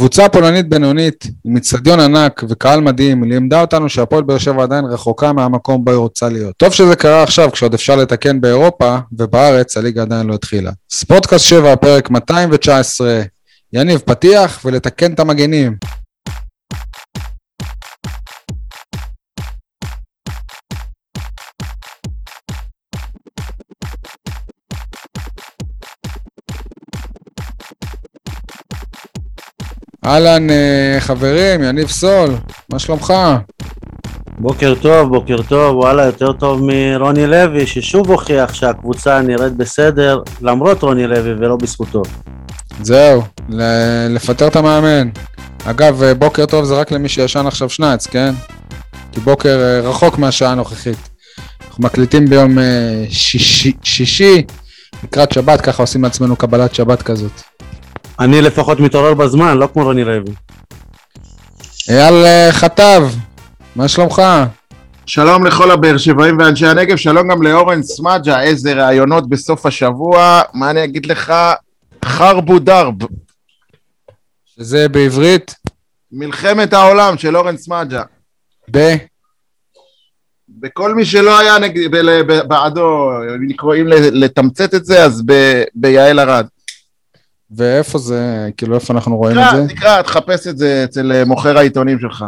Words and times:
קבוצה 0.00 0.28
פולנית 0.28 0.68
בינונית 0.68 1.26
עם 1.44 1.56
אצטדיון 1.56 2.00
ענק 2.00 2.44
וקהל 2.48 2.80
מדהים 2.80 3.24
לימדה 3.24 3.60
אותנו 3.60 3.88
שהפועל 3.88 4.22
באר 4.22 4.38
שבע 4.38 4.62
עדיין 4.62 4.84
רחוקה 4.84 5.32
מהמקום 5.32 5.84
בו 5.84 5.90
היא 5.90 5.98
רוצה 5.98 6.28
להיות. 6.28 6.56
טוב 6.56 6.72
שזה 6.72 6.96
קרה 6.96 7.22
עכשיו 7.22 7.52
כשעוד 7.52 7.74
אפשר 7.74 7.96
לתקן 7.96 8.40
באירופה 8.40 8.98
ובארץ 9.12 9.76
הליגה 9.76 10.02
עדיין 10.02 10.26
לא 10.26 10.34
התחילה. 10.34 10.70
ספורטקאסט 10.90 11.44
7 11.44 11.76
פרק 11.76 12.10
219 12.10 13.22
יניב 13.72 13.98
פתיח 13.98 14.60
ולתקן 14.64 15.12
את 15.12 15.20
המגנים. 15.20 15.76
אהלן 30.06 30.50
אה, 30.50 30.96
חברים, 31.00 31.62
יניב 31.62 31.88
סול, 31.88 32.30
מה 32.72 32.78
שלומך? 32.78 33.12
בוקר 34.38 34.74
טוב, 34.80 35.08
בוקר 35.08 35.42
טוב, 35.42 35.76
וואלה, 35.76 36.04
יותר 36.04 36.32
טוב 36.32 36.60
מרוני 36.62 37.26
לוי, 37.26 37.66
ששוב 37.66 38.10
הוכיח 38.10 38.54
שהקבוצה 38.54 39.20
נראית 39.20 39.52
בסדר, 39.52 40.22
למרות 40.40 40.82
רוני 40.82 41.06
לוי 41.06 41.32
ולא 41.32 41.56
בזכותו. 41.56 42.02
זהו, 42.82 43.22
לפטר 44.10 44.46
את 44.46 44.56
המאמן. 44.56 45.08
אגב, 45.64 46.02
אה, 46.02 46.14
בוקר 46.14 46.46
טוב 46.46 46.64
זה 46.64 46.74
רק 46.74 46.92
למי 46.92 47.08
שישן 47.08 47.46
עכשיו 47.46 47.70
שנץ, 47.70 48.06
כן? 48.06 48.34
כי 49.12 49.20
בוקר 49.20 49.60
אה, 49.60 49.88
רחוק 49.90 50.18
מהשעה 50.18 50.52
הנוכחית. 50.52 51.08
אנחנו 51.68 51.84
מקליטים 51.84 52.26
ביום 52.26 52.58
שישי, 53.10 53.72
שישי 53.82 54.42
לקראת 55.04 55.32
שבת, 55.32 55.60
ככה 55.60 55.82
עושים 55.82 56.02
לעצמנו 56.02 56.36
קבלת 56.36 56.74
שבת 56.74 57.02
כזאת. 57.02 57.42
אני 58.20 58.42
לפחות 58.42 58.80
מתעורר 58.80 59.14
בזמן, 59.14 59.58
לא 59.58 59.68
כמו 59.72 59.84
רוני 59.84 60.04
לוי. 60.04 60.34
אייל 61.88 62.14
אה, 62.14 62.48
חטב, 62.52 63.02
מה 63.76 63.88
שלומך? 63.88 64.22
שלום 65.06 65.46
לכל 65.46 65.70
הבאר 65.70 65.98
שבעים 65.98 66.38
ואנשי 66.38 66.66
הנגב, 66.66 66.96
שלום 66.96 67.28
גם 67.28 67.42
לאורן 67.42 67.82
סמג'ה, 67.82 68.42
איזה 68.42 68.72
ראיונות 68.72 69.28
בסוף 69.28 69.66
השבוע, 69.66 70.42
מה 70.54 70.70
אני 70.70 70.84
אגיד 70.84 71.06
לך? 71.06 71.32
חרבו 72.04 72.58
דרב. 72.58 72.94
שזה 74.46 74.88
בעברית? 74.88 75.54
מלחמת 76.12 76.72
העולם 76.72 77.18
של 77.18 77.36
אורן 77.36 77.56
סמג'ה. 77.56 78.02
ב? 78.70 78.96
בכל 80.48 80.94
מי 80.94 81.04
שלא 81.04 81.38
היה 81.38 81.58
נגד, 81.58 81.90
בעדו, 82.48 83.10
אם 83.80 83.86
לתמצת 84.12 84.74
את 84.74 84.84
זה, 84.84 85.04
אז 85.04 85.22
ב, 85.26 85.62
ביעל 85.74 86.20
ארד. 86.20 86.46
ואיפה 87.56 87.98
זה, 87.98 88.48
כאילו 88.56 88.74
איפה 88.74 88.94
אנחנו 88.94 89.16
רואים 89.16 89.36
תקרא, 89.36 89.50
את 89.50 89.68
זה? 89.68 89.74
תקרא, 89.74 90.02
תחפש 90.02 90.46
את 90.46 90.58
זה 90.58 90.84
אצל 90.84 91.12
אה, 91.12 91.24
מוכר 91.24 91.58
העיתונים 91.58 91.98
שלך. 92.00 92.24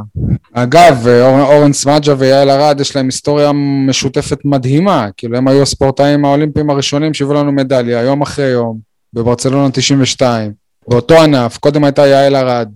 אגב, 0.52 1.06
אורן, 1.06 1.40
אורן 1.40 1.72
סמג'ה 1.72 2.14
ויעל 2.18 2.50
ארד, 2.50 2.80
יש 2.80 2.96
להם 2.96 3.06
היסטוריה 3.06 3.52
משותפת 3.88 4.38
מדהימה, 4.44 5.08
כאילו 5.16 5.36
הם 5.38 5.48
היו 5.48 5.62
הספורטאים 5.62 6.24
האולימפיים 6.24 6.70
הראשונים 6.70 7.14
שהביאו 7.14 7.36
לנו 7.36 7.52
מדליה, 7.52 8.02
יום 8.02 8.22
אחרי 8.22 8.44
יום, 8.44 8.78
בברצלונה 9.12 9.70
92, 9.70 10.52
באותו 10.88 11.22
ענף, 11.22 11.58
קודם 11.58 11.84
הייתה 11.84 12.06
יעל 12.06 12.36
ארד, 12.36 12.68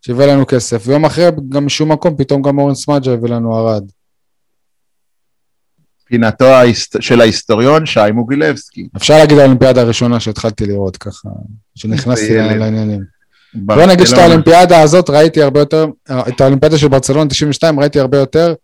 שהביאה 0.00 0.26
לנו 0.26 0.46
כסף, 0.46 0.82
ויום 0.86 1.04
אחרי, 1.04 1.26
גם 1.48 1.66
משום 1.66 1.92
מקום, 1.92 2.16
פתאום 2.16 2.42
גם 2.42 2.58
אורן 2.58 2.74
סמג'ה 2.74 3.12
הביא 3.12 3.30
לנו 3.30 3.56
ארד. 3.58 3.84
פינתו 6.14 6.44
של 7.00 7.20
ההיסטוריון 7.20 7.86
שי 7.86 8.00
מוגילבסקי. 8.14 8.88
אפשר 8.96 9.18
להגיד 9.18 9.38
האולימפיאדה 9.38 9.80
הראשונה 9.80 10.20
שהתחלתי 10.20 10.66
לראות 10.66 10.96
ככה, 10.96 11.28
שנכנסתי 11.74 12.36
לעניינים. 12.36 13.00
בוא 13.54 13.86
נגיד 13.86 14.06
שאת 14.06 14.18
האולימפיאדה 14.18 14.80
הזאת 14.80 15.10
ראיתי 15.10 15.42
הרבה 15.42 15.60
יותר, 15.60 15.86
את 16.28 16.40
האולימפיאדה 16.40 16.78
של 16.78 16.88
ברצלונה 16.88 17.30
92 17.30 17.80
ראיתי 17.80 18.00
הרבה 18.00 18.18
יותר 18.18 18.54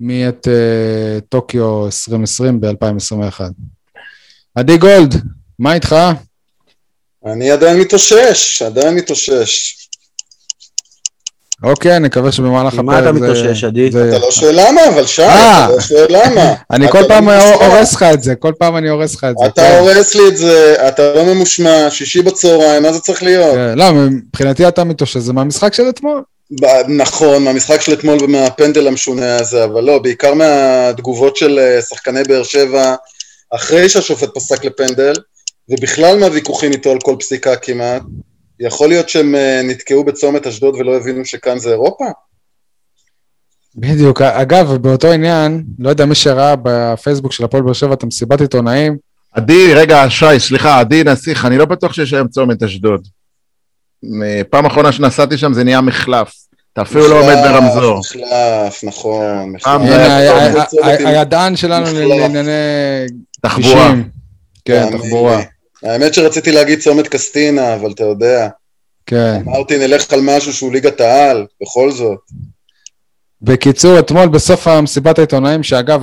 מאת 0.00 0.46
uh, 0.46 1.20
טוקיו 1.28 1.84
2020 1.86 2.60
ב-2021. 2.60 3.40
עדי 4.54 4.78
גולד, 4.78 5.14
מה 5.58 5.74
איתך? 5.74 5.96
אני 7.26 7.50
עדיין 7.50 7.80
מתאושש, 7.80 8.62
עדיין 8.62 8.94
מתאושש. 8.94 9.85
אוקיי, 11.62 11.98
נקווה 11.98 12.32
שבמהלך 12.32 12.74
הפרק 12.74 12.76
זה... 12.78 12.82
מה 12.82 12.98
אתה 12.98 13.12
מתאושש, 13.12 13.64
עדי? 13.64 13.88
אתה 13.88 14.18
לא 14.18 14.30
שואל 14.30 14.54
למה, 14.60 14.88
אבל 14.88 15.06
שי, 15.06 15.22
אה! 15.22 15.64
אתה 15.64 15.74
לא 15.74 15.80
שואל 15.80 16.06
למה. 16.08 16.54
אני 16.72 16.88
כל 16.88 17.02
פעם 17.08 17.28
הורס 17.28 17.94
לך 17.94 18.02
את 18.02 18.22
זה, 18.22 18.34
כל 18.34 18.52
פעם 18.58 18.76
אני 18.76 18.88
הורס 18.88 19.14
לך 19.14 19.24
את 19.24 19.34
זה. 19.38 19.46
אתה 19.46 19.62
כן. 19.62 19.78
הורס 19.78 20.14
לי 20.14 20.28
את 20.28 20.36
זה, 20.36 20.74
אתה 20.88 21.14
לא 21.14 21.24
ממושמע, 21.24 21.90
שישי 21.90 22.22
בצהריים, 22.22 22.82
מה 22.82 22.92
זה 22.92 23.00
צריך 23.00 23.22
להיות? 23.22 23.54
כן, 23.54 23.78
לא, 23.78 23.92
מבחינתי 23.92 24.68
אתה 24.68 24.84
מתאושש, 24.84 25.16
זה 25.16 25.32
מהמשחק 25.32 25.74
של 25.74 25.88
אתמול. 25.88 26.22
נכון, 26.88 27.44
מהמשחק 27.44 27.80
של 27.80 27.92
אתמול 27.92 28.18
ומהפנדל 28.24 28.86
המשונה 28.86 29.36
הזה, 29.36 29.64
אבל 29.64 29.84
לא, 29.84 29.98
בעיקר 29.98 30.34
מהתגובות 30.34 31.36
של 31.36 31.58
אה, 31.58 31.82
שחקני 31.82 32.22
באר 32.28 32.42
שבע, 32.42 32.94
אחרי 33.54 33.88
שהשופט 33.88 34.28
פסק 34.34 34.64
לפנדל, 34.64 35.12
ובכלל 35.68 36.18
מהוויכוחים 36.18 36.72
איתו 36.72 36.90
על 36.90 36.98
כל 37.02 37.16
פסיקה 37.18 37.56
כמעט. 37.56 38.02
יכול 38.60 38.88
להיות 38.88 39.08
שהם 39.08 39.34
אה, 39.34 39.60
נתקעו 39.64 40.04
בצומת 40.04 40.46
אשדוד 40.46 40.74
ולא 40.74 40.96
הבינו 40.96 41.24
שכאן 41.24 41.58
זה 41.58 41.70
אירופה? 41.70 42.04
בדיוק. 43.76 44.22
אגב, 44.22 44.76
באותו 44.76 45.12
עניין, 45.12 45.64
לא 45.78 45.88
יודע 45.88 46.04
מי 46.04 46.14
שראה 46.14 46.54
בפייסבוק 46.62 47.32
של 47.32 47.44
הפועל 47.44 47.62
באר 47.62 47.72
שבע 47.72 47.94
את 47.94 48.02
המסיבת 48.02 48.40
עיתונאים. 48.40 48.96
עדי, 49.32 49.74
רגע, 49.74 50.04
שי, 50.08 50.38
סליחה, 50.38 50.80
עדי 50.80 51.04
נסיך, 51.04 51.44
אני 51.44 51.58
לא 51.58 51.64
בטוח 51.64 51.92
שיש 51.92 52.12
היום 52.12 52.28
צומת 52.28 52.62
אשדוד. 52.62 53.08
פעם 54.50 54.66
אחרונה 54.66 54.92
שנסעתי 54.92 55.38
שם 55.38 55.52
זה 55.52 55.64
נהיה 55.64 55.80
מחלף. 55.80 56.32
אתה 56.72 56.82
אפילו 56.82 57.08
לא 57.08 57.20
עומד 57.20 57.34
ברמזור. 57.44 58.00
מחלף, 58.00 58.84
נכון. 58.84 59.54
הידען 61.04 61.56
שלנו 61.56 61.86
לענייני... 61.94 62.50
תחבורה. 63.42 63.94
כן, 64.64 64.98
תחבורה. 64.98 65.42
האמת 65.82 66.14
שרציתי 66.14 66.52
להגיד 66.52 66.80
צומת 66.80 67.08
קסטינה, 67.08 67.74
אבל 67.74 67.90
אתה 67.90 68.04
יודע. 68.04 68.48
כן. 69.06 69.40
אמרתי 69.46 69.78
נלך 69.78 70.12
על 70.12 70.20
משהו 70.22 70.52
שהוא 70.52 70.72
ליגת 70.72 71.00
העל, 71.00 71.46
בכל 71.62 71.90
זאת. 71.90 72.18
בקיצור, 73.42 73.98
אתמול 73.98 74.28
בסוף 74.28 74.66
המסיבת 74.66 75.18
העיתונאים, 75.18 75.62
שאגב, 75.62 76.02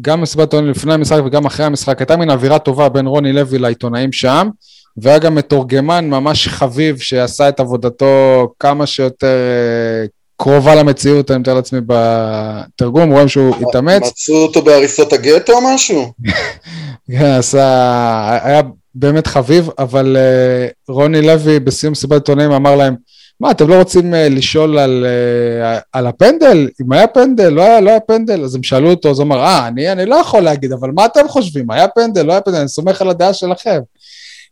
גם 0.00 0.20
מסיבת 0.20 0.40
העיתונאים 0.40 0.70
לפני 0.70 0.94
המשחק 0.94 1.20
וגם 1.26 1.46
אחרי 1.46 1.66
המשחק, 1.66 1.98
הייתה 1.98 2.16
מין 2.16 2.30
אווירה 2.30 2.58
טובה 2.58 2.88
בין 2.88 3.06
רוני 3.06 3.32
לוי 3.32 3.58
לעיתונאים 3.58 4.12
שם, 4.12 4.48
והיה 4.96 5.18
גם 5.18 5.34
מתורגמן 5.34 6.10
ממש 6.10 6.48
חביב 6.48 6.98
שעשה 6.98 7.48
את 7.48 7.60
עבודתו 7.60 8.52
כמה 8.58 8.86
שיותר 8.86 9.26
אה, 9.26 10.06
קרובה 10.36 10.74
למציאות, 10.74 11.30
אני 11.30 11.38
מתאר 11.38 11.54
לעצמי 11.54 11.80
בתרגום, 11.86 13.12
רואים 13.12 13.28
שהוא 13.28 13.56
התאמץ. 13.68 14.02
מצאו 14.02 14.34
אותו 14.34 14.62
בהריסות 14.62 15.12
הגטו 15.12 15.52
או 15.52 15.74
משהו? 15.74 16.12
כן, 17.12 17.24
עשה, 17.24 18.40
היה 18.42 18.62
באמת 18.94 19.26
חביב, 19.26 19.68
אבל 19.78 20.16
uh, 20.16 20.92
רוני 20.92 21.22
לוי 21.22 21.60
בסיום 21.60 21.92
מסיבת 21.92 22.12
עיתונאים 22.12 22.52
אמר 22.52 22.76
להם, 22.76 22.94
מה, 23.40 23.50
אתם 23.50 23.68
לא 23.68 23.74
רוצים 23.74 24.14
uh, 24.14 24.16
לשאול 24.16 24.78
על, 24.78 25.06
uh, 25.06 25.80
על 25.92 26.06
הפנדל? 26.06 26.68
אם 26.82 26.92
היה 26.92 27.06
פנדל, 27.06 27.48
לא 27.48 27.62
היה, 27.62 27.80
לא 27.80 27.90
היה 27.90 28.00
פנדל? 28.00 28.44
אז 28.44 28.54
הם 28.54 28.62
שאלו 28.62 28.90
אותו, 28.90 29.10
אז 29.10 29.18
הוא 29.18 29.26
אמר, 29.26 29.40
אה, 29.40 29.68
אני, 29.68 29.92
אני 29.92 30.06
לא 30.06 30.16
יכול 30.16 30.40
להגיד, 30.40 30.72
אבל 30.72 30.90
מה 30.90 31.06
אתם 31.06 31.28
חושבים? 31.28 31.70
היה 31.70 31.88
פנדל, 31.88 32.22
לא 32.26 32.32
היה 32.32 32.40
פנדל, 32.40 32.58
אני 32.58 32.68
סומך 32.68 33.02
על 33.02 33.10
הדעה 33.10 33.34
שלכם. 33.34 33.80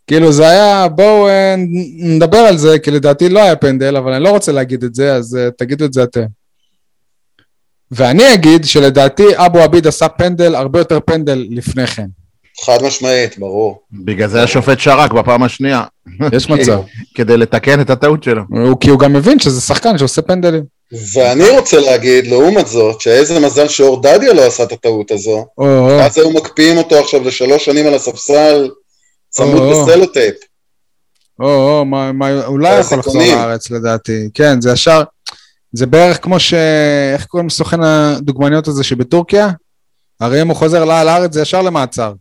כאילו 0.07 0.33
זה 0.33 0.49
היה, 0.49 0.89
בואו 0.89 1.29
נדבר 1.99 2.39
על 2.39 2.57
זה, 2.57 2.79
כי 2.79 2.91
לדעתי 2.91 3.29
לא 3.29 3.41
היה 3.43 3.57
פנדל, 3.57 3.97
אבל 3.97 4.13
אני 4.13 4.25
לא 4.25 4.31
רוצה 4.31 4.53
להגיד 4.53 4.85
את 4.85 4.95
זה, 4.95 5.15
אז 5.15 5.39
תגידו 5.59 5.85
את 5.85 5.93
זה 5.93 6.03
אתם. 6.03 6.25
ואני 7.91 8.35
אגיד 8.35 8.65
שלדעתי 8.65 9.27
אבו 9.35 9.59
עביד 9.59 9.87
עשה 9.87 10.09
פנדל, 10.09 10.55
הרבה 10.55 10.79
יותר 10.79 10.99
פנדל 11.07 11.47
לפני 11.51 11.87
כן. 11.87 12.07
חד 12.62 12.83
משמעית, 12.83 13.39
ברור. 13.39 13.81
בגלל 13.93 14.28
זה 14.28 14.43
השופט 14.43 14.81
שרק 14.81 15.12
בפעם 15.12 15.43
השנייה. 15.43 15.83
יש 16.33 16.50
מצב. 16.50 16.81
כדי 17.17 17.37
לתקן 17.37 17.81
את 17.81 17.91
הטעות 17.91 18.23
שלו. 18.23 18.43
כי 18.81 18.91
הוא 18.91 18.99
גם 18.99 19.12
מבין 19.12 19.39
שזה 19.39 19.61
שחקן 19.61 19.99
שעושה 19.99 20.23
פנדלים. 20.23 20.64
ואני 21.14 21.50
רוצה 21.50 21.81
להגיד, 21.81 22.26
לעומת 22.26 22.67
זאת, 22.67 23.00
שאיזה 23.00 23.41
מזל 23.41 23.69
שאור 23.69 24.03
דדיה 24.03 24.32
לא 24.32 24.47
עשה 24.47 24.62
את 24.62 24.73
הטעות 24.73 25.11
הזו. 25.11 25.47
אז 26.03 26.19
היו 26.19 26.31
מקפיאים 26.31 26.79
אותו 26.79 26.99
עכשיו 26.99 27.23
לשלוש 27.23 27.64
שנים 27.64 27.87
על 27.87 27.94
הספסל, 27.94 28.70
צמוד 29.31 29.62
בסלוטייפ. 29.73 30.35
או, 31.41 31.47
או, 31.47 31.85
אולי 32.47 32.81
יכול 32.81 32.99
לחזור 32.99 33.23
לארץ 33.23 33.70
לדעתי. 33.70 34.29
כן, 34.35 34.61
זה 34.61 34.73
ישר, 34.73 35.03
זה 35.73 35.87
בערך 35.87 36.19
כמו 36.23 36.41
ש... 36.41 36.55
איך 37.14 37.26
קוראים 37.26 37.47
לסוכן 37.47 37.82
הדוגמניות 37.82 38.69
הזה 38.69 38.85
שבטורקיה? 38.85 39.49
הרי 40.20 40.43
אם 40.43 40.49
הוא 40.49 40.56
חוזר 40.56 40.85
לארץ 40.85 41.32
זה 41.32 41.43
ישר 41.43 41.62
למעצר. 41.62 42.12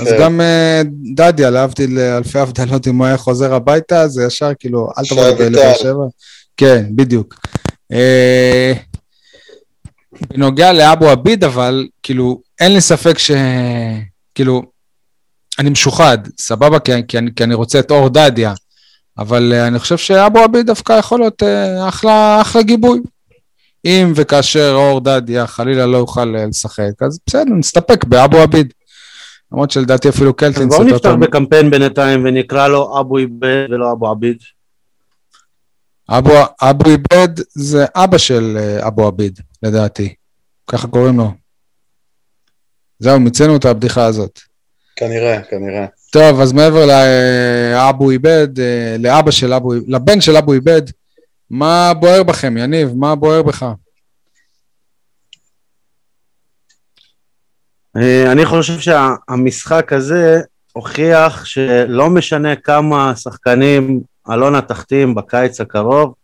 אז 0.00 0.08
כן. 0.08 0.16
גם 0.20 0.40
uh, 0.40 0.88
דדיה, 1.14 1.50
להבדיל 1.50 1.98
אלפי 1.98 2.38
הבדלות, 2.38 2.86
אם 2.86 2.96
הוא 2.96 3.06
היה 3.06 3.16
חוזר 3.16 3.54
הביתה, 3.54 4.08
זה 4.08 4.24
ישר 4.24 4.50
כאילו, 4.58 4.88
אל 4.98 5.04
תבוא 5.08 5.28
לבאר 5.28 5.74
שבע. 5.74 6.04
כן, 6.56 6.84
בדיוק. 6.94 7.34
Uh, 7.92 7.96
בנוגע 10.30 10.72
לאבו 10.72 11.08
עביד, 11.08 11.44
אבל, 11.44 11.86
כאילו, 12.02 12.40
אין 12.60 12.72
לי 12.72 12.80
ספק 12.80 13.18
ש... 13.18 13.30
כאילו, 14.34 14.62
אני 15.58 15.70
משוחד, 15.70 16.18
סבבה, 16.40 16.78
כי, 16.78 16.92
כי, 17.08 17.18
אני, 17.18 17.30
כי 17.36 17.44
אני 17.44 17.54
רוצה 17.54 17.78
את 17.78 17.90
אור 17.90 18.08
דדיה, 18.08 18.54
אבל 19.18 19.52
אני 19.52 19.78
חושב 19.78 19.96
שאבו 19.98 20.38
עביד 20.38 20.66
דווקא 20.66 20.92
יכול 20.92 21.20
להיות 21.20 21.42
אחלה, 21.88 22.40
אחלה 22.40 22.62
גיבוי. 22.62 23.00
אם 23.84 24.12
וכאשר 24.16 24.72
אור 24.74 25.00
דדיה 25.00 25.46
חלילה 25.46 25.86
לא 25.86 25.96
יוכל 25.96 26.24
לשחק, 26.24 26.92
אז 27.00 27.18
בסדר, 27.26 27.54
נסתפק 27.58 28.04
באבו 28.04 28.36
עביד. 28.36 28.72
למרות 29.52 29.70
שלדעתי 29.70 30.08
אפילו 30.08 30.34
קלטינס... 30.34 30.74
בואו 30.74 30.84
נפתח 30.84 31.10
בקמפיין 31.20 31.70
בינתיים 31.70 32.24
ונקרא 32.24 32.68
לו 32.68 33.00
אבו 33.00 33.18
איבד 33.18 33.66
ולא 33.70 33.92
אבו 33.92 34.08
עביד. 34.08 34.36
אבו, 36.10 36.32
אבו 36.62 36.90
איבד 36.90 37.28
זה 37.54 37.84
אבא 37.94 38.18
של 38.18 38.56
אה, 38.60 38.86
אבו 38.86 39.06
עביד, 39.06 39.40
לדעתי. 39.62 40.14
ככה 40.66 40.88
קוראים 40.88 41.16
לו. 41.16 41.30
זהו, 42.98 43.20
מיצינו 43.20 43.56
את 43.56 43.64
הבדיחה 43.64 44.04
הזאת. 44.04 44.40
כנראה, 44.96 45.42
כנראה. 45.42 45.86
טוב, 46.12 46.40
אז 46.40 46.52
מעבר 46.52 46.86
לאבו 46.86 48.10
איבד, 48.10 48.60
אה, 48.60 48.96
לאבא 48.98 49.30
של 49.30 49.52
אבו, 49.52 49.72
לבן 49.86 50.20
של 50.20 50.36
אבו 50.36 50.52
איבד, 50.52 50.82
מה 51.50 51.92
בוער 52.00 52.22
בכם, 52.22 52.56
יניב? 52.56 52.94
מה 52.94 53.14
בוער 53.14 53.42
בך? 53.42 53.66
אני 57.96 58.46
חושב 58.46 58.78
שהמשחק 58.80 59.92
הזה 59.92 60.40
הוכיח 60.72 61.44
שלא 61.44 62.10
משנה 62.10 62.56
כמה 62.56 63.16
שחקנים 63.16 64.00
אלונה 64.30 64.60
תחתים 64.60 65.14
בקיץ 65.14 65.60
הקרוב, 65.60 66.14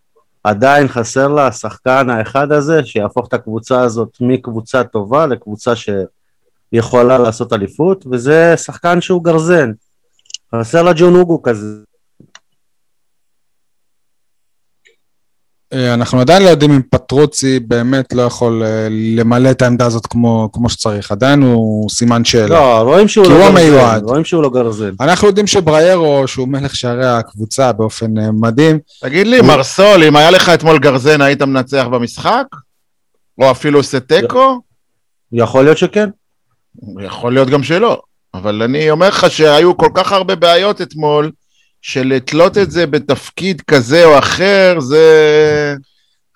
עדיין 0.45 0.89
חסר 0.89 1.29
לה 1.29 1.47
השחקן 1.47 2.11
האחד 2.11 2.53
הזה 2.53 2.85
שיהפוך 2.85 3.29
את 3.29 3.35
הקבוצה 3.35 3.81
הזאת 3.81 4.09
מקבוצה 4.21 4.85
טובה 4.85 5.27
לקבוצה 5.27 5.73
שיכולה 5.77 7.19
לעשות 7.19 7.53
אליפות, 7.53 8.05
וזה 8.11 8.57
שחקן 8.57 9.01
שהוא 9.01 9.25
גרזן. 9.25 9.73
חסר 10.55 10.83
לה 10.83 10.93
ג'ון 10.97 11.15
אוגו 11.15 11.43
כזה. 11.43 11.88
אנחנו 15.75 16.21
עדיין 16.21 16.43
לא 16.43 16.49
יודעים 16.49 16.73
אם 16.73 16.81
פטרוצי 16.91 17.61
באמת 17.61 18.13
לא 18.13 18.23
יכול 18.23 18.63
אה, 18.63 18.89
למלא 18.91 19.51
את 19.51 19.63
העמדה 19.63 19.87
הזאת 19.87 20.07
כמו, 20.07 20.49
כמו 20.53 20.69
שצריך, 20.69 21.13
עדיין 21.13 21.43
הוא 21.43 21.91
סימן 21.91 22.25
שאלה. 22.25 22.49
לא, 22.49 22.81
רואים 22.81 23.09
שהוא 23.09 23.27
לא 23.27 23.51
גרזן, 23.53 24.05
רואים 24.05 24.25
שהוא 24.25 24.43
לא 24.43 24.51
גרזן. 24.51 24.91
אנחנו 25.01 25.27
יודעים 25.29 25.47
שבריירו, 25.47 26.29
שהוא 26.29 26.49
מלך 26.49 26.77
שערי 26.77 27.07
הקבוצה 27.07 27.73
באופן 27.73 28.19
אה, 28.19 28.33
מדהים. 28.33 28.79
תגיד 29.01 29.27
לי, 29.27 29.39
הוא... 29.39 29.47
מרסול, 29.47 30.05
אם 30.05 30.17
היה 30.17 30.31
לך 30.31 30.49
אתמול 30.49 30.79
גרזן, 30.79 31.21
היית 31.21 31.43
מנצח 31.43 31.87
במשחק? 31.91 32.45
או 33.39 33.51
אפילו 33.51 33.79
עושה 33.79 34.01
תיקו? 34.01 34.61
יכול 35.33 35.65
להיות 35.65 35.79
שכן. 35.79 36.09
יכול 37.01 37.35
להיות 37.35 37.49
גם 37.49 37.63
שלא, 37.63 38.01
אבל 38.35 38.63
אני 38.63 38.91
אומר 38.91 39.09
לך 39.09 39.31
שהיו 39.31 39.77
כל 39.77 39.91
כך 39.95 40.13
הרבה 40.13 40.35
בעיות 40.35 40.83
אתמול, 40.83 41.31
שלתלות 41.83 42.59
את 42.59 42.71
זה 42.71 42.87
בתפקיד 42.87 43.61
כזה 43.61 44.05
או 44.05 44.19
אחר, 44.19 44.81
זה... 44.81 45.75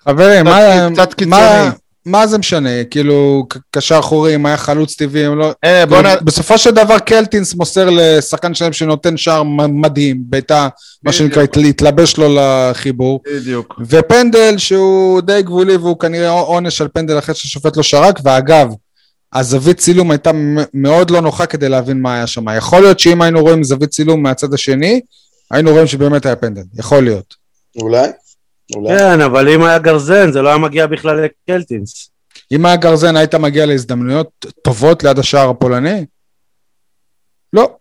חברים, 0.03 0.45
מה, 0.45 0.87
קצת 0.93 1.13
קיצוני. 1.13 1.35
מה, 1.35 1.71
מה 2.05 2.27
זה 2.27 2.37
משנה? 2.37 2.83
כאילו, 2.83 3.45
קשר 3.71 3.99
אחורי, 3.99 4.35
אם 4.35 4.45
היה 4.45 4.57
חלוץ 4.57 4.95
טבעי, 4.95 5.27
אם 5.27 5.37
לא... 5.37 5.51
אה, 5.63 5.83
כאילו, 5.87 6.01
נ... 6.01 6.05
בסופו 6.23 6.57
של 6.57 6.71
דבר 6.71 6.99
קלטינס 6.99 7.55
מוסר 7.55 7.89
לשחקן 7.91 8.53
שלם 8.53 8.73
שנותן 8.73 9.17
שער 9.17 9.43
מדהים, 9.69 10.17
בעיטה, 10.25 10.67
מה 11.03 11.11
שנקרא, 11.11 11.43
להתלבש 11.55 12.17
לו 12.17 12.35
לחיבור. 12.35 13.19
בדיוק. 13.35 13.79
ופנדל 13.87 14.57
שהוא 14.57 15.21
די 15.21 15.41
גבולי, 15.41 15.75
והוא 15.75 15.99
כנראה 15.99 16.29
עונש 16.29 16.81
על 16.81 16.87
פנדל 16.93 17.19
אחרי 17.19 17.35
שהשופט 17.35 17.77
לא 17.77 17.83
שרק, 17.83 18.19
ואגב, 18.23 18.67
הזווית 19.33 19.77
צילום 19.77 20.11
הייתה 20.11 20.31
מאוד 20.73 21.11
לא 21.11 21.21
נוחה 21.21 21.45
כדי 21.45 21.69
להבין 21.69 22.01
מה 22.01 22.15
היה 22.15 22.27
שם. 22.27 22.45
יכול 22.57 22.81
להיות 22.81 22.99
שאם 22.99 23.21
היינו 23.21 23.41
רואים 23.41 23.63
זווית 23.63 23.89
צילום 23.89 24.23
מהצד 24.23 24.53
השני, 24.53 25.01
היינו 25.53 25.71
רואים 25.71 25.87
שבאמת 25.87 26.25
היה 26.25 26.35
פנדל, 26.35 26.61
יכול 26.73 27.03
להיות. 27.03 27.35
אולי, 27.81 28.07
אולי. 28.75 28.97
כן, 28.97 29.21
אבל 29.21 29.49
אם 29.49 29.63
היה 29.63 29.79
גרזן, 29.79 30.31
זה 30.31 30.41
לא 30.41 30.49
היה 30.49 30.57
מגיע 30.57 30.87
בכלל 30.87 31.25
לקלטינס. 31.25 32.09
אם 32.51 32.65
היה 32.65 32.75
גרזן, 32.75 33.15
היית 33.15 33.35
מגיע 33.35 33.65
להזדמנויות 33.65 34.45
טובות 34.63 35.03
ליד 35.03 35.19
השער 35.19 35.49
הפולני? 35.49 36.05
לא. 37.53 37.75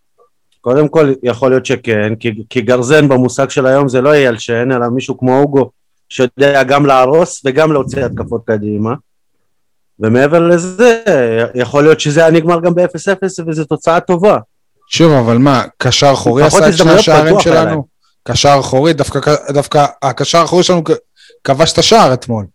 קודם 0.60 0.88
כל, 0.88 1.12
יכול 1.22 1.50
להיות 1.50 1.66
שכן, 1.66 2.14
כי, 2.14 2.44
כי 2.50 2.60
גרזן 2.60 3.08
במושג 3.08 3.50
של 3.50 3.66
היום 3.66 3.88
זה 3.88 4.00
לא 4.00 4.12
אייל 4.12 4.38
שן, 4.38 4.72
אלא 4.72 4.88
מישהו 4.88 5.18
כמו 5.18 5.38
אוגו, 5.38 5.70
שיודע 6.08 6.62
גם 6.62 6.86
להרוס 6.86 7.42
וגם 7.44 7.72
להוציא 7.72 8.04
התקפות 8.04 8.42
קדימה. 8.46 8.94
ומעבר 10.00 10.48
לזה, 10.48 11.02
יכול 11.54 11.82
להיות 11.82 12.00
שזה 12.00 12.20
היה 12.20 12.30
נגמר 12.30 12.60
גם 12.60 12.74
ב-0-0 12.74 13.42
וזו 13.46 13.64
תוצאה 13.64 14.00
טובה. 14.00 14.38
שוב, 14.88 15.12
אבל 15.12 15.38
מה, 15.38 15.64
קשר 15.78 16.12
אחורי 16.12 16.42
עשה 16.42 16.68
את 16.68 16.76
שני 16.76 16.92
השערים 16.92 17.40
שלנו? 17.40 17.86
קשר 18.24 18.56
אחורי, 18.60 18.92
דווקא, 18.92 19.34
דווקא 19.50 19.86
הקשר 20.02 20.38
האחורי 20.38 20.62
שלנו 20.62 20.82
כבש 21.44 21.72
את 21.72 21.78
השער 21.78 22.14
אתמול. 22.14 22.46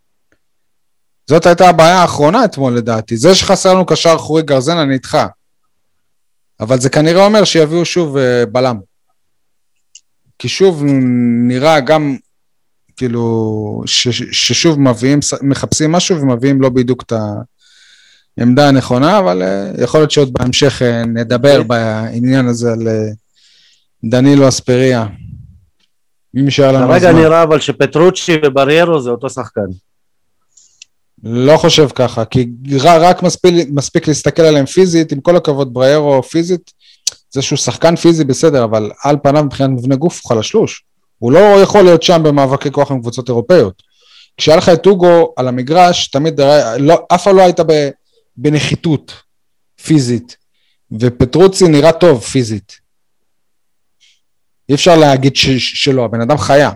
זאת 1.30 1.46
הייתה 1.46 1.70
הבעיה 1.70 2.02
האחרונה 2.02 2.46
אתמול 2.46 2.78
לדעתי. 2.78 3.18
זה 3.18 3.36
שחסר 3.36 3.74
לנו 3.74 3.86
קשר 3.86 4.16
אחורי 4.16 4.42
גרזן, 4.42 4.78
אני 4.78 4.94
איתך. 4.94 5.18
אבל 6.60 6.80
זה 6.80 6.90
כנראה 6.90 7.26
אומר 7.26 7.44
שיביאו 7.44 7.86
שוב 7.86 8.18
uh, 8.18 8.20
בלם. 8.52 8.80
כי 10.40 10.50
שוב 10.50 10.84
נראה 11.48 11.80
גם, 11.80 12.18
כאילו, 12.98 13.84
ש, 13.86 14.08
ששוב 14.32 14.80
מביאים, 14.80 15.20
מחפשים 15.42 15.92
משהו 15.92 16.22
ומביאים 16.22 16.62
לא 16.62 16.70
בדיוק 16.70 17.04
את 17.04 17.12
ה... 17.12 17.22
עמדה 18.40 18.72
נכונה, 18.72 19.20
אבל 19.20 19.42
uh, 19.42 19.84
יכול 19.84 20.00
להיות 20.00 20.12
שעוד 20.12 20.34
בהמשך 20.34 20.82
uh, 20.82 21.08
נדבר 21.08 21.62
okay. 21.62 21.64
בעניין 21.64 22.48
הזה 22.48 22.72
על 22.72 22.88
דנילו 24.04 24.48
אספריה. 24.48 25.06
אם 26.36 26.46
יישאר 26.46 26.72
לנו 26.72 26.86
זמן. 26.86 27.00
כרגע 27.00 27.12
נראה 27.12 27.44
אבל 27.44 27.60
שפטרוצ'י 27.60 28.36
ובריירו 28.46 29.02
זה 29.02 29.10
אותו 29.10 29.30
שחקן. 29.30 29.68
לא 31.24 31.58
חושב 31.58 31.88
ככה, 31.96 32.26
כי 32.26 32.48
רק 32.80 33.24
מספיק, 33.24 33.68
מספיק 33.72 34.08
להסתכל 34.08 34.42
עליהם 34.42 34.66
פיזית, 34.66 35.12
עם 35.12 35.20
כל 35.20 35.36
הכבוד 35.36 35.74
בריירו 35.74 36.24
פיזית, 36.24 36.72
זה 37.32 37.42
שהוא 37.42 37.58
שחקן 37.58 37.96
פיזי 37.96 38.24
בסדר, 38.24 38.64
אבל 38.64 38.92
על 39.04 39.18
פניו 39.24 39.44
מבחינת 39.44 39.70
מבנה 39.70 39.96
גוף 39.96 40.22
הוא 40.24 40.30
חלשלוש. 40.30 40.84
הוא 41.20 41.32
לא 41.32 41.40
יכול 41.40 41.82
להיות 41.82 42.04
שם 42.04 42.22
במאבקי 42.24 42.72
כוח 42.72 42.92
עם 42.92 43.02
קבוצות 43.02 43.30
אירופאיות. 43.30 43.84
כשהיה 44.38 44.58
לך 44.58 44.70
את 44.70 44.86
אוגו 44.86 45.34
על 45.38 45.48
המגרש, 45.48 46.08
תמיד, 46.08 46.42
לא, 46.80 47.00
אף 47.14 47.24
פעם 47.24 47.36
לא 47.36 47.42
היית 47.42 47.60
ב... 47.60 47.90
בנחיתות 48.38 49.14
פיזית, 49.84 50.38
ופטרוצי 51.00 51.68
נראה 51.68 51.92
טוב 51.92 52.22
פיזית. 52.22 52.74
אי 54.70 54.76
אפשר 54.76 54.96
להגיד 54.96 55.36
ש- 55.36 55.84
שלא, 55.84 56.06
הבן 56.06 56.22
אדם 56.22 56.38
חיה. 56.38 56.72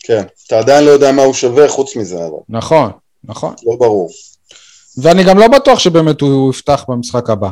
כן, 0.00 0.22
אתה 0.46 0.58
עדיין 0.58 0.84
לא 0.84 0.90
יודע 0.90 1.12
מה 1.12 1.22
הוא 1.22 1.34
שווה 1.34 1.68
חוץ 1.68 1.96
מזה, 1.96 2.16
אבל. 2.16 2.38
נכון, 2.48 2.90
נכון. 3.24 3.54
לא 3.66 3.76
ברור. 3.78 4.10
ואני 5.02 5.24
גם 5.24 5.38
לא 5.38 5.48
בטוח 5.48 5.78
שבאמת 5.78 6.20
הוא 6.20 6.50
יפתח 6.50 6.84
במשחק 6.88 7.30
הבא. 7.30 7.50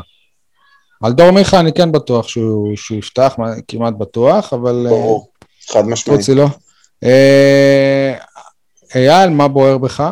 על 1.03 1.13
דור 1.13 1.31
מיכה 1.31 1.61
אני 1.61 1.73
כן 1.73 1.93
בטוח 1.93 2.29
שהוא, 2.29 2.77
שהוא 2.77 2.99
יפתח, 2.99 3.37
כמעט 3.69 3.95
בטוח, 3.99 4.53
אבל... 4.53 4.87
ברור, 4.89 5.29
חד 5.71 5.87
משמעית. 5.87 6.29
לא. 6.29 6.47
אה, 7.05 8.15
אייל, 8.95 9.31
מה 9.31 9.49
בוער 9.49 9.79
בך? 9.79 10.11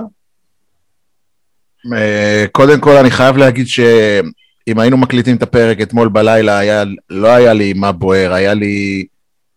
אה, 1.95 2.45
קודם 2.53 2.81
כל 2.81 2.97
אני 2.97 3.11
חייב 3.11 3.37
להגיד 3.37 3.67
שאם 3.67 4.79
היינו 4.79 4.97
מקליטים 4.97 5.37
את 5.37 5.43
הפרק 5.43 5.81
אתמול 5.81 6.09
בלילה, 6.09 6.59
היה, 6.59 6.85
לא 7.11 7.29
היה 7.29 7.53
לי 7.53 7.73
מה 7.73 7.93
בוער, 7.93 8.33
היה 8.33 8.55
לי... 8.55 9.05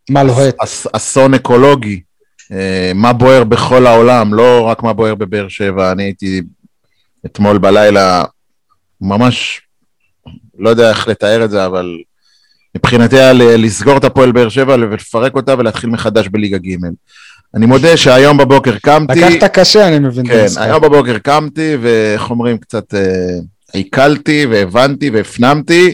מה 0.09 0.23
לוהט? 0.23 0.55
אס, 0.63 0.87
אסון 0.93 1.33
אקולוגי. 1.33 2.01
אה, 2.51 2.91
מה 2.95 3.13
בוער 3.13 3.43
בכל 3.43 3.87
העולם, 3.87 4.33
לא 4.33 4.61
רק 4.61 4.83
מה 4.83 4.93
בוער 4.93 5.15
בבאר 5.15 5.47
שבע. 5.47 5.91
אני 5.91 6.03
הייתי 6.03 6.41
אתמול 7.25 7.57
בלילה 7.57 8.23
ממש, 9.01 9.61
לא 10.57 10.69
יודע 10.69 10.89
איך 10.89 11.07
לתאר 11.07 11.45
את 11.45 11.49
זה, 11.49 11.65
אבל 11.65 11.97
מבחינתי 12.75 13.19
היה 13.19 13.33
לסגור 13.33 13.97
את 13.97 14.03
הפועל 14.03 14.31
באר 14.31 14.49
שבע 14.49 14.73
ולפרק 14.73 15.35
אותה 15.35 15.55
ולהתחיל 15.57 15.89
מחדש 15.89 16.27
בליגה 16.27 16.57
ג'. 16.57 16.75
אני 17.55 17.65
מודה 17.65 17.97
שהיום 17.97 18.37
בבוקר 18.37 18.77
קמתי... 18.77 19.19
לקחת 19.19 19.51
קשה, 19.59 19.87
אני 19.87 19.99
מבין. 19.99 20.27
כן, 20.27 20.45
היום 20.57 20.81
בבוקר 20.81 21.17
קמתי, 21.17 21.77
ואיך 21.81 22.29
אומרים, 22.29 22.57
קצת 22.57 22.93
אה, 22.93 22.99
עיכלתי, 23.73 24.45
והבנתי, 24.49 25.09
והפנמתי, 25.09 25.93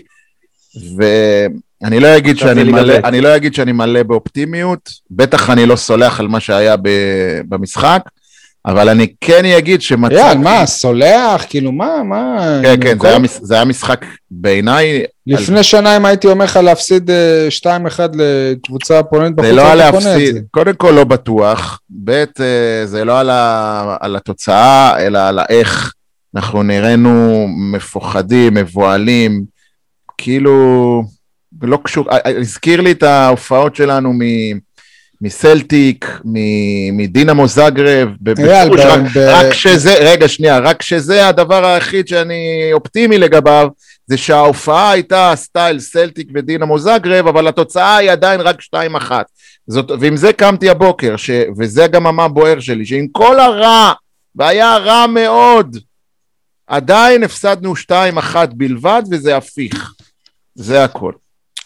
ואני 0.98 2.00
לא 2.00 2.18
אגיד 2.18 2.38
שאני 2.38 2.64
מלא, 2.64 2.94
אני 3.04 3.22
לא 3.22 3.36
אגיד 3.36 3.54
שאני 3.54 3.72
מלא 3.72 4.04
באופטימיות, 4.04 4.90
בטח 5.12 5.50
אני 5.50 5.66
לא 5.66 5.76
סולח 5.76 6.20
על 6.20 6.28
מה 6.28 6.40
שהיה 6.40 6.76
במשחק, 7.50 8.02
אבל 8.66 8.90
אני 8.90 9.08
כן 9.22 9.46
אגיד 9.46 9.82
שמצאתי... 9.82 10.16
יאללה, 10.16 10.40
מה, 10.40 10.66
סולח? 10.66 11.46
כאילו, 11.50 11.72
מה, 11.72 12.04
מה... 12.04 12.60
כן, 12.64 12.76
כן, 12.82 13.00
זה 13.00 13.08
היה, 13.08 13.20
זה 13.42 13.56
היה 13.56 13.66
משחק 13.66 14.06
בעיניי... 14.32 15.04
לפני 15.28 15.58
על... 15.58 15.64
שנה 15.64 15.98
אם 15.98 16.06
הייתי 16.06 16.28
אומר 16.28 16.46
לך 16.46 16.58
להפסיד 16.58 17.10
2-1 17.64 17.64
אה, 17.70 18.06
לקבוצה 18.14 19.04
פולנית 19.04 19.36
בחוץ, 19.36 19.50
זה 19.50 19.56
לא 19.56 19.72
על 19.72 19.78
להפסיד, 19.78 20.36
קודם 20.52 20.74
כל 20.74 20.92
לא 20.92 21.04
בטוח, 21.04 21.80
ב', 22.04 22.10
אה, 22.10 22.86
זה 22.86 23.06
לא 23.06 23.20
על, 23.20 23.30
ה... 23.30 23.98
על 24.00 24.16
התוצאה, 24.16 25.06
אלא 25.06 25.20
על 25.20 25.40
האיך 25.40 25.94
אנחנו 26.36 26.64
נראינו 26.64 27.46
מפוחדים, 27.74 28.54
מבוהלים, 28.54 29.44
כאילו, 30.18 31.04
לא 31.62 31.80
קשור, 31.84 32.12
אה, 32.12 32.40
הזכיר 32.40 32.82
לי 32.82 32.92
את 32.92 33.04
ההופעות 33.04 33.76
שלנו 33.76 34.14
מ... 34.14 34.20
מסלטיק, 35.22 36.20
מדינמו 36.94 37.48
זגרב, 37.48 38.10
בפירוש, 38.22 38.80
רק, 38.80 39.00
ב... 39.16 39.18
רק 39.18 39.54
שזה, 39.54 39.94
רגע 39.94 40.28
שנייה, 40.28 40.60
רק 40.60 40.82
שזה 40.82 41.28
הדבר 41.28 41.66
היחיד 41.66 42.08
שאני 42.08 42.70
אופטימי 42.74 43.18
לגביו, 43.18 43.68
זה 44.08 44.18
שההופעה 44.18 44.92
הייתה 44.92 45.34
סטייל 45.36 45.80
סלטיק 45.80 46.28
ודינמו 46.36 46.80
זגרב, 46.80 47.28
אבל 47.28 47.48
התוצאה 47.48 47.96
היא 47.96 48.12
עדיין 48.12 48.42
רק 48.42 48.62
2-1. 49.02 49.12
זאת, 49.68 49.92
ועם 50.00 50.18
זה 50.18 50.34
קמתי 50.34 50.70
הבוקר, 50.70 51.16
ש, 51.18 51.30
וזה 51.58 51.88
גם 51.88 52.08
המה 52.08 52.28
בוער 52.28 52.60
שלי, 52.60 52.86
שעם 52.86 53.08
כל 53.12 53.40
הרע, 53.40 53.92
והיה 54.36 54.78
רע 54.78 55.08
מאוד, 55.08 55.78
עדיין 56.68 57.24
הפסדנו 57.24 57.74
2-1 57.76 58.36
בלבד, 58.54 59.04
וזה 59.12 59.38
הפיך. 59.38 59.94
זה 60.56 60.84
הכל. 60.84 61.12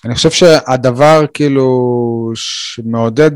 אני 0.06 0.16
חושב 0.16 0.32
שהדבר 0.32 1.26
כאילו 1.34 2.32
שמעודד 2.36 3.32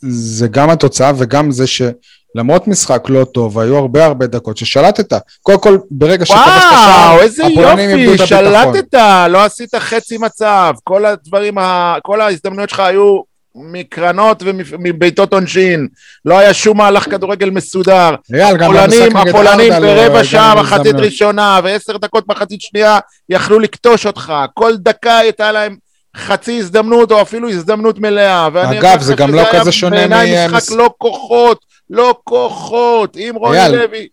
זה 0.00 0.48
גם 0.48 0.70
התוצאה 0.70 1.12
וגם 1.16 1.50
זה 1.50 1.64
שלמרות 1.66 2.68
משחק 2.68 3.04
לא 3.08 3.24
טוב, 3.24 3.58
היו 3.58 3.76
הרבה 3.76 4.04
הרבה 4.04 4.26
דקות 4.26 4.56
ששלטת. 4.56 5.20
קודם 5.42 5.60
כל, 5.60 5.78
ברגע 5.90 6.26
שכבשת 6.26 6.40
שער, 6.42 7.10
וואו, 7.10 7.22
איזה 7.22 7.42
יופי, 7.42 8.26
שלטת, 8.26 8.94
לא 9.28 9.44
עשית 9.44 9.74
חצי 9.74 10.18
מצב, 10.18 10.74
כל 10.84 11.04
הדברים, 11.04 11.54
כל 12.02 12.20
ההזדמנויות 12.20 12.70
שלך 12.70 12.80
היו 12.80 13.20
מקרנות 13.54 14.42
ומבעיטות 14.46 15.32
עונשין, 15.32 15.88
לא 16.24 16.38
היה 16.38 16.54
שום 16.54 16.78
מהלך 16.78 17.10
כדורגל 17.10 17.50
מסודר. 17.50 18.14
הפולנים, 18.60 19.16
הפולנים 19.16 19.72
ברבע 19.72 20.24
שעה 20.24 20.54
מחצית 20.54 20.94
ראשונה 20.94 21.60
ועשר 21.64 21.96
דקות 21.96 22.24
מחצית 22.28 22.60
שנייה 22.60 22.98
יכלו 23.28 23.58
לקטוש 23.58 24.06
אותך, 24.06 24.32
כל 24.54 24.76
דקה 24.76 25.18
הייתה 25.18 25.52
להם 25.52 25.76
חצי 26.16 26.58
הזדמנות 26.58 27.12
או 27.12 27.22
אפילו 27.22 27.50
הזדמנות 27.50 27.98
מלאה. 27.98 28.46
אגב, 28.46 29.00
זה 29.00 29.14
גם 29.14 29.34
לא 29.34 29.42
כזה 29.52 29.72
שונה 29.72 29.96
מ... 29.96 30.10
בעיניי 30.10 30.48
משחק 30.48 30.76
לא 30.76 30.90
כוחות, 30.98 31.64
לא 31.90 32.18
כוחות, 32.24 33.16
עם 33.20 33.34
רוני 33.34 33.58
לוי. 33.72 34.08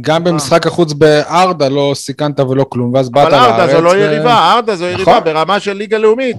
גם 0.00 0.24
במשחק 0.24 0.66
החוץ 0.66 0.92
בארדה 0.92 1.68
לא 1.68 1.92
סיכנת 1.94 2.40
ולא 2.40 2.64
כלום, 2.68 2.94
ואז 2.94 3.10
באת 3.10 3.32
לארץ. 3.32 3.42
אבל 3.42 3.60
ארדה 3.60 3.72
זו 3.72 3.80
לא 3.80 3.96
יריבה, 3.96 4.52
ארדה 4.52 4.76
זו 4.76 4.84
יריבה 4.84 5.12
נכון. 5.12 5.24
ברמה 5.24 5.60
של 5.60 5.72
ליגה 5.72 5.98
לאומית. 5.98 6.36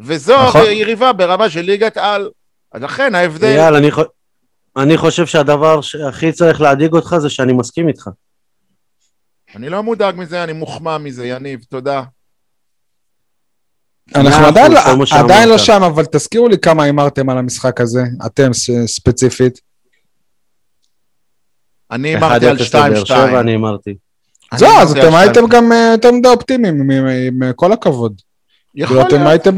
וזו 0.00 0.46
נכון. 0.46 0.62
יריבה 0.66 1.12
ברמה 1.12 1.50
של 1.50 1.60
ליגת 1.60 1.96
על. 1.96 2.30
אז 2.72 2.82
לכן 2.82 3.14
ההבדל... 3.14 3.46
אייל, 3.46 3.74
אני, 3.74 3.90
אני 4.76 4.96
חושב 4.96 5.26
שהדבר 5.26 5.80
שהכי 5.80 6.32
צריך 6.32 6.60
להדאיג 6.60 6.92
אותך 6.92 7.16
זה 7.18 7.30
שאני 7.30 7.52
מסכים 7.52 7.88
איתך. 7.88 8.08
אני 9.56 9.68
לא 9.68 9.82
מודאג 9.82 10.14
מזה, 10.16 10.44
אני 10.44 10.52
מוחמא 10.52 10.98
מזה, 10.98 11.26
יניב, 11.26 11.60
תודה. 11.70 12.02
אנחנו 14.14 14.46
עדיין, 14.46 14.72
לא, 14.72 14.80
עדיין 15.10 15.48
לא 15.48 15.58
שם, 15.58 15.82
אבל 15.82 16.04
תזכירו 16.04 16.48
לי 16.48 16.58
כמה 16.58 16.84
הימרתם 16.84 17.30
על 17.30 17.38
המשחק 17.38 17.80
הזה, 17.80 18.02
אתם 18.26 18.50
ספציפית. 18.86 19.60
אני 21.90 22.08
הימרתי 22.08 22.46
על 22.46 22.56
2-2. 23.06 23.10
אני 23.40 23.50
הימרתי. 23.50 23.94
זהו, 24.56 24.78
אז 24.78 24.96
אתם 24.98 25.14
הייתם 25.14 25.46
גם 25.46 25.72
אה, 25.72 25.90
יותר 25.92 26.12
מדי 26.12 26.28
אופטימיים, 26.28 26.90
עם 26.90 27.52
כל 27.56 27.72
הכבוד. 27.72 28.20
יכול 28.74 28.96
להיות. 28.96 29.08
אתם 29.08 29.26
הייתם 29.26 29.56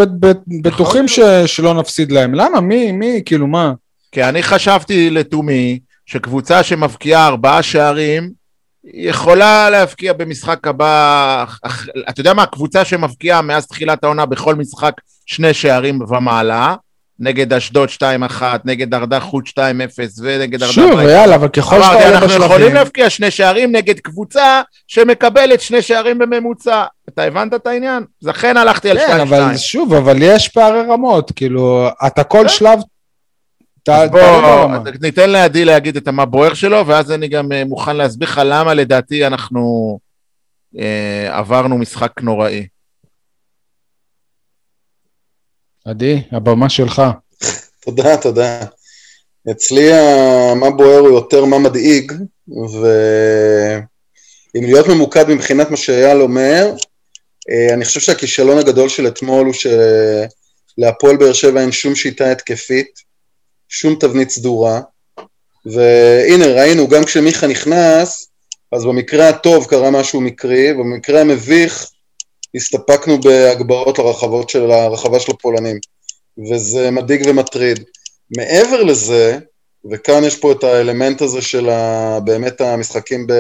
בטוחים 0.62 1.08
שלא 1.46 1.74
נפסיד 1.74 2.12
להם. 2.12 2.34
למה? 2.34 2.60
מי? 2.60 2.92
מי? 2.92 3.22
כאילו, 3.24 3.46
מה? 3.46 3.72
כי 4.12 4.24
אני 4.24 4.42
חשבתי 4.42 5.10
לתומי 5.10 5.78
שקבוצה 6.06 6.62
שמבקיעה 6.62 7.26
ארבעה 7.26 7.62
שערים 7.62 8.30
יכולה 8.84 9.70
להבקיע 9.70 10.12
במשחק 10.12 10.66
הבא, 10.66 11.44
אתה 12.08 12.20
יודע 12.20 12.34
מה, 12.34 12.46
קבוצה 12.46 12.84
שמבקיעה 12.84 13.42
מאז 13.42 13.66
תחילת 13.66 14.04
העונה 14.04 14.26
בכל 14.26 14.54
משחק 14.54 14.92
שני 15.26 15.54
שערים 15.54 16.00
ומעלה, 16.08 16.74
נגד 17.18 17.52
אשדוד 17.52 17.88
2-1, 17.88 18.42
נגד 18.64 18.94
ארדה 18.94 19.20
חוט 19.20 19.48
2-0 19.48 19.52
ונגד 20.22 20.62
ארדה... 20.62 20.72
שוב, 20.72 21.00
יאללה, 21.00 21.34
אבל 21.34 21.48
ככל 21.48 21.82
שאתה 21.82 21.92
עולה 21.92 22.06
בשלבים... 22.06 22.22
אנחנו 22.22 22.44
יכולים 22.44 22.74
להבקיע 22.74 23.10
שני 23.10 23.30
שערים 23.30 23.72
נגד 23.72 23.98
קבוצה 23.98 24.62
שמקבלת 24.86 25.60
שני 25.60 25.82
שערים 25.82 26.18
בממוצע. 26.18 26.84
אתה 27.08 27.22
הבנת 27.22 27.54
את 27.54 27.66
העניין? 27.66 28.04
לכן 28.22 28.56
הלכתי 28.56 28.90
על 28.90 28.98
2-2. 28.98 29.00
כן, 29.00 29.20
אבל 29.20 29.56
שוב, 29.56 29.94
אבל 29.94 30.16
יש 30.20 30.48
פערי 30.48 30.80
רמות, 30.88 31.32
כאילו, 31.36 31.88
אתה 32.06 32.24
כל 32.24 32.42
כן. 32.42 32.48
שלב... 32.48 32.78
בוא, 33.88 34.78
ניתן 35.00 35.30
לעדי 35.30 35.64
להגיד 35.64 35.96
את 35.96 36.08
המה 36.08 36.24
בוער 36.24 36.54
שלו, 36.54 36.86
ואז 36.86 37.12
אני 37.12 37.28
גם 37.28 37.52
אה, 37.52 37.64
מוכן 37.64 37.96
להסביר 37.96 38.28
לך 38.28 38.40
למה 38.44 38.74
לדעתי 38.74 39.26
אנחנו 39.26 39.98
אה, 40.78 41.38
עברנו 41.38 41.78
משחק 41.78 42.12
נוראי. 42.20 42.66
עדי, 45.84 46.22
הבמה 46.32 46.68
שלך. 46.68 47.02
תודה, 47.80 48.16
תודה. 48.16 48.60
אצלי 49.50 49.90
מה 50.60 50.70
בוער 50.70 50.98
הוא 50.98 51.08
יותר 51.08 51.44
מה 51.44 51.58
מדאיג, 51.58 52.12
ואם 52.48 53.84
להיות 54.64 54.88
ממוקד 54.88 55.28
מבחינת 55.28 55.70
מה 55.70 55.76
שאייל 55.76 56.20
אומר, 56.20 56.72
אה, 57.50 57.74
אני 57.74 57.84
חושב 57.84 58.00
שהכישלון 58.00 58.58
הגדול 58.58 58.88
של 58.88 59.06
אתמול 59.06 59.46
הוא 59.46 59.54
שלהפועל 59.54 61.16
באר 61.16 61.32
שבע 61.32 61.60
אין 61.60 61.72
שום 61.72 61.94
שיטה 61.94 62.32
התקפית, 62.32 63.11
שום 63.72 63.94
תבנית 64.00 64.30
סדורה, 64.30 64.80
והנה 65.66 66.46
ראינו, 66.46 66.88
גם 66.88 67.04
כשמיכה 67.04 67.46
נכנס, 67.46 68.28
אז 68.72 68.84
במקרה 68.84 69.28
הטוב 69.28 69.66
קרה 69.66 69.90
משהו 69.90 70.20
מקרי, 70.20 70.72
ובמקרה 70.72 71.20
המביך 71.20 71.86
הסתפקנו 72.54 73.20
בהגברות 73.20 73.98
לרחבות 73.98 74.50
של 74.50 74.70
הרחבה 74.70 75.20
של 75.20 75.32
הפולנים, 75.32 75.78
וזה 76.50 76.90
מדאיג 76.90 77.22
ומטריד. 77.26 77.84
מעבר 78.36 78.82
לזה, 78.82 79.38
וכאן 79.90 80.24
יש 80.24 80.36
פה 80.36 80.52
את 80.52 80.64
האלמנט 80.64 81.22
הזה 81.22 81.42
של 81.42 81.68
ה, 81.68 82.18
באמת 82.24 82.60
המשחקים 82.60 83.26
ב, 83.26 83.32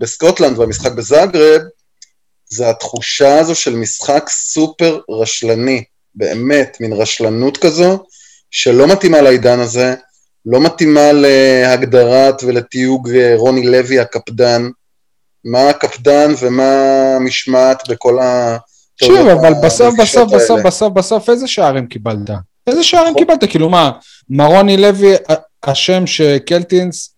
בסקוטלנד 0.00 0.58
והמשחק 0.58 0.92
בזאגרב, 0.92 1.60
זה 2.48 2.70
התחושה 2.70 3.38
הזו 3.38 3.54
של 3.54 3.76
משחק 3.76 4.28
סופר 4.28 5.00
רשלני, 5.10 5.84
באמת, 6.14 6.76
מין 6.80 6.92
רשלנות 6.92 7.56
כזו, 7.56 8.04
שלא 8.52 8.86
מתאימה 8.86 9.20
לעידן 9.20 9.60
הזה, 9.60 9.94
לא 10.46 10.60
מתאימה 10.60 11.12
להגדרת 11.12 12.42
ולתיוג 12.42 13.10
רוני 13.36 13.66
לוי 13.66 14.00
הקפדן, 14.00 14.68
מה 15.44 15.68
הקפדן 15.68 16.34
ומה 16.40 16.72
המשמעת 17.16 17.88
בכל 17.88 18.18
ה... 18.18 18.56
שוב, 19.04 19.28
אבל 19.28 19.52
בסוף, 19.64 19.94
בסוף, 19.98 20.32
בסוף, 20.32 20.60
בסוף, 20.64 20.92
בסוף, 20.92 21.30
איזה 21.30 21.46
שערים 21.46 21.86
קיבלת? 21.86 22.30
איזה 22.66 22.82
שערים 22.82 23.08
נכון. 23.08 23.18
קיבלת? 23.18 23.50
כאילו 23.50 23.68
מה, 23.68 23.90
מרוני 24.30 24.76
לוי 24.76 25.14
אשם 25.62 26.06
שקלטינס 26.06 27.14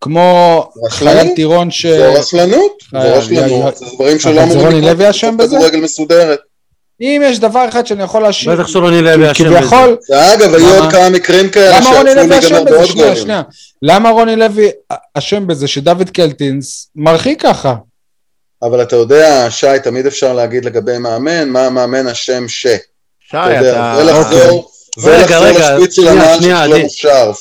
כמו 0.00 0.68
חייל 0.88 1.34
טירון 1.34 1.70
ש... 1.70 1.86
זה 1.86 2.18
רשלנות, 2.18 2.82
זה 2.92 3.16
רשלנות, 3.16 3.76
זה 3.76 3.86
דברים 3.94 4.18
שלא 4.18 4.30
אמורים... 4.30 4.50
לקרות. 4.50 4.64
רוני 4.64 4.80
לוי 4.80 5.10
אשם 5.10 5.36
בזה? 5.36 5.56
כדורגל 5.56 5.80
מסודרת. 5.80 6.40
אם 7.00 7.22
יש 7.24 7.38
דבר 7.38 7.68
אחד 7.68 7.86
שאני 7.86 8.02
יכול 8.02 8.22
להשאיר... 8.22 8.54
בטח 8.54 8.66
שרוני 8.66 9.02
לוי 9.02 9.30
אשם 9.32 9.44
בזה. 9.44 9.58
כביכול... 9.58 9.96
אגב, 10.12 10.54
היו 10.54 10.74
עוד 10.74 10.90
כמה 10.90 11.08
מקרים 11.08 11.50
כאלה 11.50 11.82
שיצאו 11.82 12.02
להיגמר 12.02 12.64
בעוד 12.64 12.90
גולים. 12.90 13.28
למה 13.82 14.10
רוני 14.10 14.36
לוי 14.36 14.70
אשם 15.14 15.46
בזה 15.46 15.68
שדוד 15.68 16.10
קלטינס 16.10 16.90
מרחיק 16.96 17.42
ככה? 17.42 17.74
אבל 18.62 18.82
אתה 18.82 18.96
יודע, 18.96 19.46
שי, 19.50 19.66
תמיד 19.84 20.06
אפשר 20.06 20.32
להגיד 20.32 20.64
לגבי 20.64 20.98
מאמן, 20.98 21.48
מה 21.48 21.66
המאמן 21.66 22.08
אשם 22.08 22.48
ש... 22.48 22.66
שי, 23.30 23.36
אתה... 23.36 23.98
ולחזור, 23.98 24.70
ולחזור 24.98 25.46
לשפיץ 25.46 25.94
של 25.94 26.08
הנעל 26.08 26.40
של 26.40 26.42
שלמה 26.42 26.88
שרף. 26.88 27.38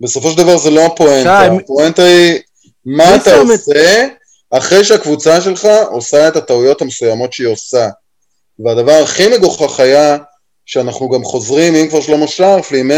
בסופו 0.00 0.30
של 0.30 0.36
דבר 0.36 0.56
זה 0.56 0.70
לא 0.70 0.86
הפואנטה, 0.86 1.40
הפואנטה 1.42 2.02
היא 2.02 2.38
מה 2.86 3.16
אתה 3.16 3.36
עושה 3.36 4.06
אחרי 4.50 4.84
שהקבוצה 4.84 5.40
שלך 5.40 5.68
עושה 5.90 6.28
את 6.28 6.36
הטעויות 6.36 6.82
המסוימות 6.82 7.32
שהיא 7.32 7.48
עושה. 7.48 7.88
והדבר 8.58 9.02
הכי 9.04 9.28
מגוחך 9.28 9.80
היה 9.80 10.18
שאנחנו 10.66 11.10
גם 11.10 11.24
חוזרים, 11.24 11.74
אם 11.74 11.88
כבר 11.88 12.00
שלמה 12.00 12.28
שרף, 12.28 12.72
לימי 12.72 12.94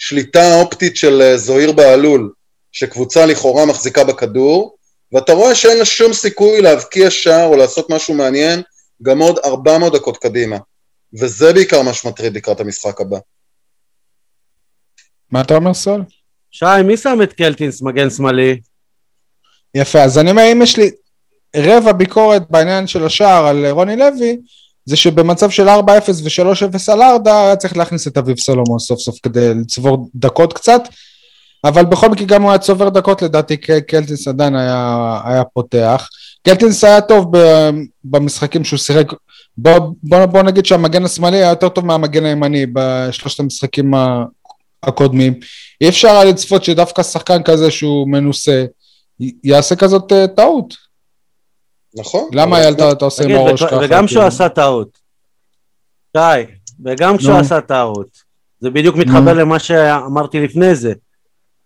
השליטה 0.00 0.42
האופטית 0.42 0.96
של 0.96 1.22
אה, 1.22 1.36
זוהיר 1.36 1.72
בהלול, 1.72 2.32
שקבוצה 2.72 3.26
לכאורה 3.26 3.66
מחזיקה 3.66 4.04
בכדור, 4.04 4.76
ואתה 5.12 5.32
רואה 5.32 5.54
שאין 5.54 5.78
לה 5.78 5.84
שום 5.84 6.12
סיכוי 6.12 6.60
להבקיע 6.62 7.10
שער 7.10 7.46
או 7.46 7.56
לעשות 7.56 7.90
משהו 7.90 8.14
מעניין 8.14 8.62
גם 9.02 9.22
עוד 9.22 9.38
400 9.44 9.92
דקות 9.92 10.16
קדימה. 10.16 10.58
וזה 11.20 11.52
בעיקר 11.52 11.82
מה 11.82 11.94
שמטריד 11.94 12.36
לקראת 12.36 12.60
המשחק 12.60 13.00
הבא. 13.00 13.18
מה 15.30 15.40
אתה 15.40 15.54
אומר 15.54 15.74
סול? 15.74 16.04
שי, 16.50 16.64
מי 16.84 16.96
שם 16.96 17.18
את 17.22 17.32
קלטינס 17.32 17.82
מגן 17.82 18.10
שמאלי? 18.10 18.60
יפה, 19.74 20.02
אז 20.02 20.18
אני 20.18 20.30
אומר, 20.30 20.42
אם 20.52 20.62
יש 20.62 20.78
לי 20.78 20.90
רבע 21.56 21.92
ביקורת 21.92 22.50
בעניין 22.50 22.86
של 22.86 23.04
השער 23.04 23.46
על 23.46 23.66
רוני 23.66 23.96
לוי, 23.96 24.38
זה 24.90 24.96
שבמצב 24.96 25.50
של 25.50 25.68
4-0 25.68 25.72
ו-3-0 26.24 26.92
על 26.92 27.02
ארדה, 27.02 27.44
היה 27.44 27.56
צריך 27.56 27.76
להכניס 27.76 28.06
את 28.06 28.18
אביב 28.18 28.38
סולומון 28.38 28.78
סוף 28.78 29.00
סוף 29.00 29.18
כדי 29.22 29.54
לצבור 29.54 30.10
דקות 30.14 30.52
קצת, 30.52 30.82
אבל 31.64 31.84
בכל 31.84 32.08
מקרה 32.08 32.26
גם 32.26 32.42
הוא 32.42 32.50
היה 32.50 32.58
צובר 32.58 32.88
דקות, 32.88 33.22
לדעתי 33.22 33.56
קלטיס 33.56 34.28
עדיין 34.28 34.56
היה, 34.56 35.20
היה 35.24 35.44
פותח. 35.44 36.08
קלטינס 36.42 36.84
היה 36.84 37.00
טוב 37.00 37.32
במשחקים 38.04 38.64
שהוא 38.64 38.78
שיחק, 38.78 39.12
בוא, 39.56 39.78
בוא, 40.02 40.26
בוא 40.26 40.42
נגיד 40.42 40.66
שהמגן 40.66 41.04
השמאלי 41.04 41.36
היה 41.36 41.50
יותר 41.50 41.68
טוב 41.68 41.86
מהמגן 41.86 42.24
הימני 42.24 42.66
בשלושת 42.72 43.40
המשחקים 43.40 43.94
הקודמים. 44.82 45.34
אי 45.80 45.88
אפשר 45.88 46.08
היה 46.08 46.24
לצפות 46.24 46.64
שדווקא 46.64 47.02
שחקן 47.02 47.42
כזה 47.42 47.70
שהוא 47.70 48.08
מנוסה, 48.08 48.64
יעשה 49.44 49.76
כזאת 49.76 50.12
uh, 50.12 50.26
טעות. 50.36 50.89
נכון. 51.94 52.28
למה 52.32 52.58
אייל 52.58 52.74
אתה 52.92 53.04
עושה 53.04 53.24
עם 53.24 53.30
הראש 53.30 53.62
ככה? 53.62 53.76
וגם 53.76 54.06
כשהוא 54.06 54.20
כאילו? 54.20 54.26
עשה 54.26 54.48
טעות. 54.48 54.98
שי, 56.16 56.52
וגם 56.84 57.16
כשהוא 57.16 57.36
עשה 57.36 57.60
טעות. 57.60 58.06
זה 58.60 58.70
בדיוק 58.70 58.96
מתחבר 58.96 59.32
למה 59.32 59.58
שאמרתי 59.58 60.40
לפני 60.40 60.74
זה. 60.74 60.92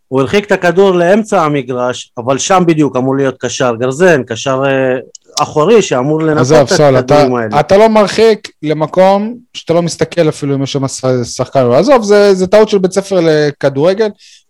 הוא 0.09 0.21
הרחיק 0.21 0.47
את 0.47 0.53
הכדור 0.53 0.91
לאמצע 0.91 1.43
המגרש, 1.43 2.13
אבל 2.19 2.39
שם 2.39 2.63
בדיוק 2.67 2.97
אמור 2.97 3.17
להיות 3.17 3.35
קשר 3.41 3.75
גרזן, 3.75 4.23
קשר 4.23 4.63
אה, 4.67 4.99
אחורי 5.41 5.83
שאמור 5.83 6.23
לנקות 6.23 6.73
את 6.73 6.81
הכדורים 6.81 7.35
האלה. 7.35 7.61
אתה 7.61 7.77
לא 7.77 7.89
מרחיק 7.89 8.51
למקום 8.63 9.37
שאתה 9.55 9.73
לא 9.73 9.83
מסתכל 9.83 10.29
אפילו 10.29 10.55
אם 10.55 10.63
יש 10.63 10.73
שם 10.73 10.89
שחקן. 11.25 11.73
עזוב, 11.73 12.03
זה, 12.03 12.35
זה 12.35 12.47
טעות 12.47 12.69
של 12.69 12.79
בית 12.79 12.93
ספר 12.93 13.21
לכדורגל, 13.23 14.09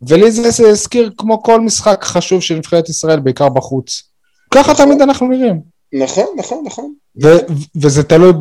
ולי 0.09 0.31
זה 0.31 0.69
הזכיר 0.69 1.11
כמו 1.19 1.43
כל 1.43 1.61
משחק 1.61 2.04
חשוב 2.04 2.43
של 2.43 2.54
נבחרת 2.54 2.88
ישראל, 2.88 3.21
בעיקר 3.21 3.49
בחוץ. 3.49 4.02
ככה 4.54 4.73
נכון. 4.73 4.87
תמיד 4.87 5.02
אנחנו 5.02 5.28
נראים. 5.28 5.61
נכון, 5.92 6.26
נכון, 6.37 6.62
נכון. 6.66 6.92
וזה 7.76 8.02
תלוי 8.02 8.32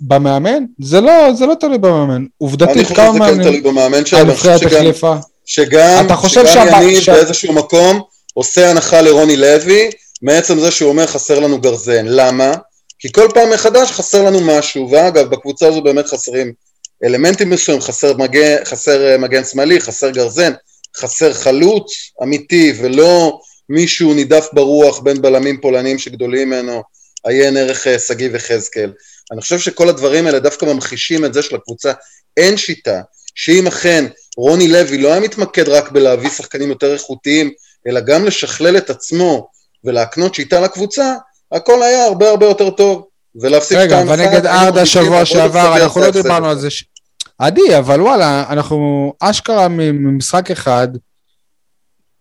במאמן? 0.00 0.64
זה 0.80 1.00
לא, 1.00 1.32
זה 1.32 1.46
לא 1.46 1.54
תלוי 1.54 1.78
במאמן. 1.78 2.24
עובדתית, 2.38 2.86
כמה 2.86 3.12
מאמנים... 3.12 3.24
אני 3.24 3.34
חושב 3.34 3.38
שזה 3.38 3.42
כן 3.42 3.48
תלוי 3.48 3.60
במאמן 3.60 4.04
שלהם. 4.04 4.28
הנבחרת 4.28 4.62
החליפה. 4.62 5.14
שגם, 5.46 6.06
שגם 6.28 6.68
יניב 6.82 7.02
באיזשהו 7.06 7.52
מקום 7.52 8.00
עושה 8.34 8.70
הנחה 8.70 9.00
לרוני 9.00 9.36
לוי, 9.36 9.90
מעצם 10.22 10.58
זה 10.58 10.70
שהוא 10.70 10.88
אומר 10.88 11.06
חסר 11.06 11.38
לנו 11.38 11.60
גרזן. 11.60 12.06
למה? 12.06 12.54
כי 12.98 13.12
כל 13.12 13.28
פעם 13.34 13.50
מחדש 13.50 13.90
חסר 13.90 14.24
לנו 14.24 14.40
משהו, 14.40 14.90
ואגב, 14.90 15.30
בקבוצה 15.30 15.68
הזו 15.68 15.82
באמת 15.82 16.06
חסרים 16.06 16.52
אלמנטים 17.04 17.50
מסוימים, 17.50 17.82
חסר 17.82 18.16
מגן, 18.16 18.56
חסר 18.64 19.06
אה, 19.06 19.18
מגן 19.18 19.44
שמאלי, 19.44 19.80
חסר 19.80 20.10
גרזן, 20.10 20.52
חסר 20.96 21.32
חלוץ 21.32 21.92
אמיתי, 22.22 22.72
ולא 22.78 23.40
מישהו 23.68 24.14
נידף 24.14 24.48
ברוח 24.52 24.98
בין 24.98 25.22
בלמים 25.22 25.60
פולנים 25.60 25.98
שגדולים 25.98 26.50
ממנו, 26.50 26.82
עיין 27.24 27.56
ערך 27.56 27.86
אה, 27.86 27.98
שגיב 27.98 28.32
וחזקאל. 28.34 28.92
אני 29.32 29.40
חושב 29.40 29.58
שכל 29.58 29.88
הדברים 29.88 30.26
האלה 30.26 30.38
דווקא 30.38 30.64
ממחישים 30.64 31.24
את 31.24 31.34
זה 31.34 31.42
שלקבוצה 31.42 31.92
אין 32.36 32.56
שיטה, 32.56 33.00
שאם 33.34 33.66
אכן 33.66 34.04
רוני 34.36 34.68
לוי 34.68 34.98
לא 34.98 35.12
היה 35.12 35.20
מתמקד 35.20 35.68
רק 35.68 35.90
בלהביא 35.90 36.30
שחקנים 36.30 36.68
יותר 36.68 36.92
איכותיים, 36.92 37.50
אלא 37.86 38.00
גם 38.00 38.24
לשכלל 38.24 38.76
את 38.76 38.90
עצמו 38.90 39.48
ולהקנות 39.84 40.34
שיטה 40.34 40.60
לקבוצה, 40.60 41.14
הכל 41.52 41.82
היה 41.82 42.04
הרבה 42.04 42.30
הרבה 42.30 42.46
יותר 42.46 42.70
טוב. 42.70 43.04
ולהפסיק 43.40 43.78
רגע, 43.78 43.98
ונגד 44.08 44.46
ארדה 44.46 44.86
שבוע 44.86 45.24
שעבר, 45.24 45.76
אנחנו 45.76 46.00
לא 46.00 46.10
דיברנו 46.10 46.50
על 46.50 46.58
זה. 46.58 46.68
עדי, 47.38 47.78
אבל 47.78 48.00
וואלה, 48.02 48.44
אנחנו 48.50 49.12
אשכרה 49.20 49.68
ממשחק 49.68 50.50
אחד, 50.50 50.88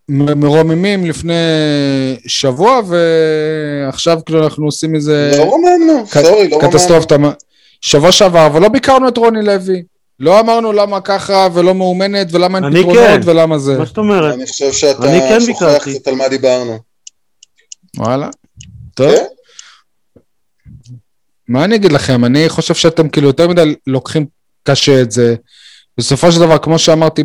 מרוממים 0.09 1.05
לפני 1.05 1.33
שבוע, 2.27 2.81
ועכשיו 2.87 4.19
כאילו 4.25 4.43
אנחנו 4.43 4.65
עושים 4.65 4.95
איזה... 4.95 5.31
לא 5.37 5.43
רוממנו, 5.43 6.07
סורי, 6.07 6.49
לא 6.49 6.55
רוממנו. 6.55 6.71
קטסטרופה. 6.71 7.15
שבוע 7.81 8.11
שעבר, 8.11 8.45
אבל 8.45 8.61
לא 8.61 8.69
ביקרנו 8.69 9.07
את 9.07 9.17
רוני 9.17 9.41
לוי. 9.41 9.83
לא 10.19 10.39
אמרנו 10.39 10.73
למה 10.73 11.01
ככה 11.01 11.47
ולא 11.53 11.75
מאומנת 11.75 12.27
ולמה 12.31 12.57
אין 12.57 12.77
פתרונות 12.77 12.97
כן. 12.97 13.19
ולמה 13.25 13.57
זה. 13.57 13.77
מה 13.77 13.85
זאת 13.85 13.97
אומרת? 13.97 14.33
אני 14.33 14.47
חושב 14.47 14.71
שאתה 14.71 15.01
כן 15.01 15.41
שוכח 15.41 15.87
קצת 15.89 16.07
על 16.07 16.15
מה 16.15 16.27
דיברנו. 16.27 16.79
וואלה, 17.97 18.29
טוב. 18.93 19.11
כן? 19.11 19.23
מה 21.47 21.63
אני 21.63 21.75
אגיד 21.75 21.91
לכם, 21.91 22.25
אני 22.25 22.49
חושב 22.49 22.73
שאתם 22.73 23.09
כאילו 23.09 23.27
יותר 23.27 23.47
מדי 23.47 23.75
לוקחים 23.87 24.25
קשה 24.63 25.01
את 25.01 25.11
זה. 25.11 25.35
בסופו 25.97 26.31
של 26.31 26.39
דבר, 26.39 26.57
כמו 26.57 26.79
שאמרתי 26.79 27.23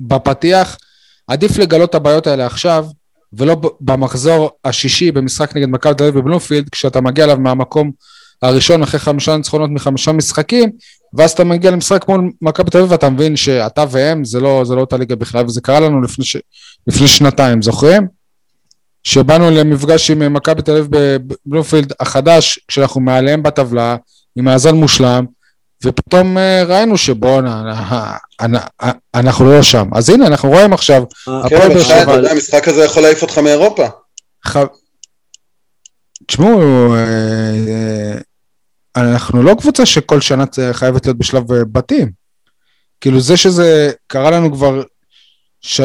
בפתיח, 0.00 0.78
עדיף 1.26 1.58
לגלות 1.58 1.90
את 1.90 1.94
הבעיות 1.94 2.26
האלה 2.26 2.46
עכשיו, 2.46 2.86
ולא 3.32 3.56
במחזור 3.80 4.50
השישי 4.64 5.12
במשחק 5.12 5.56
נגד 5.56 5.68
מכבי 5.68 5.94
תל 5.94 6.04
אביב 6.04 6.18
בבלומפילד, 6.20 6.68
כשאתה 6.68 7.00
מגיע 7.00 7.24
אליו 7.24 7.38
מהמקום 7.38 7.90
הראשון 8.42 8.82
אחרי 8.82 9.00
חמישה 9.00 9.36
ניצחונות 9.36 9.70
מחמישה 9.70 10.12
משחקים, 10.12 10.70
ואז 11.14 11.30
אתה 11.30 11.44
מגיע 11.44 11.70
למשחק 11.70 12.08
מול 12.08 12.32
מכבי 12.42 12.70
תל 12.70 12.78
אביב 12.78 12.92
ואתה 12.92 13.10
מבין 13.10 13.36
שאתה 13.36 13.84
והם 13.90 14.24
זה 14.24 14.40
לא, 14.40 14.62
זה 14.64 14.74
לא 14.74 14.80
אותה 14.80 14.96
ליגה 14.96 15.16
בכלל, 15.16 15.44
וזה 15.44 15.60
קרה 15.60 15.80
לנו 15.80 16.02
לפני, 16.02 16.24
ש... 16.24 16.36
לפני 16.86 17.08
שנתיים, 17.08 17.62
זוכרים? 17.62 18.06
שבאנו 19.02 19.50
למפגש 19.50 20.10
עם 20.10 20.34
מכבי 20.34 20.62
תל 20.62 20.76
אביב 20.76 20.86
בבלומפילד 20.90 21.92
החדש, 22.00 22.58
כשאנחנו 22.68 23.00
מעליהם 23.00 23.42
בטבלה, 23.42 23.96
עם 24.36 24.44
מאזן 24.44 24.74
מושלם, 24.74 25.24
ופתאום 25.82 26.38
אה, 26.38 26.64
ראינו 26.66 26.98
שבואנה, 26.98 27.74
אנחנו 29.14 29.52
לא 29.52 29.62
שם. 29.62 29.88
אז 29.94 30.10
הנה, 30.10 30.26
אנחנו 30.26 30.48
רואים 30.48 30.72
עכשיו, 30.72 31.02
אה, 31.28 31.46
הפועל 31.46 31.68
כן, 31.68 31.74
באר 31.74 31.82
שבע... 31.82 32.30
המשחק 32.30 32.68
הזה 32.68 32.84
יכול 32.84 33.02
להעיף 33.02 33.22
אותך 33.22 33.38
מאירופה. 33.38 33.86
תשמעו, 36.26 36.94
אה, 36.94 38.14
אנחנו 38.96 39.42
לא 39.42 39.54
קבוצה 39.60 39.86
שכל 39.86 40.20
שנה 40.20 40.44
חייבת 40.72 41.06
להיות 41.06 41.18
בשלב 41.18 41.44
בתים. 41.72 42.10
כאילו 43.00 43.20
זה 43.20 43.36
שזה 43.36 43.92
קרה 44.06 44.30
לנו 44.30 44.52
כבר 44.52 44.82
ש... 45.60 45.80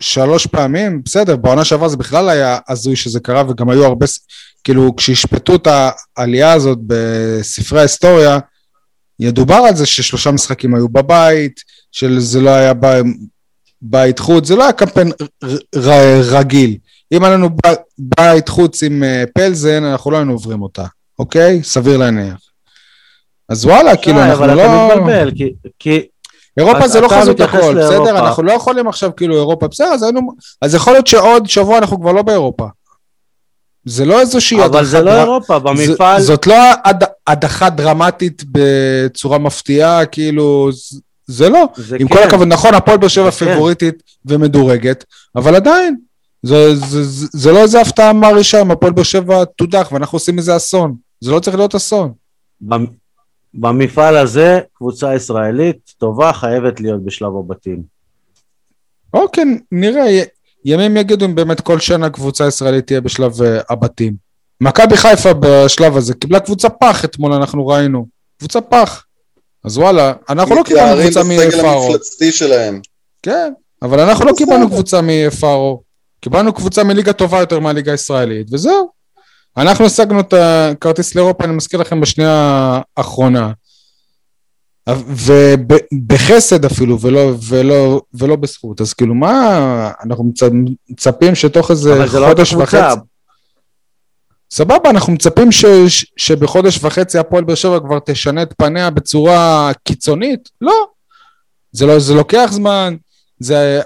שלוש 0.00 0.46
פעמים, 0.46 1.02
בסדר, 1.04 1.36
בעונה 1.36 1.64
שעברה 1.64 1.88
זה 1.88 1.96
בכלל 1.96 2.28
היה 2.28 2.58
הזוי 2.68 2.96
שזה 2.96 3.20
קרה, 3.20 3.44
וגם 3.48 3.70
היו 3.70 3.84
הרבה, 3.84 4.06
כאילו, 4.64 4.96
כשהשפטו 4.96 5.54
את 5.54 5.68
העלייה 6.16 6.52
הזאת 6.52 6.78
בספרי 6.86 7.78
ההיסטוריה, 7.78 8.38
ידובר 9.20 9.54
על 9.54 9.76
זה 9.76 9.86
ששלושה 9.86 10.30
משחקים 10.30 10.74
היו 10.74 10.88
בבית, 10.88 11.60
שזה 11.92 12.40
לא 12.40 12.50
היה 12.50 12.72
בית 13.82 14.18
חוץ, 14.18 14.46
זה 14.46 14.56
לא 14.56 14.62
היה 14.62 14.72
קמפיין 14.72 15.12
רגיל. 16.30 16.76
אם 17.12 17.24
היה 17.24 17.34
לנו 17.34 17.48
בית 17.98 18.48
חוץ 18.48 18.82
עם 18.82 19.04
אה, 19.04 19.24
פלזן, 19.34 19.84
אנחנו 19.84 20.10
לא 20.10 20.16
היינו 20.16 20.32
עוברים 20.32 20.62
אותה, 20.62 20.84
אוקיי? 21.18 21.62
סביר 21.62 21.96
להניח. 21.96 22.38
אז 23.48 23.64
וואלה, 23.66 23.96
כאילו, 23.96 24.22
אנחנו 24.22 24.46
לא... 24.46 24.52
אבל 24.52 24.60
אתה 24.60 24.96
מתבלבל, 24.96 25.30
כי... 25.78 26.06
אירופה 26.56 26.88
זה 26.88 27.00
לא 27.00 27.08
חזות 27.08 27.40
הכל, 27.40 27.74
בסדר? 27.78 28.18
אנחנו 28.18 28.42
לא 28.42 28.52
יכולים 28.52 28.88
עכשיו 28.88 29.16
כאילו 29.16 29.36
אירופה, 29.36 29.68
בסדר, 29.68 29.86
אז 29.86 30.02
היינו... 30.02 30.20
אז 30.62 30.74
יכול 30.74 30.92
להיות 30.92 31.06
שעוד 31.06 31.46
שבוע 31.46 31.78
אנחנו 31.78 32.00
כבר 32.00 32.12
לא 32.12 32.22
באירופה. 32.22 32.66
זה 33.84 34.04
לא 34.04 34.20
איזושהי 34.20 34.62
הדחה... 34.62 34.78
אבל 34.78 34.84
זה 34.84 35.00
לא 35.00 35.10
אירופה, 35.10 35.58
במפעל... 35.58 36.20
זאת 36.20 36.46
לא 36.46 36.54
הדחה 37.26 37.70
דרמטית 37.70 38.42
בצורה 38.52 39.38
מפתיעה, 39.38 40.06
כאילו... 40.06 40.70
זה 41.26 41.48
לא. 41.48 41.68
עם 41.98 42.08
כל 42.08 42.18
כן. 42.18 42.28
הכבוד, 42.28 42.48
נכון, 42.48 42.74
הפועל 42.74 42.98
באר 42.98 43.08
שבע 43.08 43.30
כן. 43.30 43.46
פיבוריטית 43.46 44.02
ומדורגת, 44.24 45.04
אבל 45.36 45.54
עדיין, 45.54 45.96
זה, 46.42 46.74
זה, 46.74 47.04
זה, 47.04 47.26
זה 47.32 47.52
לא 47.52 47.58
איזה 47.58 47.80
הפתעה 47.80 48.12
מרעישה, 48.12 48.60
אם 48.60 48.70
הפועל 48.70 48.92
באר 48.92 49.04
שבע 49.04 49.44
תודח 49.44 49.88
ואנחנו 49.92 50.16
עושים 50.16 50.38
איזה 50.38 50.56
אסון. 50.56 50.94
זה 51.20 51.30
לא 51.30 51.40
צריך 51.40 51.56
להיות 51.56 51.74
אסון. 51.74 52.12
במפעל 53.54 54.16
הזה, 54.16 54.60
קבוצה 54.74 55.14
ישראלית 55.14 55.94
טובה 55.98 56.32
חייבת 56.32 56.80
להיות 56.80 57.04
בשלב 57.04 57.36
הבתים. 57.36 57.82
אוקיי, 59.14 59.44
נראה, 59.72 60.22
ימים 60.64 60.96
יגידו 60.96 61.24
אם 61.26 61.34
באמת 61.34 61.60
כל 61.60 61.80
שנה 61.80 62.10
קבוצה 62.10 62.46
ישראלית 62.46 62.86
תהיה 62.86 63.00
בשלב 63.00 63.40
uh, 63.40 63.44
הבתים. 63.70 64.14
מכבי 64.60 64.96
חיפה 64.96 65.30
בשלב 65.40 65.96
הזה 65.96 66.14
קיבלה 66.14 66.40
קבוצה 66.40 66.68
פח 66.68 67.04
אתמול, 67.04 67.32
אנחנו 67.32 67.66
ראינו. 67.66 68.06
קבוצה 68.38 68.60
פח. 68.60 69.04
אז 69.64 69.78
וואלה, 69.78 70.12
אנחנו 70.28 70.54
לא 70.54 70.62
קיבלנו 70.62 71.02
קבוצה 71.02 71.22
מפארו. 71.22 71.34
מתייערים 71.34 71.50
בסגל 71.50 71.68
המפלצתי 71.68 72.32
שלהם. 72.32 72.80
כן, 73.22 73.52
אבל 73.82 74.00
אנחנו 74.00 74.24
לא 74.24 74.32
קיבלנו 74.36 74.68
קבוצה 74.68 75.00
מפארו. 75.02 75.82
קיבלנו 76.20 76.52
קבוצה 76.52 76.84
מליגה 76.84 77.12
טובה 77.12 77.40
יותר 77.40 77.60
מהליגה 77.60 77.92
הישראלית, 77.92 78.46
וזהו. 78.52 78.90
אנחנו 79.56 79.84
השגנו 79.84 80.20
את 80.20 80.34
הכרטיס 80.36 81.14
לאירופה, 81.14 81.44
אני 81.44 81.52
מזכיר 81.52 81.80
לכם, 81.80 82.00
בשנייה 82.00 82.80
האחרונה. 82.96 83.52
ובחסד 84.88 86.64
אפילו, 86.64 87.00
ולא, 87.00 87.32
ולא, 87.48 88.00
ולא 88.14 88.36
בזכות. 88.36 88.80
אז 88.80 88.94
כאילו, 88.94 89.14
מה, 89.14 89.90
אנחנו 90.04 90.32
מצפים 90.88 91.34
שתוך 91.34 91.70
איזה 91.70 91.94
לא 91.94 92.28
חודש 92.28 92.52
לא 92.52 92.62
וחצי... 92.62 93.00
סבבה, 94.52 94.90
אנחנו 94.90 95.12
מצפים 95.12 95.52
ש, 95.52 95.64
ש, 95.88 96.06
שבחודש 96.16 96.84
וחצי 96.84 97.18
הפועל 97.18 97.44
באר 97.44 97.54
שבע 97.54 97.80
כבר 97.80 97.98
תשנה 98.04 98.42
את 98.42 98.54
פניה 98.58 98.90
בצורה 98.90 99.70
קיצונית? 99.84 100.48
לא. 100.60 100.86
זה, 101.72 101.86
לא, 101.86 101.98
זה 101.98 102.14
לוקח 102.14 102.48
זמן, 102.52 102.96
זה 103.38 103.80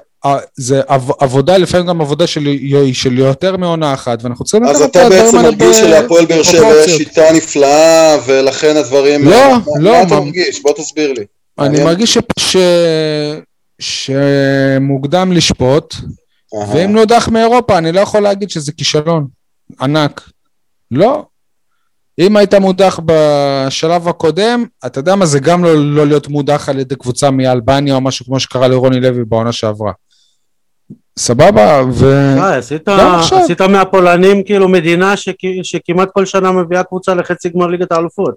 זה 0.57 0.81
עבודה, 1.19 1.57
לפעמים 1.57 1.87
גם 1.87 2.01
עבודה 2.01 2.27
של, 2.27 2.49
של 2.93 3.19
יותר 3.19 3.57
מעונה 3.57 3.95
אחת, 3.95 4.25
ואנחנו 4.25 4.45
צריכים 4.45 4.63
לקחת 4.69 4.91
את 4.91 4.97
הדברים 4.97 5.13
האלה 5.13 5.29
אז 5.29 5.33
אתה 5.33 5.39
בעצם 5.39 5.65
מרגיש 5.65 5.77
שלהפועל 5.77 6.25
באר 6.25 6.43
שבע 6.43 6.75
יש 6.85 6.97
שיטה 6.97 7.33
נפלאה, 7.35 8.17
ולכן 8.27 8.77
הדברים... 8.77 9.25
לא, 9.25 9.51
מה, 9.51 9.59
לא. 9.81 9.93
מה 9.93 10.03
אתה 10.03 10.21
מרגיש? 10.21 10.63
בוא 10.63 10.73
תסביר 10.73 11.13
לי. 11.13 11.25
אני 11.59 11.85
מרגיש 11.85 12.19
ש... 12.19 12.19
ש... 12.39 12.57
שמוקדם 13.79 15.33
לשפוט, 15.33 15.95
ואם 16.73 16.93
נודח 16.93 17.29
מאירופה, 17.33 17.79
אני 17.79 17.93
לא 17.93 18.01
יכול 18.01 18.21
להגיד 18.21 18.51
שזה 18.51 18.73
כישלון. 18.73 19.27
ענק. 19.81 20.21
לא. 20.91 21.25
אם 22.19 22.37
היית 22.37 22.55
מודח 22.55 23.01
בשלב 23.05 24.09
הקודם, 24.09 24.65
אתה 24.87 24.99
יודע 24.99 25.15
מה, 25.15 25.27
זה 25.27 25.41
גם 25.41 25.65
לא, 25.65 25.75
לא 25.77 26.07
להיות 26.07 26.29
מודח 26.29 26.69
על 26.69 26.79
ידי 26.79 26.97
קבוצה 26.97 27.31
מאלבניה 27.31 27.95
או 27.95 28.01
משהו 28.01 28.25
כמו 28.25 28.41
שקרה 28.41 28.69
לרוני 28.69 29.01
לוי 29.01 29.25
בעונה 29.25 29.53
שעברה. 29.53 29.93
סבבה, 31.19 31.83
ו... 31.93 32.05
אה, 32.39 32.57
עשית, 32.57 32.89
עשית 33.33 33.61
מהפולנים 33.61 34.43
כאילו 34.43 34.69
מדינה 34.69 35.17
שכ, 35.17 35.35
שכמעט 35.63 36.09
כל 36.13 36.27
שנה 36.27 36.53
מביאה 36.53 36.83
קבוצה 36.83 37.15
לחצי 37.15 37.49
גמר 37.49 37.67
ליגת 37.67 37.93
האלופות. 37.93 38.35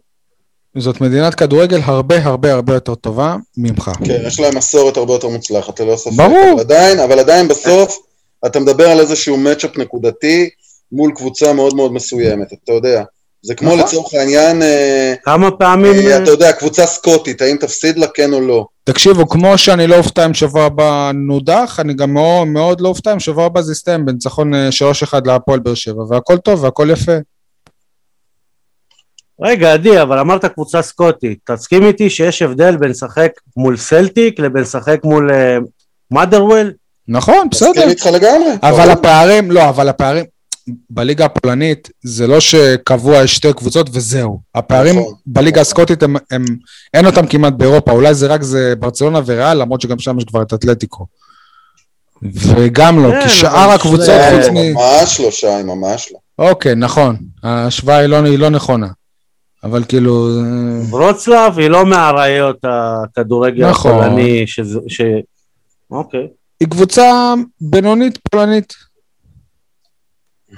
זאת 0.78 1.02
מדינת 1.02 1.36
כדורגל 1.36 1.80
הרבה 1.84 2.26
הרבה 2.26 2.54
הרבה 2.54 2.74
יותר 2.74 2.96
טובה 2.96 3.36
ממך. 3.58 3.92
כן, 4.06 4.22
יש 4.26 4.40
להם 4.40 4.58
מסורת 4.58 4.98
הרבה 4.98 5.14
יותר 5.14 5.28
מוצלחת, 5.28 5.80
ללא 5.80 5.96
ספק. 5.96 6.14
ברור. 6.16 6.52
אבל 6.54 6.60
עדיין, 6.60 7.00
אבל 7.00 7.20
עדיין 7.20 7.48
בסוף, 7.48 7.98
אתה 8.46 8.60
מדבר 8.60 8.90
על 8.90 9.00
איזשהו 9.00 9.38
מצ'אפ 9.38 9.78
נקודתי 9.78 10.50
מול 10.92 11.12
קבוצה 11.16 11.54
מאוד 11.54 11.76
מאוד 11.76 11.94
מסוימת, 11.94 12.54
אתה 12.54 12.72
יודע. 12.72 13.04
זה 13.42 13.56
כמו 13.56 13.70
נכון. 13.70 13.80
לצורך 13.80 14.14
העניין, 14.14 14.62
אה, 14.62 15.14
כמה 15.24 15.52
פעמים... 15.52 16.08
אה, 16.08 16.24
אתה 16.24 16.32
יודע, 16.32 16.52
קבוצה 16.52 16.86
סקוטית, 16.86 17.42
האם 17.42 17.58
תפסיד 17.58 17.98
לה 17.98 18.08
כן 18.08 18.34
או 18.34 18.42
לא. 18.42 18.66
תקשיבו, 18.84 19.30
כמו 19.30 19.58
שאני 19.58 19.88
לא 19.88 19.98
אופתע 19.98 20.26
אם 20.26 20.34
שבוע 20.34 20.64
הבא 20.64 21.12
נודח, 21.14 21.78
אני 21.80 21.94
גם 21.94 22.14
מאוד, 22.14 22.48
מאוד 22.48 22.82
לא 22.82 22.90
אופתע 22.90 23.14
אם 23.14 23.20
שבוע 23.20 23.46
הבא 23.46 23.62
זה 23.62 23.72
יסתיים 23.72 24.06
בניצחון 24.06 24.54
3-1 24.54 24.58
אה, 25.14 25.20
להפועל 25.26 25.60
באר 25.60 25.74
שבע, 25.74 26.04
והכל 26.10 26.38
טוב 26.38 26.64
והכל 26.64 26.90
יפה. 26.92 27.18
רגע, 29.42 29.74
עדי, 29.74 30.02
אבל 30.02 30.20
אמרת 30.20 30.46
קבוצה 30.46 30.82
סקוטית. 30.82 31.40
תסכים 31.52 31.84
איתי 31.84 32.10
שיש 32.10 32.42
הבדל 32.42 32.78
בין 32.78 32.90
לשחק 32.90 33.32
מול 33.58 33.78
סלטיק 33.78 34.40
לבין 34.40 34.62
לשחק 34.62 35.00
מול 35.04 35.32
מאדרוול? 36.12 36.72
נכון, 37.08 37.48
בסדר. 37.52 37.70
מסכים 37.70 37.90
איתך 37.90 38.06
לגמרי. 38.06 38.50
אבל 38.64 38.90
הפערים, 38.90 39.52
לא, 39.52 39.70
אבל 39.70 39.90
הפערים, 39.90 40.26
בליגה 40.90 41.26
הפולנית 41.26 41.90
זה 42.04 42.28
לא 42.28 42.40
שקבוע 42.40 43.18
יש 43.18 43.36
שתי 43.36 43.54
קבוצות 43.54 43.90
וזהו. 43.94 44.40
הפערים 44.56 45.00
נכון, 45.00 45.14
בליגה 45.26 45.52
נכון. 45.52 45.62
הסקוטית 45.62 46.04
הם, 46.04 46.16
הם, 46.32 46.46
אין 46.94 47.06
אותם 47.06 47.28
כמעט 47.28 47.54
באירופה, 47.54 47.92
אולי 47.92 48.14
זה 48.14 48.28
רק 48.28 48.42
זה 48.44 48.74
ברצלונה 48.80 49.20
וריאל, 49.26 49.58
למרות 49.58 49.82
שגם 49.82 50.00
שם 50.00 50.18
יש 50.18 50.24
כבר 50.24 50.42
את 50.42 50.54
אתלטיקו. 50.54 51.06
וגם 52.24 53.04
לא, 53.04 53.10
כי 53.10 53.22
כן, 53.22 53.30
שאר 53.30 53.70
הקבוצות 53.70 54.16
חוץ 54.32 54.48
מ... 54.52 54.74
ממש 54.74 55.20
לא, 55.20 55.32
שי, 55.32 55.64
ממש 55.64 56.12
לא. 56.14 56.46
אוקיי, 56.46 56.76
נכון. 56.76 57.16
ההשוואה 57.44 57.98
היא 57.98 58.08
לא, 58.08 58.16
היא 58.16 58.40
לא 58.40 58.50
נכונה. 58.50 58.88
אבל 59.64 59.84
כאילו... 59.88 60.30
ברוצלב 60.90 61.60
היא 61.60 61.68
לא 61.68 61.86
מהראיות 61.86 62.58
הכדורגל 62.64 63.70
נכון. 63.70 63.92
הפולני, 63.92 64.48
שזה... 64.48 64.80
ש... 64.88 65.02
אוקיי. 65.92 66.28
היא 66.60 66.68
קבוצה 66.68 67.34
בינונית 67.62 68.20
פולנית. 68.32 68.74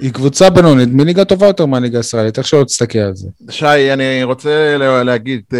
היא 0.00 0.12
קבוצה 0.12 0.50
בינונית 0.50 0.88
מליגה 0.92 1.24
טובה 1.24 1.46
יותר 1.46 1.66
מהליגה 1.66 1.98
הישראלית, 1.98 2.38
איך 2.38 2.46
שלא 2.46 2.64
תסתכל 2.64 2.98
על 2.98 3.14
זה. 3.14 3.28
שי, 3.50 3.92
אני 3.92 4.24
רוצה 4.24 4.76
להגיד 5.04 5.42
uh, 5.50 5.54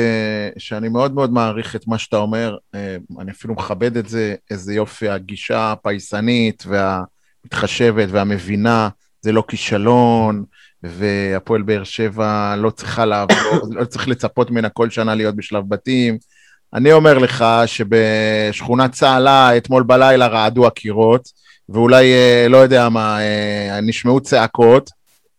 שאני 0.58 0.88
מאוד 0.88 1.14
מאוד 1.14 1.32
מעריך 1.32 1.76
את 1.76 1.86
מה 1.86 1.98
שאתה 1.98 2.16
אומר, 2.16 2.56
uh, 2.72 2.76
אני 3.20 3.30
אפילו 3.30 3.54
מכבד 3.54 3.96
את 3.96 4.08
זה, 4.08 4.34
איזה 4.50 4.74
יופי 4.74 5.08
הגישה 5.08 5.72
הפייסנית 5.72 6.64
והמתחשבת 6.66 8.08
והמבינה, 8.10 8.88
זה 9.20 9.32
לא 9.32 9.44
כישלון, 9.48 10.44
והפועל 10.82 11.62
באר 11.62 11.84
שבע 11.84 12.54
לא 12.56 12.70
צריכה 12.70 13.04
לעבור, 13.04 13.60
לא 13.76 13.84
צריך 13.84 14.08
לצפות 14.08 14.50
ממנה 14.50 14.68
כל 14.68 14.90
שנה 14.90 15.14
להיות 15.14 15.36
בשלב 15.36 15.64
בתים. 15.68 16.18
אני 16.74 16.92
אומר 16.92 17.18
לך 17.18 17.44
שבשכונת 17.66 18.92
צהלה 18.92 19.56
אתמול 19.56 19.82
בלילה 19.82 20.26
רעדו 20.26 20.66
הקירות, 20.66 21.28
ואולי, 21.70 22.12
אה, 22.12 22.46
לא 22.48 22.56
יודע 22.56 22.88
מה, 22.88 23.20
אה, 23.20 23.80
נשמעו 23.82 24.20
צעקות, 24.20 24.90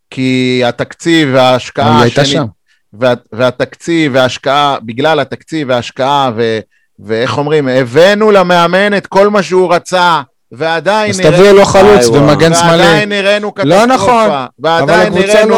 כי 0.09 0.61
התקציב 0.65 1.29
וההשקעה... 1.33 1.95
היא 1.95 2.03
הייתה 2.03 2.25
שם. 2.25 2.45
וה, 2.93 3.13
והתקציב 3.31 4.11
וההשקעה, 4.15 4.77
בגלל 4.83 5.19
התקציב 5.19 5.69
וההשקעה, 5.69 6.31
ו, 6.35 6.59
ואיך 6.99 7.37
אומרים, 7.37 7.67
הבאנו 7.67 8.31
למאמן 8.31 8.97
את 8.97 9.07
כל 9.07 9.29
מה 9.29 9.43
שהוא 9.43 9.73
רצה, 9.73 10.21
ועדיין 10.51 11.11
נראינו... 11.17 11.35
אז 11.35 11.39
תביאו 11.39 11.55
לו 11.55 11.65
חלוץ 11.65 12.07
ומגן 12.07 12.53
שמאלי. 12.53 12.83
ועדיין 12.83 13.09
נראינו 13.09 13.51
קטסטרופה. 13.51 13.79
לא 13.79 13.85
נכון, 13.85 14.29
ועדיין 14.59 15.13
נראינו 15.13 15.55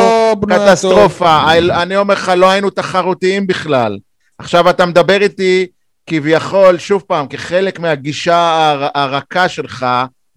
לא 0.47 0.55
קטסטרופה. 0.55 1.53
אני 1.57 1.97
אומר 1.97 2.13
לך, 2.13 2.31
לא 2.37 2.49
היינו 2.49 2.69
תחרותיים 2.69 3.47
בכלל. 3.47 3.97
עכשיו 4.37 4.69
אתה 4.69 4.85
מדבר 4.85 5.21
איתי 5.21 5.67
כביכול, 6.07 6.77
שוב 6.77 7.03
פעם, 7.07 7.27
כחלק 7.27 7.79
מהגישה 7.79 8.75
הרכה 8.93 9.49
שלך, 9.49 9.85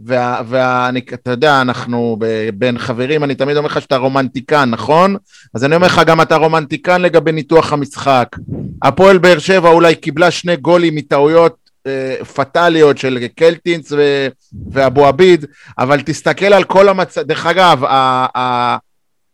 ואני, 0.01 1.01
אתה 1.15 1.31
יודע, 1.31 1.61
אנחנו 1.61 2.17
בין 2.55 2.79
חברים, 2.79 3.25
אני 3.25 3.35
תמיד 3.35 3.57
אומר 3.57 3.67
לך 3.69 3.81
שאתה 3.81 3.97
רומנטיקן, 3.97 4.71
נכון? 4.71 5.17
אז 5.55 5.65
אני 5.65 5.77
אומר 5.77 5.87
לך, 5.87 6.01
גם 6.07 6.21
אתה 6.21 6.37
רומנטיקן 6.37 7.03
לגבי 7.03 7.33
ניתוח 7.33 7.73
המשחק. 7.73 8.37
הפועל 8.83 9.19
באר 9.19 9.39
שבע 9.39 9.69
אולי 9.71 9.95
קיבלה 9.95 10.31
שני 10.31 10.57
גולים 10.57 10.95
מטעויות 10.95 11.57
אה, 11.87 12.25
פטאליות 12.35 12.99
של 12.99 13.27
קלטינס 13.37 13.93
ו- 13.93 14.29
ואבו 14.71 15.07
עביד, 15.07 15.45
אבל 15.79 16.01
תסתכל 16.01 16.53
על 16.53 16.65
כל 16.65 16.89
המצב, 16.89 17.23
דרך 17.23 17.47
אגב, 17.47 17.85
ה- 17.85 18.27
ה- 18.35 18.77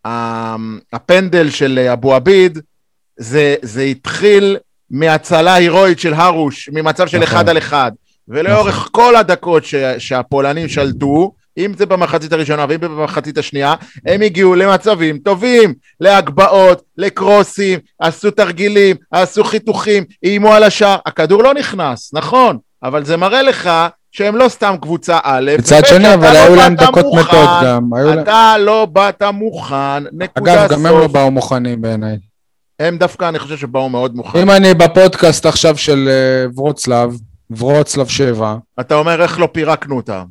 ה- 0.06 0.56
הפנדל 0.92 1.50
של 1.50 1.88
אבו 1.92 2.14
עביד, 2.14 2.58
זה, 3.16 3.54
זה 3.62 3.82
התחיל 3.82 4.56
מהצלה 4.90 5.54
הירואית 5.54 5.98
של 5.98 6.14
הרוש, 6.14 6.70
ממצב 6.72 7.06
של 7.06 7.18
נכון. 7.18 7.32
אחד 7.36 7.48
על 7.48 7.58
אחד. 7.58 7.92
ולאורך 8.32 8.76
נכון. 8.76 8.88
כל 8.92 9.16
הדקות 9.16 9.64
ש, 9.64 9.74
שהפולנים 9.98 10.68
שלטו, 10.68 11.32
אם 11.58 11.72
זה 11.76 11.86
במחצית 11.86 12.32
הראשונה 12.32 12.66
ואם 12.68 12.78
זה 12.80 12.88
במחצית 12.88 13.38
השנייה, 13.38 13.74
הם 14.06 14.22
הגיעו 14.22 14.54
למצבים 14.54 15.18
טובים, 15.18 15.74
להגבהות, 16.00 16.82
לקרוסים, 16.98 17.78
עשו 18.00 18.30
תרגילים, 18.30 18.96
עשו 19.10 19.44
חיתוכים, 19.44 20.04
איימו 20.22 20.52
על 20.52 20.62
השער, 20.62 20.96
הכדור 21.06 21.42
לא 21.42 21.54
נכנס, 21.54 22.14
נכון, 22.14 22.58
אבל 22.82 23.04
זה 23.04 23.16
מראה 23.16 23.42
לך 23.42 23.70
שהם 24.12 24.36
לא 24.36 24.48
סתם 24.48 24.74
קבוצה 24.80 25.18
א', 25.22 25.50
מצד 25.58 25.86
שני, 25.86 26.14
אבל 26.14 26.32
לא 26.32 26.38
היו 26.38 26.54
להם 26.54 26.74
דקות 26.74 27.06
מתות 27.14 27.48
גם. 27.64 27.90
אתה 28.22 28.54
לא 28.58 28.86
באת 28.92 29.22
מוכן, 29.22 30.04
נקודה 30.12 30.52
סוף. 30.52 30.60
אגב, 30.60 30.72
גם 30.72 30.86
הם 30.86 30.98
לא 30.98 31.06
באו 31.06 31.30
מוכנים 31.30 31.80
בעיניי. 31.80 32.16
הם 32.80 32.98
דווקא, 32.98 33.28
אני 33.28 33.38
חושב 33.38 33.56
שבאו 33.56 33.88
מאוד 33.88 34.16
מוכנים. 34.16 34.50
אם 34.50 34.56
אני 34.56 34.74
בפודקאסט 34.74 35.46
עכשיו 35.46 35.76
של 35.76 36.08
אה, 36.08 36.50
ורוצלב, 36.56 37.16
ורוצלב 37.58 38.08
7. 38.08 38.56
אתה 38.80 38.94
אומר 38.94 39.22
איך 39.22 39.38
לא 39.38 39.48
פירקנו 39.52 39.96
אותם. 39.96 40.24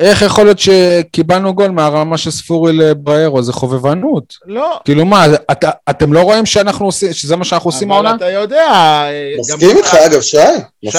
איך 0.00 0.22
יכול 0.22 0.44
להיות 0.44 0.58
שקיבלנו 0.58 1.54
גול 1.54 1.70
מהרמה 1.70 2.18
של 2.18 2.30
ספורי 2.30 2.72
לבריירו? 2.72 3.42
זה 3.42 3.52
חובבנות. 3.52 4.34
לא. 4.46 4.78
כאילו 4.84 5.04
מה, 5.04 5.26
את, 5.52 5.64
אתם 5.90 6.12
לא 6.12 6.20
רואים 6.20 6.46
שאנחנו 6.46 6.86
עושים, 6.86 7.12
שזה 7.12 7.36
מה 7.36 7.44
שאנחנו 7.44 7.68
עושים 7.68 7.92
העונה? 7.92 8.10
אבל 8.10 8.16
אתה 8.16 8.30
יודע... 8.30 9.04
מסכים 9.38 9.76
איתך 9.76 9.94
אגב, 9.94 10.20
שי? 10.20 10.36
שי, 10.90 10.98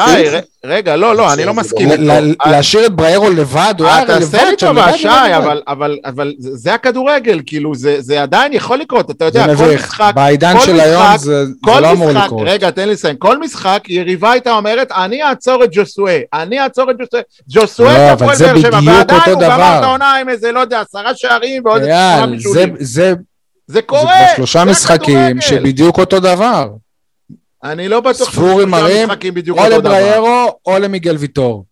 רגע, 0.65 0.95
לא, 0.95 1.15
לא, 1.15 1.33
אני 1.33 1.45
לא 1.45 1.53
מסכים 1.53 1.91
איתו. 1.91 2.03
להשאיר 2.45 2.85
את 2.85 2.91
בריירו 2.91 3.29
לבד, 3.29 3.73
הוא 3.79 3.87
היה 3.87 4.03
לבד. 4.03 4.19
תעשה 4.19 4.49
לי 4.49 4.55
טובה, 4.57 4.97
שי, 4.97 5.07
אבל 6.05 6.33
זה 6.37 6.73
הכדורגל, 6.73 7.41
כאילו, 7.45 7.71
זה 7.75 8.21
עדיין 8.21 8.53
יכול 8.53 8.77
לקרות, 8.77 9.11
אתה 9.11 9.25
יודע, 9.25 9.55
כל 9.55 9.75
משחק... 9.75 10.11
בעידן 10.15 10.55
של 10.65 10.79
היום 10.79 11.17
זה 11.17 11.43
לא 11.67 11.91
אמור 11.91 12.09
לקרות. 12.11 12.41
רגע, 12.45 12.71
תן 12.71 12.87
לי 12.87 12.93
לסיים. 12.93 13.15
כל 13.15 13.39
משחק, 13.39 13.83
יריבה 13.87 14.31
הייתה 14.31 14.51
אומרת, 14.51 14.91
אני 14.91 15.23
אעצור 15.23 15.63
את 15.63 15.69
ג'וסואה, 15.71 16.19
אני 16.33 16.59
אעצור 16.59 16.91
את 16.91 16.95
ג'וסואה. 16.99 17.21
ג'וסואה, 17.49 17.97
לא, 17.97 18.11
אבל 18.13 18.35
זה 18.35 18.51
בדיוק 18.89 19.11
אותו 19.11 19.35
דבר. 19.35 19.49
ועדיין 19.49 19.49
הוא 19.49 19.57
גמר 19.57 19.79
את 19.79 19.83
העונה 19.83 20.15
עם 20.15 20.29
איזה, 20.29 20.51
לא 20.51 20.59
יודע, 20.59 20.81
עשרה 20.81 21.15
שערים 21.15 21.65
ועוד 21.65 21.81
עשרה 21.81 22.27
בישולים. 22.27 22.75
זה... 22.79 23.13
זה 23.67 23.81
קורה, 23.81 24.01
זה 24.01 24.09
כבר 24.09 24.35
שלושה 24.35 24.65
משחקים 24.65 25.41
שבדיוק 25.41 25.99
אותו 25.99 26.19
דבר. 26.19 26.69
אני 27.63 27.87
לא 27.87 27.99
בטוח 27.99 28.31
ספורי 28.31 28.65
מראים 28.65 29.09
או 29.49 29.69
לבריירו 29.69 30.59
או 30.65 30.79
למיגל 30.79 31.15
ויטור. 31.19 31.65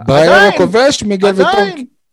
בריירו 0.00 0.56
כובש, 0.56 1.02
מיגל 1.02 1.32
ויטור 1.36 1.60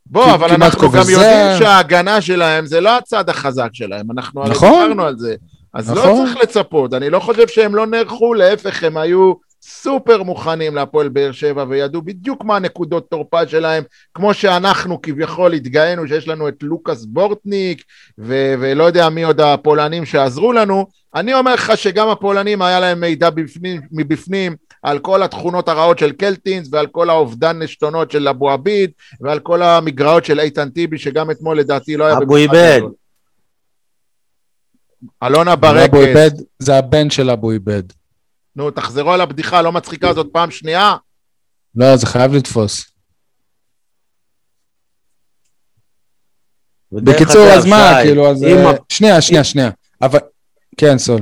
בוא, 0.05 0.33
אבל 0.33 0.51
אנחנו 0.51 0.91
גם 0.91 1.09
יודעים 1.09 1.57
שההגנה 1.59 2.21
שלהם 2.21 2.65
זה 2.65 2.81
לא 2.81 2.97
הצד 2.97 3.29
החזק 3.29 3.69
שלהם, 3.73 4.11
אנחנו 4.11 4.43
נכון, 4.43 4.81
דיברנו 4.81 5.03
על 5.03 5.17
זה. 5.17 5.35
אז 5.73 5.89
לא 5.89 5.95
נכון. 5.95 6.09
לא 6.09 6.25
צריך 6.25 6.37
לצפות, 6.37 6.93
אני 6.93 7.09
לא 7.09 7.19
חושב 7.19 7.47
שהם 7.47 7.75
לא 7.75 7.87
נערכו, 7.87 8.33
להפך, 8.33 8.83
הם 8.83 8.97
היו 8.97 9.33
סופר 9.69 10.23
מוכנים 10.23 10.75
להפועל 10.75 11.09
באר 11.09 11.31
שבע 11.31 11.65
וידעו 11.69 12.01
בדיוק 12.01 12.43
מה 12.43 12.55
הנקודות 12.55 13.09
תורפה 13.09 13.47
שלהם, 13.47 13.83
כמו 14.13 14.33
שאנחנו 14.33 15.01
כביכול 15.01 15.53
התגאינו 15.53 16.07
שיש 16.07 16.27
לנו 16.27 16.47
את 16.47 16.55
לוקאס 16.61 17.05
בורטניק 17.05 17.83
ו- 18.19 18.53
ולא 18.59 18.83
יודע 18.83 19.09
מי 19.09 19.23
עוד 19.23 19.41
הפולנים 19.41 20.05
שעזרו 20.05 20.53
לנו, 20.53 20.87
אני 21.15 21.33
אומר 21.33 21.53
לך 21.53 21.77
שגם 21.77 22.09
הפולנים 22.09 22.61
היה 22.61 22.79
להם 22.79 22.99
מידע 22.99 23.29
בפנים, 23.29 23.81
מבפנים 23.91 24.55
על 24.83 24.99
כל 24.99 25.23
התכונות 25.23 25.69
הרעות 25.69 25.99
של 25.99 26.11
קלטינס 26.11 26.67
ועל 26.71 26.87
כל 26.87 27.09
האובדן 27.09 27.61
נשתונות 27.61 28.11
של 28.11 28.27
אבו 28.27 28.51
עביד 28.51 28.91
ועל 29.21 29.39
כל 29.39 29.61
המגרעות 29.61 30.25
של 30.25 30.39
איתן 30.39 30.69
טיבי 30.69 30.97
שגם 30.97 31.31
אתמול 31.31 31.59
לדעתי 31.59 31.97
לא 31.97 32.05
היה... 32.05 32.17
אבו 32.17 32.35
איבד. 32.35 32.81
אלונה 35.23 35.55
ברקס. 35.55 36.31
זה 36.59 36.77
הבן 36.77 37.09
של 37.09 37.29
אבו 37.29 37.51
איבד. 37.51 37.83
נו, 38.57 38.71
תחזרו 38.71 39.11
על 39.11 39.21
הבדיחה 39.21 39.57
הלא 39.57 39.71
מצחיקה 39.71 40.09
הזאת 40.09 40.27
פעם 40.31 40.51
שנייה. 40.51 40.95
לא, 41.75 41.95
זה 41.95 42.05
חייב 42.07 42.33
לתפוס. 42.33 42.91
בקיצור, 46.91 47.47
אז 47.57 47.65
מה, 47.65 47.99
כאילו, 48.03 48.31
אז... 48.31 48.43
אה, 48.43 48.71
שנייה, 48.89 49.21
שנייה, 49.21 49.43
שנייה. 49.43 49.69
אבל... 50.01 50.19
כן, 50.77 50.97
סול. 50.97 51.21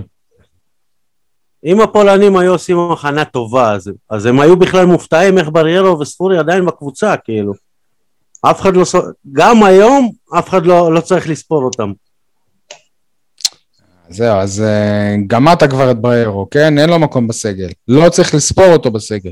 אם 1.65 1.81
הפולנים 1.81 2.37
היו 2.37 2.51
עושים 2.51 2.77
הכנה 2.91 3.25
טובה, 3.25 3.73
אז, 3.73 3.91
אז 4.09 4.25
הם 4.25 4.39
היו 4.39 4.59
בכלל 4.59 4.85
מופתעים 4.85 5.37
איך 5.37 5.49
בריירו 5.51 5.99
וספורי 5.99 6.37
עדיין 6.37 6.65
בקבוצה, 6.65 7.17
כאילו. 7.17 7.53
אף 8.41 8.61
אחד 8.61 8.75
לא... 8.75 8.83
גם 9.31 9.63
היום, 9.63 10.11
אף 10.39 10.49
אחד 10.49 10.65
לא, 10.65 10.93
לא 10.93 11.01
צריך 11.01 11.29
לספור 11.29 11.63
אותם. 11.63 11.91
זהו, 14.09 14.37
אז 14.37 14.63
uh, 14.63 15.27
גמרת 15.27 15.63
כבר 15.63 15.91
את 15.91 15.97
בריירו, 15.97 16.49
כן? 16.49 16.79
אין 16.79 16.89
לו 16.89 16.99
מקום 16.99 17.27
בסגל. 17.27 17.69
לא 17.87 18.09
צריך 18.09 18.35
לספור 18.35 18.65
אותו 18.67 18.91
בסגל. 18.91 19.31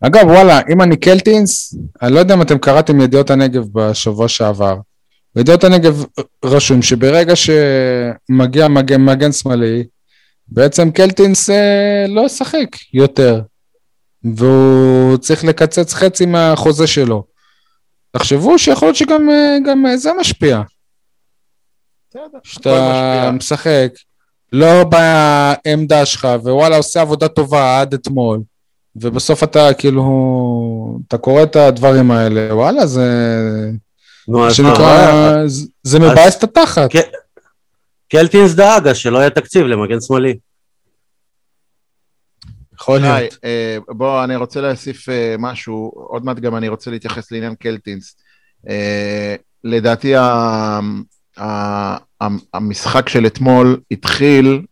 אגב, 0.00 0.26
וואלה, 0.26 0.60
אם 0.72 0.82
אני 0.82 0.96
קלטינס, 0.96 1.74
אני 2.02 2.14
לא 2.14 2.18
יודע 2.18 2.34
אם 2.34 2.42
אתם 2.42 2.58
קראתם 2.58 3.00
ידיעות 3.00 3.30
הנגב 3.30 3.64
בשבוע 3.72 4.28
שעבר. 4.28 4.76
בידיעות 5.34 5.64
הנגב 5.64 6.04
רשום 6.44 6.82
שברגע 6.82 7.34
שמגיע 7.36 8.68
מגן, 8.68 9.04
מגן 9.04 9.32
שמאלי, 9.32 9.84
בעצם 10.48 10.90
קלטינס 10.90 11.50
אה, 11.50 12.04
לא 12.08 12.20
ישחק 12.26 12.68
יותר, 12.94 13.40
והוא 14.24 15.16
צריך 15.16 15.44
לקצץ 15.44 15.94
חצי 15.94 16.26
מהחוזה 16.26 16.86
שלו. 16.86 17.24
תחשבו 18.10 18.58
שיכול 18.58 18.88
להיות 18.88 18.96
שגם 18.96 19.30
אה, 19.30 19.56
גם 19.66 19.84
זה 19.96 20.10
משפיע. 20.20 20.62
שאתה 22.42 23.30
משחק, 23.32 23.92
לא 24.52 24.84
בעמדה 24.84 26.06
שלך, 26.06 26.28
ווואלה 26.42 26.76
עושה 26.76 27.00
עבודה 27.00 27.28
טובה 27.28 27.80
עד 27.80 27.94
אתמול, 27.94 28.40
ובסוף 28.96 29.42
אתה 29.42 29.74
כאילו, 29.74 30.02
אתה 31.08 31.18
קורא 31.18 31.42
את 31.42 31.56
הדברים 31.56 32.10
האלה, 32.10 32.54
וואלה 32.54 32.86
זה... 32.86 33.02
נו, 34.28 34.46
אז 34.46 34.54
שנקרא, 34.54 35.32
זה 35.82 35.98
מבאס 35.98 36.38
את 36.38 36.42
התחת. 36.42 36.90
קלטינס 38.08 38.54
דאג 38.54 38.88
אז 38.88 38.96
שלא 38.96 39.18
יהיה 39.18 39.30
תקציב 39.30 39.66
למגן 39.66 40.00
שמאלי. 40.00 40.38
יכול 42.74 42.98
להיות. 42.98 43.38
אה, 43.44 43.78
בוא, 43.88 44.24
אני 44.24 44.36
רוצה 44.36 44.60
להוסיף 44.60 45.08
אה, 45.08 45.34
משהו, 45.38 45.92
עוד 45.94 46.24
מעט 46.24 46.38
גם 46.38 46.56
אני 46.56 46.68
רוצה 46.68 46.90
להתייחס 46.90 47.32
לעניין 47.32 47.54
קלטינס. 47.54 48.16
אה, 48.68 49.34
לדעתי 49.64 50.14
המשחק 52.54 53.08
של 53.08 53.26
אתמול 53.26 53.80
התחיל, 53.90 54.62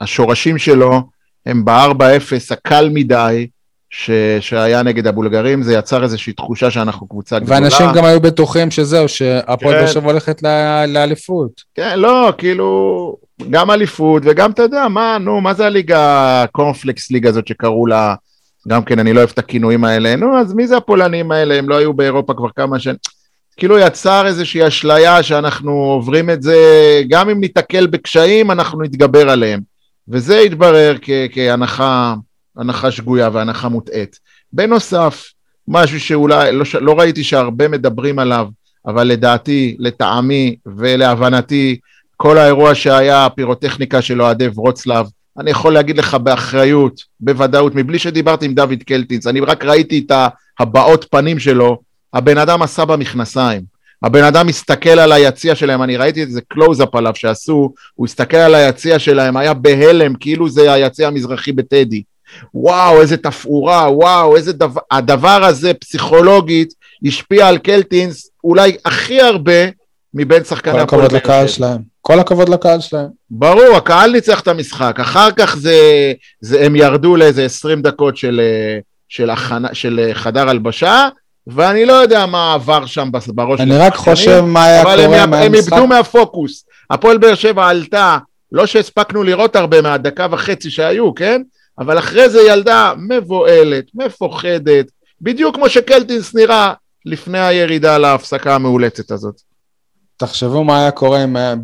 השורשים 0.00 0.58
שלו 0.58 1.02
הם 1.46 1.64
ב-4-0 1.64 2.02
הקל 2.50 2.88
מדי, 2.92 3.46
ש, 3.90 4.10
שהיה 4.40 4.82
נגד 4.82 5.06
הבולגרים, 5.06 5.62
זה 5.62 5.74
יצר 5.74 6.02
איזושהי 6.02 6.32
תחושה 6.32 6.70
שאנחנו 6.70 7.08
קבוצה 7.08 7.38
גדולה. 7.38 7.60
ואנשים 7.60 7.86
גם 7.94 8.04
היו 8.04 8.20
בטוחים 8.20 8.70
שזהו, 8.70 9.08
שהפועל 9.08 9.74
כן. 9.74 9.80
באר 9.80 9.86
שבע 9.86 10.10
הולכת 10.10 10.42
לאליפות. 10.88 11.62
כן, 11.74 11.98
לא, 11.98 12.32
כאילו, 12.38 13.16
גם 13.50 13.70
אליפות, 13.70 14.22
וגם, 14.26 14.50
אתה 14.50 14.62
יודע, 14.62 14.88
מה, 14.88 15.18
נו, 15.18 15.40
מה 15.40 15.54
זה 15.54 15.66
הליגה, 15.66 16.42
הקורנפלקס 16.42 17.10
ליגה 17.10 17.28
הזאת 17.28 17.46
שקראו 17.46 17.86
לה, 17.86 18.14
גם 18.68 18.84
כן, 18.84 18.98
אני 18.98 19.12
לא 19.12 19.18
אוהב 19.18 19.30
את 19.32 19.38
הכינויים 19.38 19.84
האלה, 19.84 20.16
נו, 20.16 20.38
אז 20.38 20.54
מי 20.54 20.66
זה 20.66 20.76
הפולנים 20.76 21.32
האלה, 21.32 21.54
הם 21.54 21.68
לא 21.68 21.76
היו 21.76 21.94
באירופה 21.94 22.34
כבר 22.34 22.48
כמה 22.56 22.78
שנים. 22.78 22.96
כאילו 23.58 23.78
יצר 23.78 24.26
איזושהי 24.26 24.66
אשליה 24.66 25.22
שאנחנו 25.22 25.72
עוברים 25.72 26.30
את 26.30 26.42
זה, 26.42 26.56
גם 27.08 27.30
אם 27.30 27.40
ניתקל 27.40 27.86
בקשיים, 27.86 28.50
אנחנו 28.50 28.82
נתגבר 28.82 29.30
עליהם. 29.30 29.60
וזה 30.08 30.38
התברר 30.38 30.96
כ- 31.02 31.10
כהנחה 31.32 32.14
הנחה 32.56 32.90
שגויה 32.90 33.28
והנחה 33.32 33.68
מוטעית. 33.68 34.18
בנוסף, 34.52 35.24
משהו 35.68 36.00
שאולי 36.00 36.52
לא, 36.52 36.64
לא 36.80 36.98
ראיתי 36.98 37.24
שהרבה 37.24 37.68
מדברים 37.68 38.18
עליו, 38.18 38.46
אבל 38.86 39.04
לדעתי, 39.04 39.76
לטעמי 39.78 40.56
ולהבנתי, 40.76 41.78
כל 42.16 42.38
האירוע 42.38 42.74
שהיה, 42.74 43.26
הפירוטכניקה 43.26 44.02
של 44.02 44.22
אוהדי 44.22 44.48
ורוצלב, 44.54 45.06
אני 45.38 45.50
יכול 45.50 45.72
להגיד 45.72 45.98
לך 45.98 46.14
באחריות, 46.14 47.00
בוודאות, 47.20 47.74
מבלי 47.74 47.98
שדיברתי 47.98 48.46
עם 48.46 48.54
דוד 48.54 48.82
קלטינס, 48.86 49.26
אני 49.26 49.40
רק 49.40 49.64
ראיתי 49.64 50.04
את 50.06 50.12
הבעות 50.60 51.06
פנים 51.10 51.38
שלו, 51.38 51.87
הבן 52.14 52.38
אדם 52.38 52.62
עשה 52.62 52.84
במכנסיים. 52.84 53.62
הבן 54.02 54.24
אדם 54.24 54.46
מסתכל 54.46 54.98
על 54.98 55.12
היציע 55.12 55.54
שלהם, 55.54 55.82
אני 55.82 55.96
ראיתי 55.96 56.22
איזה 56.22 56.40
קלוז-אפ 56.48 56.94
עליו 56.94 57.12
שעשו, 57.14 57.72
הוא 57.94 58.06
הסתכל 58.06 58.36
על 58.36 58.54
היציע 58.54 58.98
שלהם, 58.98 59.36
היה 59.36 59.54
בהלם, 59.54 60.14
כאילו 60.14 60.48
זה 60.48 60.72
היציע 60.72 61.08
המזרחי 61.08 61.52
בטדי. 61.52 62.02
וואו, 62.54 63.00
איזה 63.00 63.16
תפאורה, 63.16 63.92
וואו, 63.92 64.36
איזה 64.36 64.52
דבר, 64.52 64.80
הדבר 64.90 65.44
הזה 65.44 65.74
פסיכולוגית 65.74 66.74
השפיע 67.06 67.48
על 67.48 67.58
קלטינס 67.58 68.30
אולי 68.44 68.76
הכי 68.84 69.20
הרבה 69.20 69.52
מבין 70.14 70.44
שחקני 70.44 70.80
הפועל. 70.80 70.86
כל 70.86 70.96
הכבוד 70.96 71.12
לקהל 71.12 71.46
שלהם. 71.48 71.78
כל 72.00 72.20
הכבוד 72.20 72.48
לקהל 72.48 72.80
שלהם. 72.80 73.08
ברור, 73.30 73.76
הקהל 73.76 74.10
ניצח 74.10 74.40
את 74.40 74.48
המשחק, 74.48 75.00
אחר 75.00 75.30
כך 75.30 75.56
זה, 75.56 76.12
זה 76.40 76.64
הם 76.64 76.76
ירדו 76.76 77.16
לאיזה 77.16 77.44
20 77.44 77.82
דקות 77.82 78.16
של, 78.16 78.40
של, 79.08 79.30
הכנה, 79.30 79.68
של 79.74 80.10
חדר 80.14 80.48
הלבשה, 80.48 81.08
ואני 81.48 81.86
לא 81.86 81.92
יודע 81.92 82.26
מה 82.26 82.54
עבר 82.54 82.86
שם 82.86 83.08
בראש. 83.28 83.60
אני 83.60 83.76
רק 83.76 83.94
חושב 83.94 84.40
מה 84.40 84.64
היה 84.64 84.82
קורה 84.82 84.96
מהמשחק. 84.96 85.28
אבל 85.28 85.42
הם 85.42 85.54
איבדו 85.54 85.86
מהפוקוס. 85.86 86.64
הפועל 86.90 87.18
באר 87.18 87.34
שבע 87.34 87.68
עלתה, 87.68 88.18
לא 88.52 88.66
שהספקנו 88.66 89.22
לראות 89.22 89.56
הרבה 89.56 89.82
מהדקה 89.82 90.26
וחצי 90.30 90.70
שהיו, 90.70 91.14
כן? 91.14 91.42
אבל 91.78 91.98
אחרי 91.98 92.28
זה 92.30 92.40
ילדה 92.40 92.92
מבוהלת, 93.08 93.84
מפוחדת, 93.94 94.86
בדיוק 95.20 95.56
כמו 95.56 95.68
שקלטינס 95.68 96.34
נראה 96.34 96.72
לפני 97.06 97.38
הירידה 97.38 97.98
להפסקה 97.98 98.54
המאולצת 98.54 99.10
הזאת. 99.10 99.40
תחשבו 100.16 100.64
מה 100.64 100.80
היה 100.80 100.90
קורה 100.90 101.24
אם 101.24 101.36
היה 101.36 101.54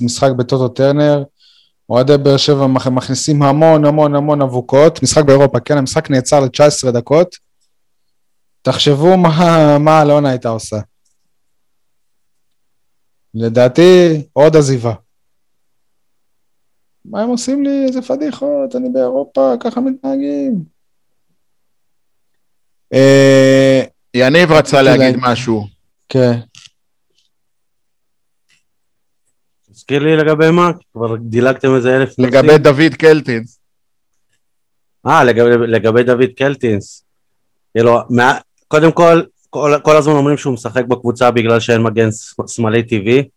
משחק 0.00 0.30
בטוטו 0.30 0.68
טרנר, 0.68 1.22
אוהדי 1.90 2.18
באר 2.18 2.36
שבע 2.36 2.66
מכניסים 2.66 3.42
המון 3.42 3.84
המון 3.84 4.14
המון 4.14 4.42
אבוקות, 4.42 5.02
משחק 5.02 5.24
באירופה, 5.24 5.60
כן, 5.60 5.78
המשחק 5.78 6.10
נעצר 6.10 6.40
ל-19 6.40 6.90
דקות, 6.90 7.36
תחשבו 8.62 9.16
מה, 9.16 9.78
מה 9.78 10.02
אלונה 10.02 10.30
הייתה 10.30 10.48
עושה. 10.48 10.76
לדעתי, 13.34 14.22
עוד 14.32 14.56
עזיבה. 14.56 14.94
מה 17.04 17.22
הם 17.22 17.28
עושים 17.28 17.64
לי? 17.64 17.84
איזה 17.86 18.02
פדיחות, 18.02 18.76
אני 18.76 18.88
באירופה, 18.88 19.54
ככה 19.60 19.80
מתנהגים. 19.80 20.64
אה, 22.92 23.82
יניב 24.14 24.52
רצה 24.52 24.82
להגיד 24.82 25.16
משהו. 25.20 25.66
כן. 26.08 26.40
תזכיר 29.72 30.02
לי 30.02 30.16
לגבי 30.16 30.50
מה? 30.50 30.70
כבר 30.92 31.16
דילגתם 31.16 31.74
איזה 31.76 31.96
אלף 31.96 32.08
נושאים. 32.08 32.26
לגבי 32.26 32.58
דוד 32.58 32.94
קלטינס. 32.98 33.60
אה, 35.06 35.24
לגבי, 35.24 35.66
לגבי 35.66 36.02
דוד 36.02 36.30
קלטינס. 36.36 37.04
כאילו, 37.74 37.98
מה, 38.10 38.38
קודם 38.72 38.92
כל, 38.92 39.22
כל, 39.50 39.74
כל 39.82 39.96
הזמן 39.96 40.14
אומרים 40.14 40.36
שהוא 40.36 40.54
משחק 40.54 40.84
בקבוצה 40.84 41.30
בגלל 41.30 41.60
שאין 41.60 41.82
מגן 41.82 42.08
שמאלי 42.46 42.82
טבעי. 42.82 43.28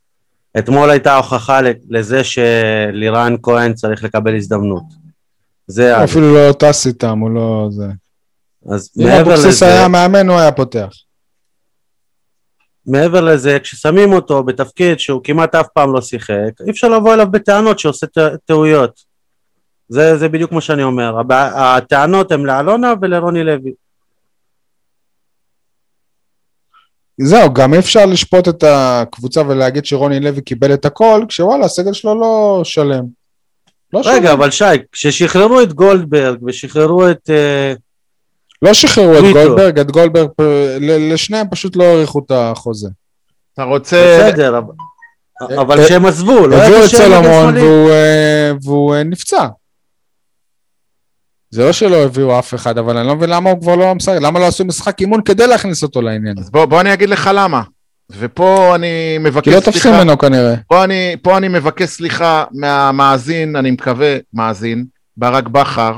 אתמול 0.58 0.90
הייתה 0.90 1.18
הוכחה 1.18 1.60
לזה 1.90 2.22
שלירן 2.24 3.36
כהן 3.44 3.74
צריך 3.74 4.04
לקבל 4.04 4.36
הזדמנות. 4.36 4.84
זה... 5.68 6.04
אפילו 6.04 6.34
לא 6.34 6.54
טס 6.54 6.88
איתם, 6.88 7.20
הוא 7.20 7.32
לא... 7.32 7.68
זה... 7.72 7.86
אז 8.70 8.90
מעבר 8.96 9.12
לזה... 9.12 9.22
אם 9.22 9.30
אבוקסיס 9.30 9.64
היה 9.64 9.88
מאמן, 9.88 10.30
הוא 10.30 10.40
היה 10.40 10.52
פותח. 10.52 10.90
מעבר 12.86 13.22
לזה, 13.22 13.60
כששמים 13.60 14.14
אותו 14.14 14.44
בתפקיד 14.44 15.00
שהוא 15.00 15.22
כמעט 15.24 15.56
אף 15.56 15.68
פעם 15.74 15.94
לא 15.94 16.02
שיחק, 16.02 16.52
אי 16.66 16.72
אפשר 16.72 16.88
לבוא 16.88 17.14
אליו 17.14 17.32
בטענות 17.32 17.80
שעושה 17.80 18.08
טעויות. 18.46 19.02
זה, 19.90 20.18
זה 20.18 20.30
בדיוק 20.30 20.52
מה 20.52 20.62
שאני 20.62 20.84
אומר. 20.84 21.22
הטענות 21.56 22.32
הן 22.32 22.46
לאלונה 22.46 22.94
ולרוני 23.02 23.44
לוי. 23.44 23.85
זהו, 27.22 27.54
גם 27.54 27.74
אי 27.74 27.80
אפשר 27.80 28.06
לשפוט 28.06 28.48
את 28.48 28.64
הקבוצה 28.68 29.42
ולהגיד 29.48 29.86
שרוני 29.86 30.20
לוי 30.20 30.42
קיבל 30.42 30.74
את 30.74 30.86
הכל, 30.86 31.26
כשוואלה, 31.28 31.66
הסגל 31.66 31.94
שלו 31.94 32.20
לא 32.20 32.62
שלם. 32.64 33.04
לא 33.94 34.02
רגע, 34.06 34.28
שלם. 34.28 34.38
אבל 34.38 34.52
שי, 34.52 34.66
כששחררו 34.92 35.62
את 35.62 35.74
גולדברג 35.74 36.38
ושחררו 36.48 37.10
את... 37.10 37.30
Uh, 37.30 37.80
לא 38.62 38.74
שחררו 38.74 39.18
את 39.18 39.34
גולדברג, 39.34 39.80
את 39.80 39.92
גולדברג, 39.92 40.30
לשניהם 40.82 41.48
פשוט 41.52 41.76
לא 41.76 41.84
האריכו 41.84 42.20
את 42.26 42.32
החוזה. 42.32 42.90
אתה 43.54 43.64
רוצה... 43.64 44.28
בסדר, 44.30 44.60
אבל 45.42 45.80
אה, 45.80 45.88
שהם 45.88 46.06
עזבו, 46.06 46.48
לא 46.48 46.56
הביאו 46.56 46.84
את 46.84 46.90
סלומון 46.90 47.56
והוא 48.64 48.96
אה, 48.96 49.04
נפצע. 49.04 49.48
זה 51.56 51.66
לא 51.66 51.74
שלא 51.74 52.04
הביאו 52.04 52.40
אף 52.40 52.54
אחד, 52.54 52.78
אבל 52.78 52.98
אני 52.98 53.08
לא 53.08 53.16
מבין 53.16 53.30
למה 53.30 53.50
הוא 53.50 53.62
כבר 53.62 53.76
לא 53.76 53.96
משחק, 53.96 54.18
למה 54.22 54.40
לא 54.40 54.48
עשו 54.48 54.66
משחק 54.66 55.02
אימון 55.02 55.22
כדי 55.22 55.48
להכניס 55.48 55.84
אותו 55.84 56.02
לעניין. 56.02 56.40
אז 56.40 56.50
בוא, 56.50 56.66
בוא 56.66 56.82
אני 56.82 56.94
אגיד 56.94 57.10
לך 57.10 57.30
למה. 57.34 57.62
ופה 58.12 58.76
אני 58.76 59.18
מבקש 59.20 59.50
סליחה. 59.50 59.62
כי 59.62 59.66
לא 59.68 59.72
תופסים 59.72 59.94
ממנו 59.94 60.18
כנראה. 60.18 60.56
פה 60.68 60.84
אני, 60.84 61.16
פה 61.22 61.38
אני 61.38 61.48
מבקש 61.48 61.90
סליחה 61.90 62.44
מהמאזין, 62.52 63.56
אני 63.56 63.72
מקווה, 63.72 64.18
מאזין, 64.34 64.86
ברק 65.18 65.48
בכר, 65.48 65.98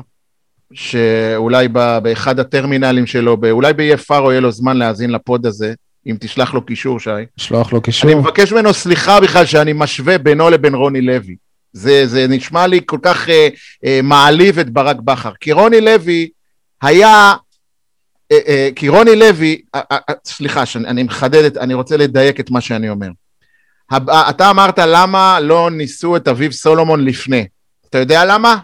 שאולי 0.74 1.68
ב, 1.72 1.98
באחד 2.04 2.40
הטרמינלים 2.40 3.06
שלו, 3.06 3.38
אולי 3.52 3.74
באיי 3.74 3.98
פארו 3.98 4.32
יהיה 4.32 4.42
לו 4.42 4.52
זמן 4.52 4.78
להאזין 4.78 5.10
לפוד 5.10 5.46
הזה, 5.46 5.74
אם 6.08 6.16
תשלח 6.20 6.54
לו 6.54 6.66
קישור, 6.66 7.00
שי. 7.00 7.10
שלוח 7.38 7.74
לו 7.74 7.82
קישור. 7.82 8.12
אני 8.12 8.20
מבקש 8.20 8.54
ממנו 8.54 8.74
סליחה 8.74 9.20
בכלל 9.20 9.46
שאני 9.46 9.74
משווה 9.74 10.18
בינו 10.18 10.50
לבין 10.50 10.76
רוני 10.76 11.02
לוי. 11.02 11.36
זה, 11.78 12.08
זה 12.08 12.28
נשמע 12.30 12.68
לי 12.68 12.80
כל 12.86 12.98
כך 13.02 13.30
אה, 13.30 13.48
אה, 13.86 14.00
מעליב 14.04 14.60
את 14.60 14.70
ברק 14.70 14.98
בכר. 15.00 15.32
כי 15.40 15.52
רוני 15.52 15.82
לוי 15.82 16.30
היה... 16.82 17.34
אה, 18.32 18.40
אה, 18.48 18.70
כי 18.76 18.90
רוני 18.90 19.16
לוי, 19.16 19.62
אה, 19.76 19.82
סליחה, 20.26 20.66
שאני, 20.66 20.88
אני 20.88 21.04
מחדד, 21.04 21.58
אני 21.58 21.74
רוצה 21.74 21.98
לדייק 21.98 22.40
את 22.40 22.52
מה 22.52 22.62
שאני 22.62 22.90
אומר. 22.90 23.08
אתה 24.30 24.50
אמרת 24.50 24.80
למה 24.80 25.40
לא 25.40 25.72
ניסו 25.72 26.16
את 26.18 26.28
אביב 26.28 26.52
סולומון 26.52 27.06
לפני. 27.06 27.48
אתה 27.90 27.98
יודע 27.98 28.26
למה? 28.26 28.58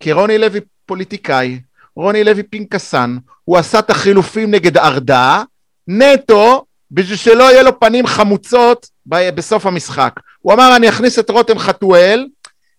כי 0.00 0.12
רוני 0.12 0.38
לוי 0.38 0.60
פוליטיקאי, 0.86 1.60
רוני 1.96 2.24
לוי 2.24 2.42
פנקסן, 2.42 3.16
הוא 3.44 3.56
עשה 3.56 3.78
את 3.78 3.90
החילופים 3.90 4.50
נגד 4.50 4.76
ארדה, 4.76 5.42
נטו 5.88 6.64
בשביל 6.90 7.16
שלא 7.16 7.44
יהיה 7.44 7.62
לו 7.62 7.80
פנים 7.80 8.06
חמוצות 8.06 8.86
בסוף 9.06 9.66
המשחק. 9.66 10.20
הוא 10.40 10.52
אמר 10.52 10.76
אני 10.76 10.88
אכניס 10.88 11.18
את 11.18 11.30
רותם 11.30 11.58
חתואל, 11.58 12.26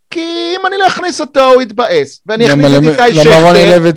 כי 0.10 0.56
אם 0.56 0.68
אני 0.68 0.78
לא 0.78 0.88
אכניס 0.88 1.22
אותו 1.22 1.54
הוא 1.54 1.62
יתבאס, 1.62 2.22
ואני 2.26 2.48
אכניס 2.48 2.66
את 2.78 2.84
איתי 2.84 3.16
שכטר. 3.16 3.30
למה 3.30 3.48
רוני 3.48 3.66
לוי 3.66 3.92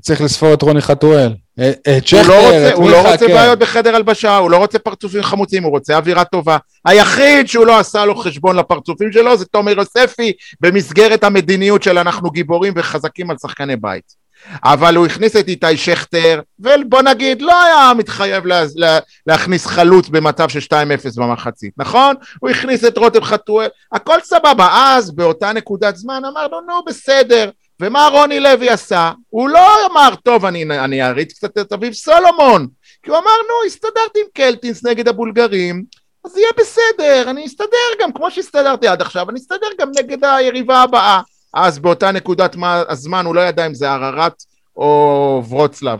צריך 0.00 0.20
לספור 0.20 0.54
את 0.54 0.62
רוני 0.62 0.80
חתואל? 0.80 1.32
את 1.70 2.06
שכטר, 2.06 2.68
את 2.68 2.74
הוא 2.74 2.90
לא 2.90 3.10
רוצה 3.10 3.26
כן. 3.26 3.34
בעיות 3.34 3.58
בחדר 3.58 3.96
הלבשה, 3.96 4.36
הוא 4.36 4.50
לא 4.50 4.56
רוצה 4.56 4.78
פרצופים 4.78 5.22
חמוצים, 5.22 5.62
הוא 5.62 5.70
רוצה 5.70 5.96
אווירה 5.96 6.24
טובה. 6.24 6.56
היחיד 6.84 7.48
שהוא 7.48 7.66
לא 7.66 7.78
עשה 7.78 8.04
לו 8.04 8.14
חשבון 8.14 8.56
לפרצופים 8.56 9.12
שלו 9.12 9.36
זה 9.36 9.44
תומר 9.44 9.78
יוספי 9.78 10.32
במסגרת 10.60 11.24
המדיניות 11.24 11.82
של 11.82 11.98
אנחנו 11.98 12.30
גיבורים 12.30 12.72
וחזקים 12.76 13.30
על 13.30 13.36
שחקני 13.42 13.76
בית. 13.76 14.19
אבל 14.64 14.96
הוא 14.96 15.06
הכניס 15.06 15.36
את 15.36 15.48
איתי 15.48 15.76
שכטר, 15.76 16.40
ובוא 16.58 17.02
נגיד, 17.02 17.42
לא 17.42 17.62
היה 17.62 17.92
מתחייב 17.94 18.46
לה, 18.46 18.62
לה, 18.74 18.98
להכניס 19.26 19.66
חלוץ 19.66 20.08
במצב 20.08 20.48
של 20.48 20.58
2-0 20.58 20.72
במחצית, 21.16 21.74
נכון? 21.76 22.14
הוא 22.40 22.50
הכניס 22.50 22.84
את 22.84 22.98
רותם 22.98 23.24
חתואל, 23.24 23.68
הכל 23.92 24.20
סבבה. 24.22 24.68
אז, 24.72 25.14
באותה 25.14 25.52
נקודת 25.52 25.96
זמן, 25.96 26.22
אמרנו, 26.24 26.60
נו, 26.60 26.82
בסדר. 26.86 27.50
ומה 27.80 28.08
רוני 28.12 28.40
לוי 28.40 28.68
עשה? 28.68 29.10
הוא 29.28 29.48
לא 29.48 29.86
אמר, 29.86 30.14
טוב, 30.24 30.44
אני, 30.44 30.62
אני 30.62 31.02
אריץ 31.02 31.32
קצת 31.32 31.58
את 31.58 31.72
אביב 31.72 31.92
סולומון. 31.92 32.66
כי 33.02 33.10
הוא 33.10 33.18
אמר, 33.18 33.36
נו, 33.48 33.66
הסתדרתי 33.66 34.20
עם 34.20 34.26
קלטינס 34.34 34.84
נגד 34.84 35.08
הבולגרים, 35.08 35.84
אז 36.24 36.36
יהיה 36.36 36.50
בסדר, 36.58 37.30
אני 37.30 37.46
אסתדר 37.46 37.90
גם, 38.00 38.12
כמו 38.12 38.30
שהסתדרתי 38.30 38.88
עד 38.88 39.00
עכשיו, 39.00 39.30
אני 39.30 39.38
אסתדר 39.38 39.66
גם 39.78 39.90
נגד 39.98 40.24
היריבה 40.24 40.82
הבאה. 40.82 41.20
אז 41.54 41.78
באותה 41.78 42.12
נקודת 42.12 42.56
הזמן 42.88 43.26
הוא 43.26 43.34
לא 43.34 43.40
ידע 43.40 43.66
אם 43.66 43.74
זה 43.74 43.92
הררת 43.92 44.42
או 44.76 45.42
ורוצלב. 45.48 45.98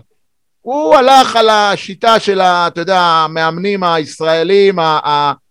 הוא 0.60 0.94
הלך 0.94 1.36
על 1.36 1.48
השיטה 1.48 2.20
של, 2.20 2.40
ה, 2.40 2.66
אתה 2.66 2.80
יודע, 2.80 3.00
המאמנים 3.00 3.84
הישראלים 3.84 4.78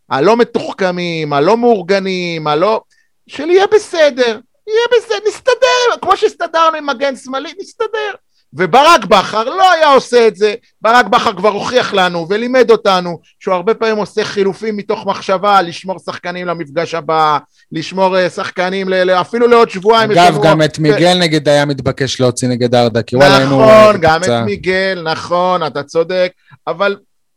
הלא 0.10 0.38
מתוחכמים, 0.38 1.34
הלא 1.34 1.58
מאורגנים, 1.58 2.48
הלא... 2.48 2.82
של 3.28 3.50
יהיה 3.50 3.68
בסדר, 3.68 4.40
יהיה 4.68 4.88
בסדר, 4.98 5.18
נסתדר, 5.28 6.00
כמו 6.02 6.18
שהסתדרנו 6.18 6.78
עם 6.78 6.86
מגן 6.86 7.16
שמאלי, 7.16 7.54
נסתדר. 7.60 8.14
וברק 8.54 9.06
בכר 9.06 9.44
לא 9.44 9.72
היה 9.72 9.88
עושה 9.88 10.28
את 10.28 10.36
זה, 10.36 10.54
ברק 10.82 11.06
בכר 11.06 11.34
כבר 11.34 11.50
הוכיח 11.50 11.94
לנו 11.94 12.28
ולימד 12.30 12.72
אותנו 12.72 13.20
שהוא 13.40 13.54
הרבה 13.54 13.74
פעמים 13.74 13.98
עושה 13.98 14.24
חילופים 14.24 14.78
מתוך 14.78 15.06
מחשבה 15.06 15.62
לשמור 15.62 16.00
שחקנים 16.00 16.48
למפגש 16.48 16.94
הבא, 16.94 17.38
לשמור 17.72 18.18
אה, 18.18 18.30
שחקנים 18.30 18.90
ל- 18.90 19.10
אפילו 19.10 19.48
לעוד 19.48 19.70
שבועיים. 19.70 20.12
אגב, 20.12 20.40
גם 20.44 20.62
את 20.62 20.80
מיגל 20.80 21.16
ו... 21.18 21.20
נגד 21.20 21.50
היה 21.50 21.66
מתבקש 21.66 22.22
להוציא 22.22 22.48
נגד 22.48 22.76
ארדה, 22.76 23.02
כי 23.02 23.16
וואלה 23.16 23.38
היינו... 23.38 23.62
נכון, 23.62 23.98
גם 24.02 24.24
את 24.24 24.30
מיגל, 24.46 25.04
נכון, 25.06 25.68
אתה 25.68 25.84
צודק, 25.84 26.32
אבל 26.68 26.96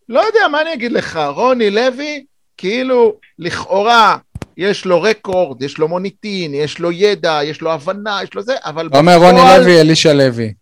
לא 0.09 0.21
יודע, 0.21 0.49
מה 0.53 0.61
אני 0.61 0.73
אגיד 0.73 0.93
לך, 0.93 1.21
רוני 1.35 1.71
לוי, 1.71 2.25
כאילו, 2.57 3.15
לכאורה, 3.39 4.17
יש 4.57 4.85
לו 4.85 5.03
רקורד, 5.03 5.63
יש 5.63 5.79
לו 5.79 5.89
מוניטין, 5.89 6.55
יש 6.55 6.79
לו 6.79 6.93
ידע, 6.93 7.41
יש 7.45 7.61
לו 7.61 7.73
הבנה, 7.73 8.19
יש 8.23 8.35
לו 8.35 8.43
זה, 8.43 8.55
אבל 8.65 8.89
בפועל... 8.89 9.01
אומר 9.01 9.17
רוני 9.17 9.41
לוי, 9.59 9.81
אלישע 9.81 10.13
לוי. 10.13 10.53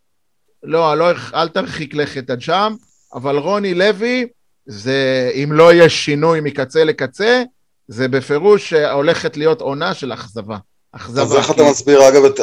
לא, 0.63 0.95
לא, 0.99 1.07
אל 1.35 1.49
תרחיק 1.49 1.95
לכת 1.95 2.31
עד 2.31 2.41
שם, 2.41 2.75
אבל 3.15 3.37
רוני 3.37 3.75
לוי, 3.75 4.27
זה, 4.67 5.31
אם 5.35 5.53
לא 5.53 5.73
יהיה 5.73 5.89
שינוי 5.89 6.41
מקצה 6.41 6.85
לקצה, 6.85 7.43
זה 7.89 8.09
בפירוש 8.09 8.73
הולכת 8.73 9.37
להיות 9.37 9.61
עונה 9.61 9.95
של 9.95 10.13
אכזבה. 10.13 10.57
אכזבה. 10.93 11.23
אז 11.23 11.37
איך 11.37 11.51
אתה 11.51 11.63
מסביר, 11.71 12.09
אגב, 12.09 12.25
את, 12.25 12.41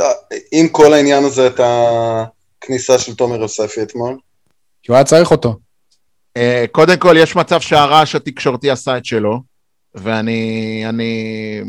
עם 0.51 0.67
כל 0.67 0.93
העניין 0.93 1.23
הזה, 1.23 1.47
את 1.47 1.59
הכניסה 1.59 2.99
של 2.99 3.15
תומר 3.15 3.41
יוספי 3.41 3.81
אתמול? 3.81 4.17
כי 4.83 4.91
הוא 4.91 4.95
היה 4.95 5.03
צריך 5.03 5.31
אותו. 5.31 5.55
אה, 6.37 6.65
קודם 6.71 6.97
כל, 6.97 7.15
יש 7.19 7.35
מצב 7.35 7.61
שהרעש 7.61 8.15
התקשורתי 8.15 8.71
עשה 8.71 8.97
את 8.97 9.05
שלו, 9.05 9.41
ואני 9.95 10.83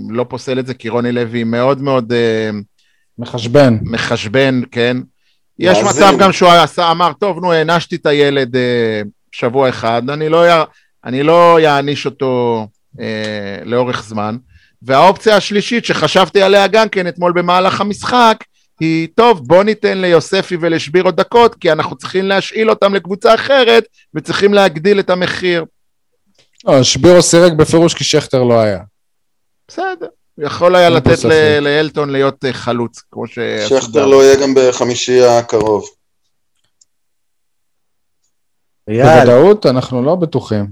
לא 0.08 0.26
פוסל 0.28 0.58
את 0.58 0.66
זה, 0.66 0.74
כי 0.74 0.88
רוני 0.88 1.12
לוי 1.12 1.44
מאוד 1.44 1.82
מאוד... 1.82 2.12
אה, 2.12 2.50
מחשבן. 3.18 3.78
מחשבן, 3.82 4.60
כן. 4.70 4.96
יש 5.58 5.78
מצב 5.78 6.12
גם 6.18 6.32
שהוא 6.32 6.48
עשה, 6.48 6.90
אמר, 6.90 7.12
טוב, 7.12 7.40
נו, 7.40 7.52
הענשתי 7.52 7.96
את 7.96 8.06
הילד 8.06 8.56
אה, 8.56 9.02
שבוע 9.32 9.68
אחד, 9.68 10.10
אני 10.10 10.28
לא, 10.28 10.44
אני 11.04 11.22
לא 11.22 11.58
אעניש 11.58 12.06
אותו 12.06 12.66
אה, 13.00 13.58
לאורך 13.64 14.02
זמן. 14.02 14.36
והאופציה 14.82 15.36
השלישית 15.36 15.84
שחשבתי 15.84 16.42
עליה 16.42 16.66
גם 16.66 16.88
כן 16.88 17.08
אתמול 17.08 17.32
במהלך 17.32 17.80
המשחק, 17.80 18.44
היא, 18.80 19.08
טוב, 19.14 19.48
בוא 19.48 19.64
ניתן 19.64 19.98
ליוספי 19.98 20.56
ולשבירו 20.60 21.10
דקות, 21.10 21.54
כי 21.54 21.72
אנחנו 21.72 21.96
צריכים 21.96 22.24
להשאיל 22.24 22.70
אותם 22.70 22.94
לקבוצה 22.94 23.34
אחרת, 23.34 23.84
וצריכים 24.14 24.54
להגדיל 24.54 25.00
את 25.00 25.10
המחיר. 25.10 25.64
לא, 26.64 26.82
שבירו 26.82 27.22
סירק 27.22 27.52
בפירוש 27.52 27.94
כי 27.94 28.04
שכטר 28.04 28.42
לא 28.42 28.60
היה. 28.60 28.80
בסדר. 29.68 30.06
יכול 30.46 30.76
היה 30.76 30.90
לתת 30.90 31.24
לאלטון 31.60 32.10
להיות 32.10 32.44
אה, 32.44 32.52
חלוץ, 32.52 33.02
כמו 33.12 33.26
ש... 33.26 33.38
שכטר 33.68 34.06
לא 34.06 34.24
יהיה 34.24 34.42
גם 34.42 34.54
בחמישי 34.56 35.22
הקרוב. 35.22 35.84
בוודאות 38.88 39.66
אנחנו 39.66 40.02
לא 40.02 40.14
בטוחים. 40.14 40.66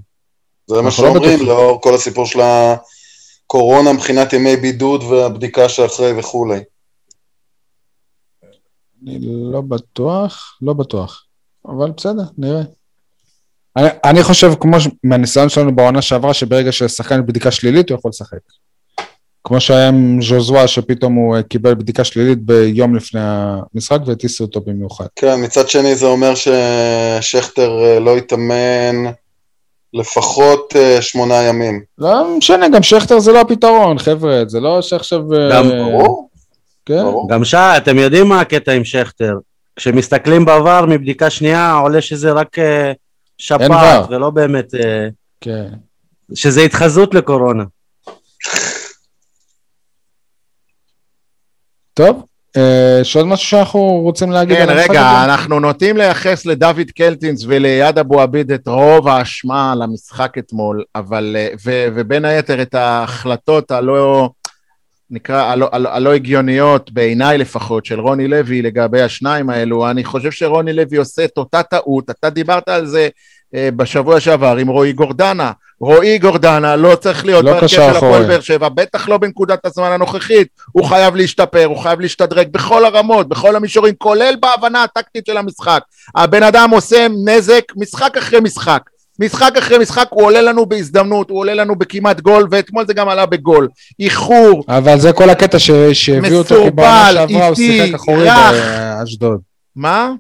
זה 0.66 0.76
מה 0.76 0.82
לא 0.82 0.90
שאומרים, 0.90 1.46
לאור 1.46 1.82
כל 1.82 1.94
הסיפור 1.94 2.26
של 2.26 2.40
הקורונה 2.40 3.92
מבחינת 3.92 4.32
ימי 4.32 4.56
בידוד 4.56 5.02
והבדיקה 5.02 5.68
שאחרי 5.68 6.18
וכולי. 6.18 6.60
אני 9.06 9.18
לא 9.52 9.60
בטוח, 9.60 10.58
לא 10.62 10.72
בטוח, 10.72 11.24
אבל 11.64 11.90
בסדר, 11.90 12.24
נראה. 12.38 12.62
אני, 13.76 13.88
אני 14.04 14.22
חושב, 14.22 14.50
כמו 14.60 14.76
מהניסיון 15.04 15.48
שלנו 15.48 15.76
בעונה 15.76 16.02
שעברה, 16.02 16.34
שברגע 16.34 16.72
ששחקן 16.72 17.26
בדיקה 17.26 17.50
שלילית 17.50 17.90
הוא 17.90 17.98
יכול 17.98 18.08
לשחק. 18.08 18.38
כמו 19.46 19.60
שהיה 19.60 19.88
עם 19.88 20.18
ז'וזווה, 20.22 20.66
שפתאום 20.66 21.14
הוא 21.14 21.36
אה, 21.36 21.42
קיבל 21.42 21.74
בדיקה 21.74 22.04
שלילית 22.04 22.38
ביום 22.38 22.96
לפני 22.96 23.20
המשחק 23.22 23.98
והטיסו 24.06 24.44
אותו 24.44 24.60
במיוחד. 24.60 25.06
כן, 25.16 25.44
מצד 25.44 25.68
שני 25.68 25.94
זה 25.94 26.06
אומר 26.06 26.32
ששכטר 26.34 27.84
אה, 27.84 28.00
לא 28.00 28.16
התאמן 28.16 29.04
לפחות 29.94 30.72
אה, 30.76 31.02
שמונה 31.02 31.42
ימים. 31.42 31.82
לא 31.98 32.36
משנה, 32.38 32.68
גם 32.68 32.82
שכטר 32.82 33.18
זה 33.18 33.32
לא 33.32 33.40
הפתרון, 33.40 33.98
חבר'ה, 33.98 34.42
זה 34.46 34.60
לא 34.60 34.82
שעכשיו... 34.82 35.20
גם 35.52 35.68
ברור. 35.68 36.28
כן. 36.86 37.02
ברור. 37.02 37.28
גם 37.28 37.44
שי, 37.44 37.56
אתם 37.56 37.98
יודעים 37.98 38.28
מה 38.28 38.40
הקטע 38.40 38.72
עם 38.72 38.84
שכטר? 38.84 39.38
כשמסתכלים 39.76 40.44
בעבר 40.44 40.84
מבדיקה 40.88 41.30
שנייה, 41.30 41.72
עולה 41.72 42.00
שזה 42.00 42.32
רק 42.32 42.56
שפעת, 43.38 44.06
ולא 44.10 44.30
באמת... 44.30 44.74
כן. 45.40 45.66
שזה 46.34 46.60
התחזות 46.60 47.14
לקורונה. 47.14 47.64
טוב, 51.96 52.24
אה, 52.56 52.98
יש 53.00 53.16
עוד 53.16 53.26
משהו 53.26 53.48
שאנחנו 53.48 53.80
רוצים 53.80 54.30
להגיד? 54.30 54.56
כן, 54.56 54.66
רגע, 54.68 55.24
אנחנו 55.24 55.60
נוטים 55.60 55.96
לייחס 55.96 56.46
לדוד 56.46 56.90
קלטינס 56.96 57.44
וליד 57.46 57.98
אבו 57.98 58.20
עביד 58.20 58.52
את 58.52 58.68
רוב 58.68 59.08
האשמה 59.08 59.72
על 59.72 59.82
המשחק 59.82 60.38
אתמול, 60.38 60.84
אבל, 60.94 61.36
אה, 61.38 61.48
ו, 61.64 61.86
ובין 61.94 62.24
היתר 62.24 62.62
את 62.62 62.74
ההחלטות 62.74 63.70
הלא, 63.70 64.30
נקרא, 65.10 65.42
הלא, 65.42 65.68
הלא, 65.72 65.88
הלא 65.88 66.14
הגיוניות, 66.14 66.92
בעיניי 66.92 67.38
לפחות, 67.38 67.84
של 67.86 68.00
רוני 68.00 68.28
לוי 68.28 68.62
לגבי 68.62 69.02
השניים 69.02 69.50
האלו, 69.50 69.90
אני 69.90 70.04
חושב 70.04 70.30
שרוני 70.30 70.72
לוי 70.72 70.96
עושה 70.96 71.24
את 71.24 71.38
אותה 71.38 71.62
טעות, 71.62 72.10
אתה 72.10 72.30
דיברת 72.30 72.68
על 72.68 72.86
זה 72.86 73.00
אה, 73.02 73.08
בשבוע 73.54 74.20
שעבר 74.20 74.56
עם 74.56 74.68
רועי 74.68 74.92
גורדנה. 74.92 75.52
רועי 75.80 76.18
גורדנה 76.18 76.76
לא 76.76 76.96
צריך 76.96 77.26
להיות 77.26 77.44
לא 77.44 77.52
בהרכב 77.52 77.66
של 77.66 77.80
הפועל 77.80 78.26
באר 78.26 78.40
שבע, 78.40 78.68
בטח 78.68 79.08
לא 79.08 79.18
בנקודת 79.18 79.66
הזמן 79.66 79.92
הנוכחית. 79.92 80.48
הוא 80.72 80.84
חייב 80.84 81.16
להשתפר, 81.16 81.64
הוא 81.64 81.76
חייב 81.78 82.00
להשתדרג 82.00 82.48
בכל 82.52 82.84
הרמות, 82.84 83.28
בכל 83.28 83.56
המישורים, 83.56 83.94
כולל 83.98 84.34
בהבנה 84.40 84.82
הטקטית 84.82 85.26
של 85.26 85.36
המשחק. 85.36 85.82
הבן 86.16 86.42
אדם 86.42 86.70
עושה 86.70 87.06
נזק 87.24 87.62
משחק 87.76 88.16
אחרי 88.16 88.40
משחק. 88.40 88.82
משחק 89.20 89.56
אחרי 89.58 89.78
משחק 89.78 90.06
הוא 90.10 90.24
עולה 90.24 90.40
לנו 90.40 90.66
בהזדמנות, 90.66 91.30
הוא 91.30 91.38
עולה 91.38 91.54
לנו 91.54 91.76
בכמעט 91.76 92.20
גול, 92.20 92.48
ואתמול 92.50 92.86
זה 92.86 92.94
גם 92.94 93.08
עלה 93.08 93.26
בגול. 93.26 93.68
איחור. 94.00 94.64
אבל 94.68 94.98
זה 94.98 95.12
כל 95.12 95.30
הקטע 95.30 95.58
שהביאו 95.92 96.38
אותו 96.38 96.64
כי 96.64 96.70
בעונה 96.70 97.10
שעברה, 97.12 97.46
הוא 97.46 97.54
שיחק 97.54 97.94
אחורי 97.94 98.28
באשדוד. 98.28 99.40
מה? 99.76 100.12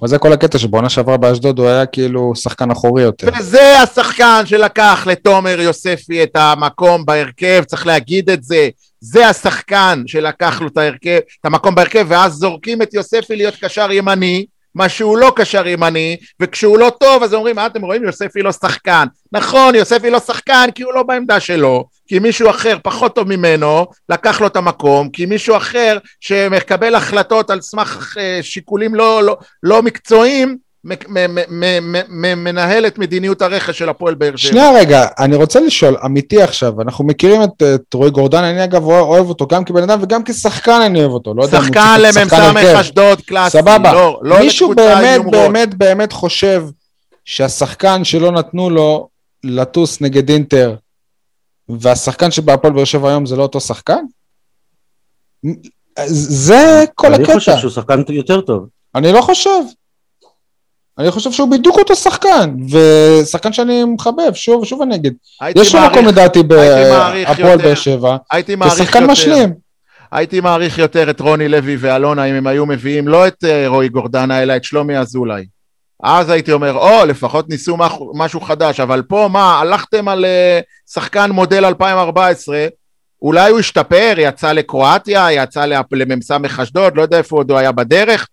אבל 0.00 0.08
זה 0.08 0.18
כל 0.18 0.32
הקטע 0.32 0.58
שבעונה 0.58 0.88
שעברה 0.88 1.16
באשדוד 1.16 1.58
הוא 1.58 1.68
היה 1.68 1.86
כאילו 1.86 2.32
שחקן 2.34 2.70
אחורי 2.70 3.02
יותר. 3.02 3.28
וזה 3.38 3.78
השחקן 3.82 4.42
שלקח 4.46 5.06
לתומר 5.06 5.60
יוספי 5.60 6.22
את 6.22 6.30
המקום 6.34 7.06
בהרכב, 7.06 7.64
צריך 7.66 7.86
להגיד 7.86 8.30
את 8.30 8.42
זה. 8.42 8.68
זה 9.00 9.28
השחקן 9.28 10.02
שלקח 10.06 10.60
לו 10.60 10.68
את 10.68 10.76
ההרכב, 10.76 11.18
את 11.40 11.44
המקום 11.44 11.74
בהרכב, 11.74 12.06
ואז 12.08 12.32
זורקים 12.32 12.82
את 12.82 12.94
יוספי 12.94 13.36
להיות 13.36 13.54
קשר 13.60 13.92
ימני, 13.92 14.46
מה 14.74 14.88
שהוא 14.88 15.18
לא 15.18 15.32
קשר 15.36 15.66
ימני, 15.66 16.16
וכשהוא 16.40 16.78
לא 16.78 16.92
טוב 17.00 17.22
אז 17.22 17.34
אומרים, 17.34 17.56
מה 17.56 17.66
אתם 17.66 17.82
רואים, 17.82 18.04
יוספי 18.04 18.42
לא 18.42 18.52
שחקן. 18.52 19.06
נכון, 19.32 19.74
יוספי 19.74 20.10
לא 20.10 20.18
שחקן 20.18 20.68
כי 20.74 20.82
הוא 20.82 20.94
לא 20.94 21.02
בעמדה 21.02 21.40
שלו, 21.40 21.84
כי 22.08 22.18
מישהו 22.18 22.50
אחר 22.50 22.76
פחות 22.82 23.14
טוב 23.14 23.28
ממנו 23.28 23.86
לקח 24.08 24.40
לו 24.40 24.46
את 24.46 24.56
המקום, 24.56 25.08
כי 25.08 25.26
מישהו 25.26 25.56
אחר 25.56 25.98
שמקבל 26.20 26.94
החלטות 26.94 27.50
על 27.50 27.60
סמך 27.60 28.16
אה, 28.20 28.38
שיקולים 28.42 28.94
לא, 28.94 29.22
לא, 29.22 29.36
לא 29.62 29.82
מקצועיים, 29.82 30.56
מנהל 32.36 32.86
את 32.86 32.98
מדיניות 32.98 33.42
הרכש 33.42 33.78
של 33.78 33.88
הפועל 33.88 34.14
באר 34.14 34.36
שבע. 34.36 34.50
שנייה 34.50 34.70
רגע, 34.72 35.06
אני 35.18 35.36
רוצה 35.36 35.60
לשאול, 35.60 35.96
אמיתי 36.04 36.42
עכשיו, 36.42 36.82
אנחנו 36.82 37.04
מכירים 37.04 37.42
את, 37.42 37.62
את 37.74 37.94
רועי 37.94 38.10
גורדן, 38.10 38.44
אני 38.44 38.64
אגב 38.64 38.84
אוהב 38.84 39.28
אותו 39.28 39.46
גם 39.46 39.64
כבן 39.64 39.82
אדם 39.82 39.98
וגם 40.02 40.24
כשחקן 40.24 40.80
אני 40.80 41.00
אוהב 41.00 41.10
אותו. 41.10 41.34
לא 41.34 41.48
שחקן 41.48 42.00
למ"ס 42.00 42.32
אשדוד 42.80 43.20
קלאסי. 43.20 43.58
סבבה. 43.58 43.92
לא, 43.92 44.20
לא 44.22 44.38
מישהו 44.38 44.74
באמת 44.74 45.20
באמת 45.30 45.74
באמת 45.74 46.12
חושב 46.12 46.64
שהשחקן 47.24 48.04
שלא 48.04 48.32
נתנו 48.32 48.70
לו 48.70 49.08
לטוס 49.44 50.00
נגד 50.00 50.30
אינטר, 50.30 50.74
והשחקן 51.68 52.30
שבהפועל 52.30 52.72
באר 52.72 52.84
שבע 52.84 53.08
היום 53.08 53.26
זה 53.26 53.36
לא 53.36 53.42
אותו 53.42 53.60
שחקן? 53.60 54.04
זה 56.06 56.84
כל 56.94 57.14
הקטע. 57.14 57.32
אני 57.32 57.38
חושב 57.38 57.56
שהוא 57.56 57.70
שחקן 57.70 58.02
יותר 58.08 58.40
טוב. 58.40 58.66
אני 58.94 59.12
לא 59.12 59.20
חושב. 59.20 59.60
אני 60.98 61.10
חושב 61.10 61.32
שהוא 61.32 61.50
בדיוק 61.50 61.78
אותו 61.78 61.96
שחקן, 61.96 62.56
ושחקן 62.70 63.52
שאני 63.52 63.84
מחבב, 63.84 64.34
שוב, 64.34 64.64
שוב 64.64 64.82
אני 64.82 64.94
אגיד. 64.94 65.14
יש 65.56 65.74
לו 65.74 65.80
מקום 65.90 66.06
לדעתי 66.06 66.42
בהפועל 66.42 67.58
באר 67.58 67.74
שבע, 67.74 68.16
כשחקן 68.68 69.06
משלים. 69.06 69.54
הייתי 70.12 70.40
מעריך 70.40 70.78
יותר 70.78 71.10
את 71.10 71.20
רוני 71.20 71.48
לוי 71.48 71.76
ואלונה 71.80 72.24
אם 72.24 72.34
הם 72.34 72.46
היו 72.46 72.66
מביאים 72.66 73.08
לא 73.08 73.26
את 73.26 73.44
אה, 73.44 73.68
רועי 73.68 73.88
גורדנה, 73.88 74.42
אלא 74.42 74.56
את 74.56 74.64
שלומי 74.64 74.98
אזולאי. 74.98 75.44
אז 76.02 76.30
הייתי 76.30 76.52
אומר, 76.52 76.72
או, 76.74 77.06
לפחות 77.06 77.48
ניסו 77.48 77.76
משהו 78.14 78.40
חדש, 78.40 78.80
אבל 78.80 79.02
פה 79.02 79.28
מה, 79.32 79.60
הלכתם 79.60 80.08
על 80.08 80.24
אה, 80.24 80.60
שחקן 80.90 81.30
מודל 81.30 81.64
2014, 81.64 82.66
אולי 83.22 83.50
הוא 83.50 83.58
השתפר, 83.58 84.14
יצא 84.16 84.52
לקרואטיה, 84.52 85.32
יצא 85.32 85.64
למ"ס 85.90 86.30
אשדוד, 86.62 86.96
לא 86.96 87.02
יודע 87.02 87.18
איפה 87.18 87.36
עוד 87.36 87.50
הוא 87.50 87.58
היה 87.58 87.72
בדרך, 87.72 88.28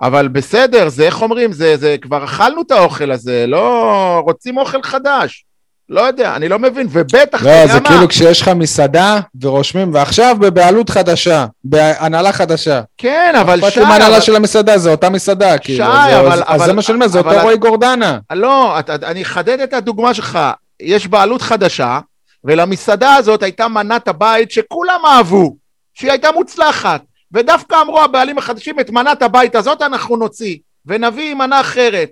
אבל 0.00 0.28
בסדר, 0.28 0.88
זה 0.88 1.06
איך 1.06 1.22
אומרים, 1.22 1.52
זה, 1.52 1.76
זה 1.76 1.96
כבר 2.00 2.24
אכלנו 2.24 2.62
את 2.62 2.70
האוכל 2.70 3.10
הזה, 3.10 3.44
לא 3.46 4.20
רוצים 4.24 4.58
אוכל 4.58 4.82
חדש. 4.82 5.44
לא 5.88 6.00
יודע, 6.00 6.36
אני 6.36 6.48
לא 6.48 6.58
מבין, 6.58 6.86
ובטח, 6.90 7.42
לא, 7.42 7.66
זה 7.66 7.80
מה? 7.80 7.88
כאילו 7.88 8.08
כשיש 8.08 8.42
לך 8.42 8.48
מסעדה 8.48 9.20
ורושמים, 9.40 9.94
ועכשיו 9.94 10.36
בבעלות 10.40 10.90
חדשה, 10.90 11.46
בהנהלה 11.64 12.32
חדשה. 12.32 12.82
כן, 12.98 13.34
אבל 13.40 13.60
שי... 13.60 13.66
אכפת 13.66 13.76
לי 13.76 13.84
מהנהלה 13.84 14.20
של 14.20 14.36
המסעדה, 14.36 14.78
זה 14.78 14.90
אותה 14.90 15.10
מסעדה, 15.10 15.58
כאילו. 15.58 15.84
שי, 15.84 15.90
כאילו, 15.90 16.20
אבל... 16.20 16.32
אז, 16.32 16.40
אבל, 16.40 16.54
אז 16.54 16.64
זה 16.64 16.72
מה 16.72 16.82
שאני 16.82 16.94
אומר, 16.94 17.08
זה 17.08 17.18
אותו 17.18 17.30
רועי 17.42 17.56
גורדנה. 17.56 18.18
לא, 18.32 18.78
את, 18.78 18.90
אני 18.90 19.22
אחדד 19.22 19.60
את 19.60 19.72
הדוגמה 19.72 20.14
שלך. 20.14 20.38
יש 20.80 21.06
בעלות 21.06 21.42
חדשה, 21.42 22.00
ולמסעדה 22.44 23.14
הזאת 23.14 23.42
הייתה 23.42 23.68
מנת 23.68 24.08
הבית 24.08 24.50
שכולם 24.50 25.00
אהבו, 25.06 25.56
שהיא 25.94 26.10
הייתה 26.10 26.32
מוצלחת. 26.32 27.00
ודווקא 27.32 27.76
אמרו 27.82 28.00
הבעלים 28.00 28.38
החדשים 28.38 28.80
את 28.80 28.90
מנת 28.90 29.22
הבית 29.22 29.54
הזאת 29.54 29.82
אנחנו 29.82 30.16
נוציא 30.16 30.56
ונביא 30.86 31.34
מנה 31.34 31.60
אחרת 31.60 32.10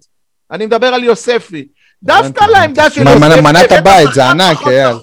אני 0.50 0.66
מדבר 0.66 0.86
על 0.86 1.04
יוספי 1.04 1.66
דווקא 2.06 2.44
לעמדה 2.44 2.90
של 2.90 3.02
יוספי 3.02 3.40
מנת 3.40 3.72
הבית 3.72 4.08
זה 4.14 4.30
ענק 4.30 4.66
אייל. 4.66 4.96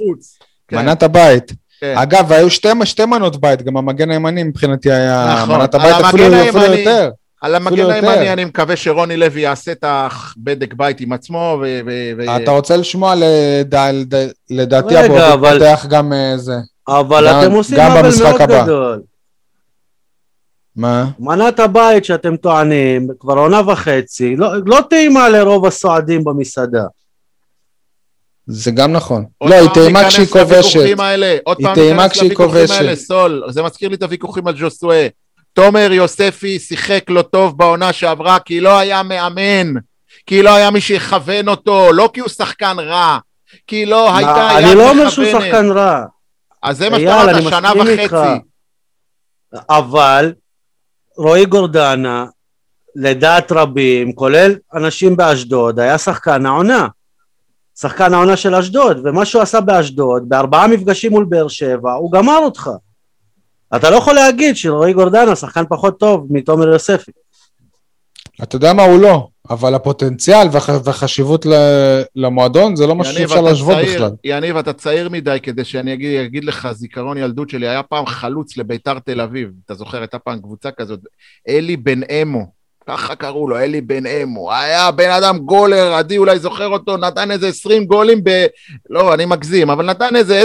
כן. 0.67 0.75
מנת 0.75 1.03
הבית. 1.03 1.51
כן. 1.81 1.93
אגב 1.97 2.31
היו 2.31 2.49
שתי 2.85 3.05
מנות 3.05 3.41
בית 3.41 3.61
גם 3.61 3.77
המגן 3.77 4.11
הימני 4.11 4.43
מבחינתי 4.43 4.91
היה 4.91 5.35
נכון. 5.43 5.59
מנת 5.59 5.75
הבית 5.75 5.95
אפילו 5.95 6.23
יותר. 6.33 7.09
על 7.41 7.55
המגן 7.55 7.91
הימני 7.91 8.33
אני 8.33 8.45
מקווה 8.45 8.75
שרוני 8.75 9.17
לוי 9.17 9.41
יעשה 9.41 9.71
את 9.71 9.85
הבדק 9.87 10.73
בית 10.73 11.01
עם 11.01 11.13
עצמו 11.13 11.63
אתה 12.43 12.51
רוצה 12.51 12.77
לשמוע 12.77 13.15
לדעתי 14.49 15.05
אבו 15.05 15.47
פותח 15.49 15.85
גם 15.89 16.13
אה, 16.13 16.37
זה. 16.37 16.53
אבל 16.87 17.27
אתם 17.27 17.51
עושים 17.51 17.79
עוול 17.79 18.09
מאוד 18.23 18.41
גדול 18.41 19.01
מה? 20.75 21.05
מנת 21.19 21.59
הבית 21.59 22.05
שאתם 22.05 22.37
טוענים, 22.37 23.07
כבר 23.19 23.33
עונה 23.33 23.61
וחצי, 23.71 24.35
לא, 24.35 24.49
לא 24.65 24.79
טעימה 24.89 25.29
לרוב 25.29 25.65
הסועדים 25.65 26.23
במסעדה. 26.23 26.83
זה 28.47 28.71
גם 28.71 28.91
נכון. 28.91 29.25
לא, 29.43 29.55
היא 29.55 29.69
טעימה 29.73 30.07
כשהיא 30.07 30.27
כובשת. 30.27 30.79
היא 31.59 31.67
טעימה 31.75 32.09
כשהיא 32.09 32.35
כובשת. 32.35 32.93
סול, 32.93 33.43
זה 33.49 33.63
מזכיר 33.63 33.89
לי 33.89 33.95
את 33.95 34.03
הוויכוחים 34.03 34.47
על 34.47 34.53
ג'וסואה. 34.57 35.07
תומר 35.53 35.91
יוספי 35.91 36.59
שיחק 36.59 37.09
לא 37.09 37.21
טוב 37.21 37.57
בעונה 37.57 37.93
שעברה 37.93 38.39
כי 38.39 38.59
לא 38.59 38.77
היה 38.77 39.03
מאמן, 39.03 39.73
כי 40.25 40.43
לא 40.43 40.55
היה 40.55 40.71
מי 40.71 40.81
שיכוון 40.81 41.49
אותו, 41.49 41.93
לא 41.93 42.09
כי 42.13 42.19
הוא 42.19 42.29
שחקן 42.29 42.75
רע, 42.79 43.17
כי 43.67 43.85
לא 43.85 44.15
הייתה 44.15 44.31
יד 44.31 44.59
מכוונת. 44.59 44.65
אני 44.65 44.75
לא 44.75 44.89
אומר 44.89 45.09
שהוא 45.09 45.25
שחקן 45.25 45.71
רע. 45.71 46.03
אז 46.63 46.77
זה 46.77 46.89
מה 46.89 46.99
שאתה 46.99 47.23
אמרת, 47.23 47.43
שנה 47.49 47.71
וחצי. 47.75 48.39
אבל 49.69 50.33
רועי 51.17 51.45
גורדנה, 51.45 52.25
לדעת 52.95 53.51
רבים, 53.51 54.13
כולל 54.13 54.55
אנשים 54.73 55.17
באשדוד, 55.17 55.79
היה 55.79 55.97
שחקן 55.97 56.45
העונה. 56.45 56.87
שחקן 57.79 58.13
העונה 58.13 58.37
של 58.37 58.55
אשדוד, 58.55 59.01
ומה 59.03 59.25
שהוא 59.25 59.41
עשה 59.41 59.61
באשדוד, 59.61 60.29
בארבעה 60.29 60.67
מפגשים 60.67 61.11
מול 61.11 61.25
באר 61.25 61.47
שבע, 61.47 61.93
הוא 61.93 62.11
גמר 62.11 62.37
אותך. 62.37 62.69
אתה 63.75 63.89
לא 63.89 63.95
יכול 63.95 64.13
להגיד 64.13 64.55
שרועי 64.55 64.93
גורדנה 64.93 65.35
שחקן 65.35 65.63
פחות 65.69 65.99
טוב 65.99 66.27
מתומר 66.29 66.67
יוספי. 66.67 67.11
אתה 68.43 68.55
יודע 68.55 68.73
מה 68.73 68.83
הוא 68.83 69.01
לא, 69.01 69.27
אבל 69.49 69.75
הפוטנציאל 69.75 70.47
והח... 70.51 70.69
והחשיבות 70.83 71.45
למועדון 72.15 72.75
זה 72.75 72.87
לא 72.87 72.95
משהו 72.95 73.13
שאפשר 73.13 73.41
להשוות 73.41 73.77
בכלל. 73.77 74.11
יניב, 74.23 74.57
אתה 74.57 74.73
צעיר 74.73 75.09
מדי 75.09 75.37
כדי 75.43 75.65
שאני 75.65 75.93
אגיד, 75.93 76.19
אגיד 76.19 76.43
לך 76.43 76.67
זיכרון 76.71 77.17
ילדות 77.17 77.49
שלי, 77.49 77.67
היה 77.67 77.83
פעם 77.83 78.05
חלוץ 78.05 78.57
לביתר 78.57 78.99
תל 78.99 79.21
אביב, 79.21 79.49
אתה 79.65 79.73
זוכר, 79.73 79.97
הייתה 79.97 80.19
פעם 80.19 80.39
קבוצה 80.39 80.71
כזאת, 80.71 80.99
אלי 81.49 81.77
בן 81.77 81.99
אמו, 82.03 82.45
ככה 82.87 83.15
קראו 83.15 83.47
לו, 83.47 83.59
אלי 83.59 83.81
בן 83.81 84.05
אמו, 84.05 84.53
היה 84.53 84.91
בן 84.91 85.09
אדם 85.09 85.37
גולר, 85.37 85.93
עדי 85.93 86.17
אולי 86.17 86.39
זוכר 86.39 86.67
אותו, 86.67 86.97
נתן 86.97 87.31
איזה 87.31 87.47
20 87.47 87.85
גולים 87.85 88.21
ב... 88.23 88.45
לא, 88.89 89.13
אני 89.13 89.25
מגזים, 89.25 89.69
אבל 89.69 89.85
נתן 89.85 90.15
איזה 90.15 90.43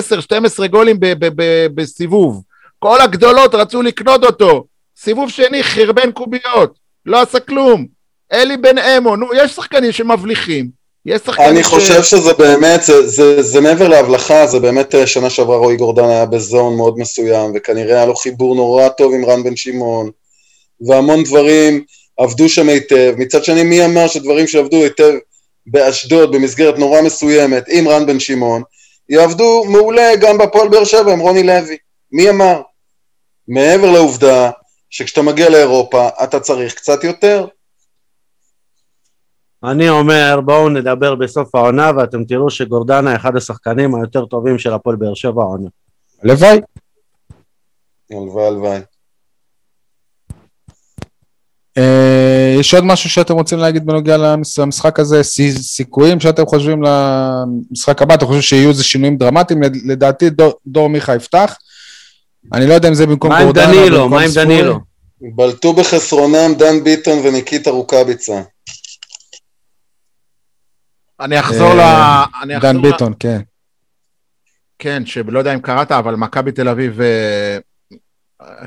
10-12 0.62 0.66
גולים 0.66 1.01
ב- 1.01 1.07
ב- 1.24 1.43
ב- 1.43 1.66
בסיבוב. 1.74 2.43
כל 2.78 3.01
הגדולות 3.01 3.55
רצו 3.55 3.82
לקנות 3.82 4.24
אותו. 4.24 4.64
סיבוב 4.97 5.30
שני, 5.30 5.62
חרבן 5.62 6.12
קוביות, 6.12 6.78
לא 7.09 7.22
עשה 7.22 7.40
כלום. 7.40 7.86
אלי 8.32 8.56
בן 8.56 8.78
אמו, 8.78 9.16
נו, 9.16 9.34
יש 9.34 9.52
שחקנים 9.52 9.92
שמבליחים, 9.92 10.68
יש 11.06 11.20
שחקנים 11.20 11.48
אני 11.48 11.64
ש... 11.64 11.66
חושב 11.66 12.02
שזה 12.02 12.32
באמת, 12.32 12.82
זה, 12.82 13.06
זה, 13.06 13.42
זה 13.42 13.61
מעבר 13.61 13.88
להבלחה, 13.88 14.46
זה 14.46 14.61
באמת 14.61 14.94
אה, 14.94 15.06
שנה 15.06 15.30
שעברה 15.30 15.56
רועי 15.56 15.76
גורדן 15.76 16.04
היה 16.04 16.26
בזון 16.26 16.76
מאוד 16.76 16.98
מסוים, 16.98 17.52
וכנראה 17.54 17.96
היה 17.96 18.06
לו 18.06 18.16
חיבור 18.16 18.54
נורא 18.54 18.88
טוב 18.88 19.14
עם 19.14 19.24
רן 19.24 19.42
בן 19.42 19.56
שמעון, 19.56 20.11
והמון 20.80 21.24
דברים 21.24 21.84
עבדו 22.18 22.48
שם 22.48 22.68
היטב. 22.68 23.14
מצד 23.16 23.44
שני, 23.44 23.62
מי 23.62 23.84
אמר 23.84 24.06
שדברים 24.06 24.46
שעבדו 24.46 24.76
היטב 24.76 25.12
באשדוד, 25.66 26.32
במסגרת 26.32 26.78
נורא 26.78 27.00
מסוימת, 27.00 27.64
עם 27.68 27.88
רן 27.88 28.06
בן 28.06 28.20
שמעון, 28.20 28.62
יעבדו 29.09 29.64
מעולה 29.64 30.16
גם 30.16 30.38
בהפועל 30.38 30.68
באר 30.68 30.84
שבע 30.84 31.12
עם 31.12 31.20
רוני 31.20 31.42
לוי. 31.42 31.76
מי 32.12 32.30
אמר? 32.30 32.61
מעבר 33.48 33.90
לעובדה 33.90 34.50
שכשאתה 34.91 35.22
מגיע 35.22 35.51
לאירופה 35.51 36.09
אתה 36.22 36.41
צריך 36.41 36.74
קצת 36.74 37.05
יותר. 37.05 37.47
אני 39.64 39.89
אומר, 39.89 40.41
בואו 40.45 40.68
נדבר 40.68 41.14
בסוף 41.14 41.55
העונה 41.55 41.91
ואתם 41.97 42.24
תראו 42.24 42.51
שגורדנה 42.51 43.16
אחד 43.16 43.36
השחקנים 43.36 43.95
היותר 43.95 44.26
טובים 44.26 44.59
של 44.59 44.72
הפועל 44.72 44.97
באר 44.97 45.14
שבע 45.14 45.43
העונה. 45.43 45.68
הלוואי. 46.22 46.61
הלוואי, 48.11 48.47
הלוואי. 48.47 48.80
אה, 51.78 52.55
יש 52.61 52.74
עוד 52.74 52.84
משהו 52.84 53.11
שאתם 53.11 53.34
רוצים 53.34 53.59
להגיד 53.59 53.86
בנוגע 53.86 54.16
למשחק 54.59 55.01
הזה? 55.01 55.22
סיכויים 55.53 56.20
שאתם 56.20 56.47
חושבים 56.47 56.82
למשחק 56.82 58.03
הבא? 58.03 58.14
אתם 58.14 58.26
חושבים 58.26 58.43
שיהיו 58.43 58.68
איזה 58.68 58.84
שינויים 58.84 59.16
דרמטיים? 59.16 59.61
לדעתי 59.84 60.30
דור 60.66 60.89
מיכה 60.89 61.16
יפתח. 61.16 61.57
אני 62.53 62.66
לא 62.66 62.74
יודע 62.74 62.88
אם 62.88 62.94
זה 62.94 63.07
במקום 63.07 63.30
גורדנה. 63.42 63.66
מה 63.66 63.72
עם 63.72 63.78
דנילו? 63.78 64.09
מה 64.09 64.22
עם 64.22 64.30
דנילו? 64.34 64.80
בלטו 65.20 65.72
בחסרונם 65.72 66.55
דן 66.59 66.84
ביטון 66.84 67.18
וניקיטה 67.18 67.70
רוקאביצה. 67.70 68.42
אני 71.20 71.40
אחזור 71.40 71.74
ל... 71.74 71.80
דן 72.61 72.82
ביטון, 72.82 73.12
כן. 73.20 73.40
כן, 74.78 75.07
שלא 75.07 75.38
יודע 75.38 75.55
אם 75.55 75.61
קראת, 75.61 75.92
אבל 75.92 76.14
מכבי 76.14 76.53
תל 76.53 76.68
אביב, 76.68 77.01
אה, 77.01 77.59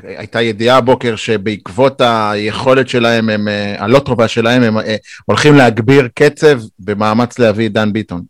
הייתה 0.03 0.41
ידיעה 0.41 0.77
הבוקר 0.77 1.15
שבעקבות 1.15 2.01
היכולת 2.01 2.89
שלהם, 2.89 3.29
הם, 3.29 3.47
אה, 3.47 3.83
הלא 3.83 3.99
טובה 3.99 4.27
שלהם, 4.27 4.63
הם 4.63 4.77
אה, 4.77 4.95
הולכים 5.25 5.55
להגביר 5.55 6.07
קצב 6.15 6.59
במאמץ 6.79 7.39
להביא 7.39 7.67
את 7.67 7.73
דן 7.73 7.93
ביטון. 7.93 8.21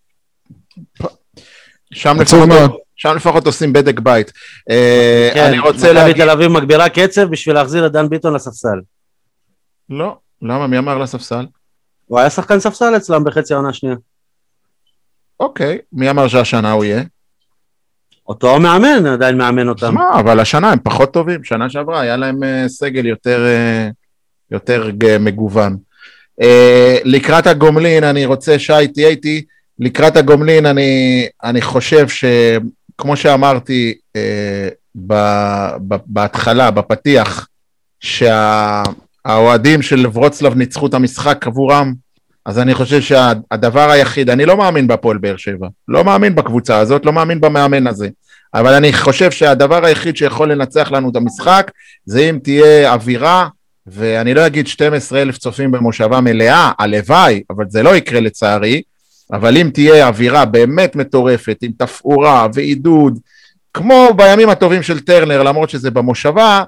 שם 1.93 2.21
לפחות, 2.21 2.49
שם 2.95 3.15
לפחות 3.15 3.45
עושים 3.45 3.73
בדק 3.73 3.99
בית. 3.99 4.31
כן, 5.33 5.43
אני 5.47 5.59
רוצה 5.59 5.93
להגיד... 5.93 6.15
מכבי 6.15 6.23
תל 6.23 6.29
אביב 6.29 6.47
מגבירה 6.47 6.89
קצב 6.89 7.23
בשביל 7.23 7.55
להחזיר 7.55 7.85
את 7.85 7.91
דן 7.91 8.09
ביטון 8.09 8.33
לספסל. 8.33 8.79
לא, 9.89 10.17
למה? 10.41 10.67
מי 10.67 10.77
אמר 10.77 10.97
לספסל? 10.97 11.45
הוא 12.05 12.19
היה 12.19 12.29
שחקן 12.29 12.59
ספסל 12.59 12.97
אצלם 12.97 13.23
בחצי 13.23 13.53
העונה 13.53 13.69
השנייה. 13.69 13.95
אוקיי, 15.39 15.77
מי 15.93 16.09
אמר 16.09 16.27
שהשנה 16.27 16.71
הוא 16.71 16.83
יהיה? 16.83 17.03
אותו 18.27 18.59
מאמן 18.59 19.05
עדיין 19.05 19.37
מאמן 19.37 19.69
אותם. 19.69 19.93
מה, 19.93 20.19
אבל 20.19 20.39
השנה 20.39 20.71
הם 20.71 20.79
פחות 20.83 21.13
טובים, 21.13 21.43
שנה 21.43 21.69
שעברה 21.69 21.99
היה 21.99 22.17
להם 22.17 22.43
uh, 22.43 22.67
סגל 22.67 23.05
יותר, 23.05 23.45
uh, 23.45 23.93
יותר 24.51 24.89
מגוון. 25.19 25.77
לקראת 27.03 27.47
הגומלין, 27.47 28.03
אני 28.03 28.25
רוצה, 28.25 28.59
שי, 28.59 28.87
תהיה 28.93 29.07
איתי, 29.07 29.45
לקראת 29.81 30.17
הגומלין 30.17 30.65
אני, 30.65 31.25
אני 31.43 31.61
חושב 31.61 32.07
שכמו 32.07 33.17
שאמרתי 33.17 33.93
uh, 34.17 34.19
ב, 35.07 35.13
ב, 35.87 35.95
בהתחלה, 36.05 36.71
בפתיח, 36.71 37.47
שהאוהדים 37.99 39.81
של 39.81 40.05
ורוצלב 40.13 40.55
ניצחו 40.55 40.87
את 40.87 40.93
המשחק 40.93 41.47
עבורם, 41.47 41.93
אז 42.45 42.59
אני 42.59 42.73
חושב 42.73 43.01
שהדבר 43.01 43.89
היחיד, 43.89 44.29
אני 44.29 44.45
לא 44.45 44.57
מאמין 44.57 44.87
בהפועל 44.87 45.17
באר 45.17 45.37
שבע, 45.37 45.67
לא 45.87 46.03
מאמין 46.03 46.35
בקבוצה 46.35 46.77
הזאת, 46.77 47.05
לא 47.05 47.13
מאמין 47.13 47.41
במאמן 47.41 47.87
הזה, 47.87 48.09
אבל 48.53 48.73
אני 48.73 48.93
חושב 48.93 49.31
שהדבר 49.31 49.85
היחיד 49.85 50.17
שיכול 50.17 50.51
לנצח 50.51 50.91
לנו 50.91 51.09
את 51.09 51.15
המשחק 51.15 51.71
זה 52.05 52.29
אם 52.29 52.39
תהיה 52.43 52.93
אווירה, 52.93 53.47
ואני 53.87 54.33
לא 54.33 54.47
אגיד 54.47 54.67
12 54.67 55.21
אלף 55.21 55.37
צופים 55.37 55.71
במושבה 55.71 56.21
מלאה, 56.21 56.71
הלוואי, 56.79 57.43
אבל 57.49 57.65
זה 57.69 57.83
לא 57.83 57.95
יקרה 57.95 58.19
לצערי, 58.19 58.81
אבל 59.31 59.57
אם 59.57 59.69
תהיה 59.73 60.07
אווירה 60.07 60.45
באמת 60.45 60.95
מטורפת, 60.95 61.57
עם 61.61 61.71
תפאורה 61.77 62.47
ועידוד, 62.53 63.19
כמו 63.73 64.07
בימים 64.15 64.49
הטובים 64.49 64.83
של 64.83 64.99
טרנר, 64.99 65.43
למרות 65.43 65.69
שזה 65.69 65.91
במושבה, 65.91 66.63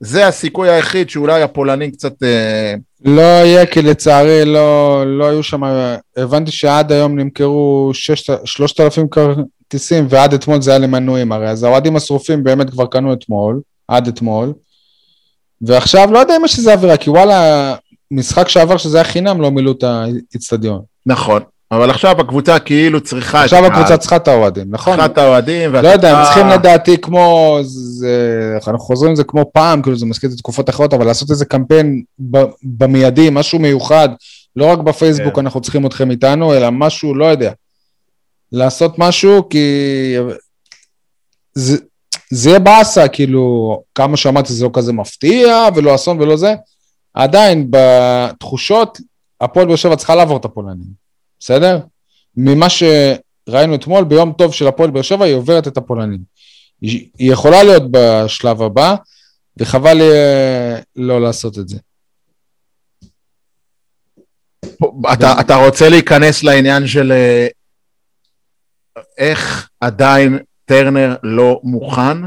זה 0.00 0.26
הסיכוי 0.26 0.70
היחיד 0.70 1.10
שאולי 1.10 1.42
הפולנים 1.42 1.90
קצת... 1.90 2.22
אה, 2.22 2.74
לא 3.04 3.22
יהיה, 3.22 3.66
כי 3.66 3.82
לצערי 3.82 4.44
לא, 4.44 5.02
לא 5.06 5.24
היו 5.24 5.42
שם, 5.42 5.62
הבנתי 6.16 6.50
שעד 6.50 6.92
היום 6.92 7.18
נמכרו 7.18 7.90
3,000 8.44 9.08
כרטיסים, 9.08 10.06
ועד 10.08 10.34
אתמול 10.34 10.62
זה 10.62 10.70
היה 10.70 10.78
למנויים 10.78 11.32
הרי, 11.32 11.48
אז 11.48 11.62
האוהדים 11.62 11.96
השרופים 11.96 12.44
באמת 12.44 12.70
כבר 12.70 12.86
קנו 12.86 13.12
אתמול, 13.12 13.60
עד 13.88 14.08
אתמול, 14.08 14.52
ועכשיו 15.62 16.12
לא 16.12 16.18
יודע 16.18 16.36
אם 16.36 16.44
יש 16.44 16.58
איזה 16.58 16.72
אווירה, 16.72 16.96
כי 16.96 17.10
וואלה, 17.10 17.74
משחק 18.10 18.48
שעבר 18.48 18.76
שזה 18.76 18.96
היה 18.96 19.04
חינם 19.04 19.40
לא 19.40 19.50
מילאו 19.50 19.72
את 19.72 19.82
האיצטדיון. 19.82 20.80
נכון, 21.06 21.42
אבל 21.72 21.90
עכשיו 21.90 22.20
הקבוצה 22.20 22.58
כאילו 22.58 23.00
צריכה 23.00 23.44
עכשיו 23.44 23.66
הקבוצה 23.66 23.96
צריכה 23.96 24.16
את 24.16 24.28
האוהדים, 24.28 24.66
נכון? 24.68 24.92
צריכה 24.92 25.06
את 25.06 25.18
האוהדים. 25.18 25.72
לא 25.72 25.88
יודע, 25.88 26.18
הם 26.18 26.24
צריכים 26.24 26.46
לדעתי 26.46 26.98
כמו, 26.98 27.58
זה, 27.62 28.52
אנחנו 28.56 28.78
חוזרים 28.78 29.12
לזה 29.12 29.24
כמו 29.24 29.50
פעם, 29.52 29.82
כאילו 29.82 29.96
זה 29.96 30.06
מזכיר 30.06 30.30
את 30.30 30.36
תקופות 30.36 30.70
אחרות, 30.70 30.94
אבל 30.94 31.06
לעשות 31.06 31.30
איזה 31.30 31.44
קמפיין 31.44 32.02
במיידי, 32.62 33.28
משהו 33.32 33.58
מיוחד, 33.58 34.08
לא 34.56 34.66
רק 34.66 34.78
בפייסבוק 34.78 35.34
כן. 35.34 35.40
אנחנו 35.40 35.60
צריכים 35.60 35.86
אתכם 35.86 36.10
איתנו, 36.10 36.54
אלא 36.54 36.70
משהו, 36.70 37.14
לא 37.14 37.24
יודע. 37.24 37.52
לעשות 38.52 38.98
משהו, 38.98 39.48
כי 39.48 40.16
זה, 41.54 41.76
זה 42.30 42.50
יהיה 42.50 42.58
באסה, 42.58 43.08
כאילו, 43.08 43.82
כמה 43.94 44.16
שאמרתי 44.16 44.52
זה 44.52 44.64
לא 44.64 44.70
כזה 44.72 44.92
מפתיע, 44.92 45.68
ולא 45.74 45.94
אסון 45.94 46.20
ולא 46.20 46.36
זה, 46.36 46.54
עדיין 47.14 47.70
בתחושות, 47.70 48.98
הפועל 49.40 49.66
באר 49.66 49.76
שבע 49.76 49.96
צריכה 49.96 50.14
לעבור 50.14 50.36
את 50.36 50.44
הפולנים. 50.44 51.01
בסדר? 51.42 51.78
ממה 52.36 52.66
שראינו 52.70 53.74
אתמול, 53.74 54.04
ביום 54.04 54.32
טוב 54.38 54.52
של 54.52 54.66
הפועל 54.66 54.90
באר 54.90 55.02
שבע, 55.02 55.24
היא 55.24 55.34
עוברת 55.34 55.68
את 55.68 55.76
הפולנים. 55.76 56.20
היא, 56.80 57.08
יכולה 57.18 57.62
להיות 57.62 57.82
בשלב 57.90 58.62
הבא, 58.62 58.94
וחבל 59.56 60.00
אה, 60.00 60.78
לא 60.96 61.20
לעשות 61.20 61.58
את 61.58 61.68
זה. 61.68 61.78
אתה, 65.12 65.40
אתה 65.40 65.54
רוצה 65.54 65.88
להיכנס 65.88 66.42
לעניין 66.42 66.86
של 66.86 67.12
אה, 67.12 67.46
איך 69.18 69.68
עדיין 69.80 70.38
טרנר 70.64 71.16
לא 71.22 71.60
מוכן? 71.64 72.18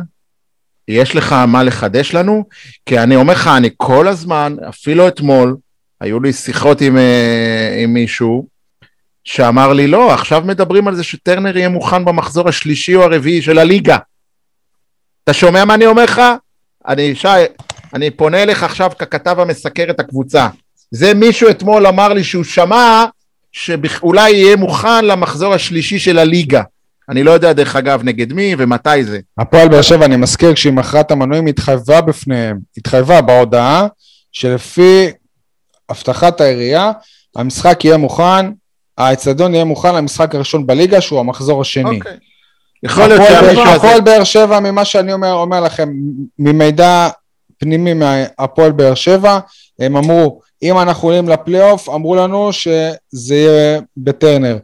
יש 0.87 1.15
לך 1.15 1.33
מה 1.47 1.63
לחדש 1.63 2.13
לנו? 2.13 2.43
כי 2.85 2.99
אני 2.99 3.15
אומר 3.15 3.33
לך, 3.33 3.47
אני 3.57 3.69
כל 3.77 4.07
הזמן, 4.07 4.55
אפילו 4.69 5.07
אתמול, 5.07 5.57
היו 6.01 6.19
לי 6.19 6.33
שיחות 6.33 6.81
עם, 6.81 6.97
אה, 6.97 7.79
עם 7.83 7.93
מישהו, 7.93 8.54
שאמר 9.25 9.73
לי, 9.73 9.87
לא, 9.87 10.13
עכשיו 10.13 10.41
מדברים 10.45 10.87
על 10.87 10.95
זה 10.95 11.03
שטרנר 11.03 11.57
יהיה 11.57 11.69
מוכן 11.69 12.05
במחזור 12.05 12.49
השלישי 12.49 12.95
או 12.95 13.03
הרביעי 13.03 13.41
של 13.41 13.59
הליגה. 13.59 13.97
אתה 15.23 15.33
שומע 15.33 15.65
מה 15.65 15.73
אני 15.73 15.85
אומר 15.85 16.03
לך? 16.03 16.21
אני, 16.87 17.15
שי, 17.15 17.27
אני 17.93 18.11
פונה 18.11 18.43
אליך 18.43 18.63
עכשיו 18.63 18.91
ככתב 18.99 19.39
המסקר 19.39 19.85
את 19.89 19.99
הקבוצה. 19.99 20.47
זה 20.91 21.13
מישהו 21.13 21.49
אתמול 21.49 21.87
אמר 21.87 22.13
לי 22.13 22.23
שהוא 22.23 22.43
שמע 22.43 23.05
שאולי 23.51 24.31
יהיה 24.31 24.55
מוכן 24.55 25.05
למחזור 25.05 25.53
השלישי 25.53 25.99
של 25.99 26.19
הליגה. 26.19 26.61
אני 27.09 27.23
לא 27.23 27.31
יודע 27.31 27.53
דרך 27.53 27.75
אגב 27.75 28.03
נגד 28.03 28.33
מי 28.33 28.55
ומתי 28.57 29.03
זה. 29.03 29.19
הפועל 29.37 29.67
באר 29.67 29.81
שבע, 29.81 30.05
אני 30.05 30.15
מזכיר, 30.15 30.53
כשהיא 30.53 30.73
מכרה 30.73 31.01
את 31.01 31.11
המנויים, 31.11 31.47
התחייבה 31.47 32.01
בפניהם, 32.01 32.59
התחייבה 32.77 33.21
בהודעה 33.21 33.87
שלפי 34.31 35.11
הבטחת 35.89 36.41
העירייה, 36.41 36.91
המשחק 37.35 37.85
יהיה 37.85 37.97
מוכן 37.97 38.45
האצטדיון 38.97 39.53
יהיה 39.53 39.65
מוכן 39.65 39.95
למשחק 39.95 40.35
הראשון 40.35 40.67
בליגה, 40.67 41.01
שהוא 41.01 41.19
המחזור 41.19 41.61
השני. 41.61 41.97
אוקיי. 41.97 42.17
יכול 42.83 43.07
להיות 43.07 43.21
שהמישהו 43.29 43.61
הזה... 43.61 43.71
הפועל 43.71 44.01
באר 44.01 44.23
שבע, 44.23 44.59
ממה 44.59 44.85
שאני 44.85 45.13
אומר, 45.13 45.33
אומר 45.33 45.61
לכם, 45.61 45.89
ממידע 46.39 47.09
פנימי 47.57 47.93
מהפועל 47.93 48.71
באר 48.71 48.93
שבע, 48.93 49.39
הם 49.79 49.97
אמרו, 49.97 50.41
אם 50.63 50.79
אנחנו 50.79 51.07
עולים 51.07 51.29
לפלייאוף, 51.29 51.89
אמרו 51.89 52.15
לנו 52.15 52.49
שזה 52.53 53.35
יהיה 53.35 53.79
בטרנר. 53.97 54.57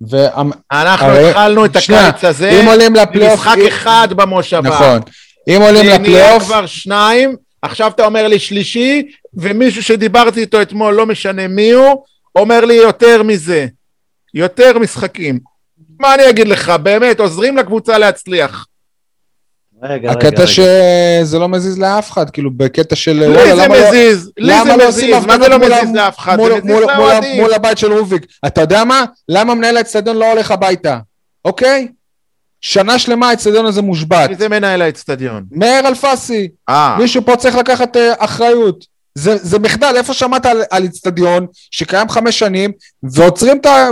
ואנחנו 0.00 1.06
הרי... 1.06 1.28
התחלנו 1.28 1.64
את 1.64 1.76
הקיץ 1.76 2.24
הזה 2.24 2.50
אם 2.50 2.66
עולים 2.66 2.94
לפלייאוף, 2.94 3.40
במשחק 3.40 3.58
אם... 3.60 3.66
אחד 3.66 4.08
במושבה. 4.10 4.60
נכון. 4.60 5.00
אם 5.48 5.60
עולים 5.62 5.86
לפלייאוף... 5.86 6.08
נהיה 6.08 6.40
כבר 6.40 6.66
שניים, 6.66 7.36
עכשיו 7.62 7.90
אתה 7.94 8.06
אומר 8.06 8.28
לי 8.28 8.38
שלישי, 8.38 9.02
ומישהו 9.34 9.82
שדיברתי 9.82 10.40
איתו 10.40 10.62
אתמול, 10.62 10.94
לא 10.94 11.06
משנה 11.06 11.48
מי 11.48 11.70
הוא, 11.70 12.04
אומר 12.36 12.64
לי 12.64 12.74
יותר 12.74 13.22
מזה. 13.22 13.66
יותר 14.34 14.78
משחקים. 14.78 15.38
מה 16.00 16.14
אני 16.14 16.30
אגיד 16.30 16.48
לך, 16.48 16.68
באמת, 16.82 17.20
עוזרים 17.20 17.56
לקבוצה 17.56 17.98
להצליח. 17.98 18.66
רגע, 19.82 20.10
הקטע 20.10 20.28
רגע, 20.28 20.46
שזה 20.46 21.38
לא 21.38 21.48
מזיז 21.48 21.78
לאף 21.78 22.10
אחד, 22.10 22.30
כאילו 22.30 22.50
בקטע 22.56 22.96
של... 22.96 23.12
לי 23.12 23.56
זה 23.56 23.68
לא- 23.68 23.68
מזיז, 23.68 24.30
לי 24.38 24.54
זה 24.64 24.76
לא 24.76 24.88
מזיז, 24.88 25.26
מה 25.26 25.38
זה 25.38 25.48
לא 25.48 25.58
מזיז 25.58 25.94
לאף 25.94 26.18
אחד? 26.18 26.36
זה 26.44 26.54
מזיז 26.54 26.80
לאוהדים. 26.80 27.40
מול 27.40 27.54
הבית 27.54 27.78
של 27.78 27.92
רוביק. 27.92 28.26
אתה 28.46 28.60
יודע 28.60 28.84
מה? 28.84 29.04
למה 29.28 29.54
מנהל 29.54 29.76
האצטדיון 29.76 30.16
לא 30.16 30.32
הולך 30.32 30.50
הביתה? 30.50 30.98
אוקיי? 31.44 31.88
שנה 32.60 32.98
שלמה 32.98 33.28
האצטדיון 33.30 33.66
הזה 33.66 33.82
מושבת. 33.82 34.28
מי 34.28 34.34
זה 34.36 34.48
מנהל 34.48 34.82
האצטדיון? 34.82 35.44
מאיר 35.50 35.88
אלפסי. 35.88 36.48
אה. 36.68 36.96
מישהו 36.98 37.24
פה 37.24 37.36
צריך 37.36 37.56
לקחת 37.56 37.96
אה, 37.96 38.12
אחריות. 38.18 38.97
זה, 39.18 39.36
זה 39.36 39.58
מחדל, 39.58 39.94
איפה 39.96 40.14
שמעת 40.14 40.46
על 40.46 40.82
איצטדיון 40.82 41.46
שקיים 41.70 42.08
חמש 42.08 42.38
שנים 42.38 42.72
ועוצרים 43.02 43.58
את 43.60 43.66
ה... 43.66 43.88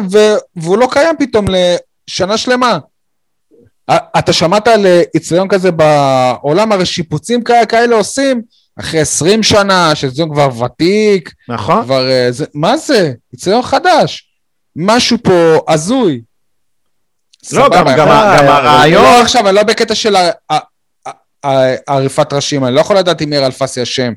והוא 0.56 0.78
לא 0.78 0.88
קיים 0.90 1.16
פתאום 1.18 1.46
לשנה 1.48 2.36
שלמה. 2.36 2.78
אתה 3.90 4.32
שמעת 4.32 4.68
על 4.68 4.86
איצטדיון 5.14 5.48
כזה 5.48 5.70
בעולם, 5.70 6.72
הרי 6.72 6.86
שיפוצים 6.86 7.44
כאלה, 7.44 7.66
כאלה 7.66 7.96
עושים 7.96 8.42
אחרי 8.80 9.00
עשרים 9.00 9.42
שנה, 9.42 9.94
שאיצטדיון 9.94 10.32
כבר 10.32 10.62
ותיק. 10.64 11.30
נכון. 11.48 11.84
כבר, 11.84 12.10
אה, 12.10 12.32
זה, 12.32 12.44
מה 12.54 12.76
זה? 12.76 13.12
איצטדיון 13.32 13.62
חדש. 13.62 14.28
משהו 14.76 15.18
פה 15.22 15.58
הזוי. 15.68 16.20
לא, 17.52 17.68
גם, 17.68 17.86
גם, 17.86 17.96
גם 17.96 18.08
הרעיון... 18.08 19.02
לא 19.02 19.20
עכשיו, 19.20 19.48
אני 19.48 19.54
לא 19.56 19.62
בקטע 19.62 19.94
של 19.94 20.16
עריפת 21.86 22.32
ראשים, 22.32 22.64
אני 22.64 22.74
לא 22.74 22.80
יכול 22.80 22.96
לדעת 22.96 23.22
אם 23.22 23.30
מאיר 23.30 23.46
אלפסי 23.46 23.82
אשם. 23.82 24.12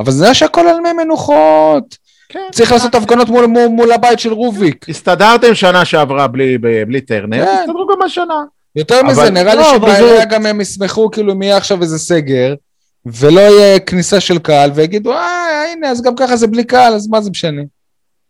אבל 0.00 0.12
זה 0.12 0.34
שהכל 0.34 0.60
על 0.68 0.80
מי 0.80 0.92
מנוחות. 0.92 1.96
כן. 2.28 2.48
צריך 2.52 2.72
לעשות 2.72 2.94
הפגנות 2.94 3.28
מול, 3.28 3.46
מול, 3.46 3.66
מול 3.66 3.92
הבית 3.92 4.18
של 4.18 4.32
רוביק. 4.32 4.88
הסתדרתם 4.88 5.54
שנה 5.54 5.84
שעברה 5.84 6.26
בלי, 6.26 6.58
בלי 6.58 7.00
טרנר, 7.00 7.44
כן. 7.44 7.56
הסתדרו 7.60 7.86
גם 7.86 8.02
השנה. 8.02 8.44
יותר 8.76 9.02
מזה, 9.02 9.30
נראה 9.30 9.54
לי 9.54 9.60
לא, 9.60 9.74
שבעירייה 9.74 10.24
גם 10.24 10.46
הם 10.46 10.60
ישמחו 10.60 11.10
כאילו 11.10 11.32
אם 11.32 11.42
יהיה 11.42 11.56
עכשיו 11.56 11.82
איזה 11.82 11.98
סגר, 11.98 12.54
ולא 13.06 13.40
יהיה 13.40 13.80
כניסה 13.80 14.20
של 14.20 14.38
קהל, 14.38 14.70
ויגידו, 14.74 15.12
אה, 15.12 15.72
הנה, 15.72 15.88
אז 15.88 16.02
גם 16.02 16.16
ככה 16.16 16.36
זה 16.36 16.46
בלי 16.46 16.64
קהל, 16.64 16.94
אז 16.94 17.08
מה 17.08 17.20
זה 17.20 17.30
משנה? 17.30 17.62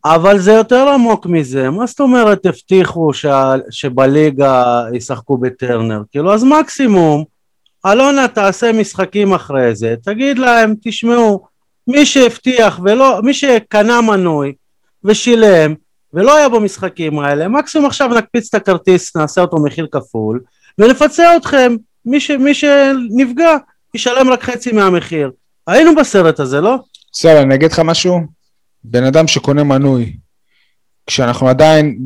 אבל 0.04 0.38
זה 0.38 0.52
יותר 0.52 0.88
עמוק 0.88 1.26
מזה, 1.26 1.70
מה 1.70 1.86
זאת 1.86 2.00
אומרת 2.00 2.46
הבטיחו 2.46 3.12
ש... 3.12 3.26
שבליגה 3.70 4.82
ישחקו 4.94 5.38
בטרנר? 5.38 6.02
כאילו, 6.10 6.34
אז 6.34 6.44
מקסימום 6.44 7.24
אלונה 7.86 8.28
תעשה 8.28 8.72
משחקים 8.72 9.32
אחרי 9.32 9.74
זה, 9.74 9.94
תגיד 10.04 10.38
להם, 10.38 10.74
תשמעו, 10.82 11.49
מי 11.86 12.06
שהבטיח 12.06 12.80
ולא, 12.84 13.20
מי 13.22 13.34
שקנה 13.34 14.00
מנוי 14.00 14.52
ושילם 15.04 15.74
ולא 16.14 16.36
היה 16.36 16.48
במשחקים 16.48 17.18
האלה, 17.18 17.48
מקסימום 17.48 17.86
עכשיו 17.86 18.08
נקפיץ 18.08 18.54
את 18.54 18.54
הכרטיס, 18.54 19.16
נעשה 19.16 19.40
אותו 19.40 19.56
מחיר 19.62 19.86
כפול 19.92 20.40
ונפצה 20.78 21.36
אתכם, 21.36 21.76
מי, 22.04 22.20
ש, 22.20 22.30
מי 22.30 22.54
שנפגע 22.54 23.56
ישלם 23.94 24.30
רק 24.30 24.42
חצי 24.42 24.72
מהמחיר. 24.72 25.30
היינו 25.66 25.94
בסרט 25.94 26.40
הזה, 26.40 26.60
לא? 26.60 26.76
בסדר, 27.12 27.42
אני 27.42 27.54
אגיד 27.54 27.72
לך 27.72 27.78
משהו, 27.78 28.20
בן 28.84 29.04
אדם 29.04 29.26
שקונה 29.26 29.64
מנוי, 29.64 30.16
כשאנחנו 31.06 31.48
עדיין, 31.48 31.98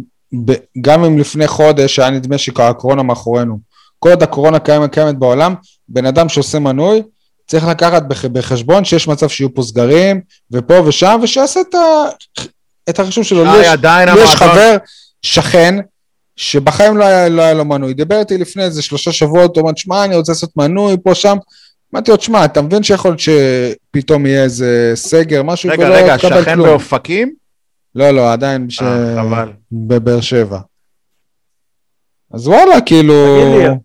גם 0.80 1.04
אם 1.04 1.18
לפני 1.18 1.48
חודש 1.48 1.98
היה 1.98 2.10
נדמה 2.10 2.38
שהקורונה 2.38 3.02
מאחורינו, 3.02 3.58
כל 3.98 4.08
עוד 4.08 4.22
הקורונה 4.22 4.58
קיימת, 4.58 4.92
קיימת 4.92 5.18
בעולם, 5.18 5.54
בן 5.88 6.06
אדם 6.06 6.28
שעושה 6.28 6.58
מנוי, 6.58 7.02
צריך 7.47 7.66
לקחת 7.66 8.03
בחשבון 8.32 8.84
שיש 8.84 9.09
מצב 9.09 9.28
שיהיו 9.28 9.55
פה 9.55 9.62
סגרים, 9.62 10.20
ופה 10.51 10.80
ושם, 10.86 11.20
ושיעשה 11.22 11.61
את, 11.61 11.74
ה... 11.74 11.78
את 12.90 12.99
החישוב 12.99 13.24
שלו. 13.24 13.45
לי 13.45 13.66
יש, 14.22 14.34
חבר, 14.34 14.76
שכן, 15.22 15.74
שבחיים 16.36 16.97
לא 16.97 17.05
היה, 17.05 17.28
לא 17.28 17.42
היה 17.42 17.55
לו 17.55 17.64
מנוי. 17.64 17.95
דיבר 17.95 18.18
איתי 18.18 18.38
לפני 18.38 18.62
איזה 18.62 18.82
שלושה 18.82 19.12
שבועות, 19.12 19.57
הוא 19.57 19.62
אומר, 19.62 19.72
שמע, 19.76 20.05
אני 20.05 20.16
רוצה 20.16 20.32
לעשות 20.32 20.57
מנוי 20.57 20.97
פה, 21.05 21.14
שם. 21.14 21.36
אמרתי 21.95 22.11
לו, 22.11 22.16
תשמע, 22.16 22.45
אתה 22.45 22.62
מבין 22.62 22.82
שיכול 22.82 23.11
להיות 23.11 23.20
שפתאום 23.20 24.26
יהיה 24.26 24.42
איזה 24.42 24.92
סגר, 24.95 25.42
משהו, 25.42 25.70
רגע, 25.70 25.88
רגע, 25.88 26.18
שכן 26.18 26.59
באופקים? 26.59 27.34
לא, 27.95 28.11
לא, 28.11 28.32
עדיין 28.32 28.70
ש... 28.70 28.82
בבאר 29.72 30.20
שבע. 30.20 30.59
אז 32.35 32.49
וואלה, 32.49 32.80
כאילו... 32.80 33.14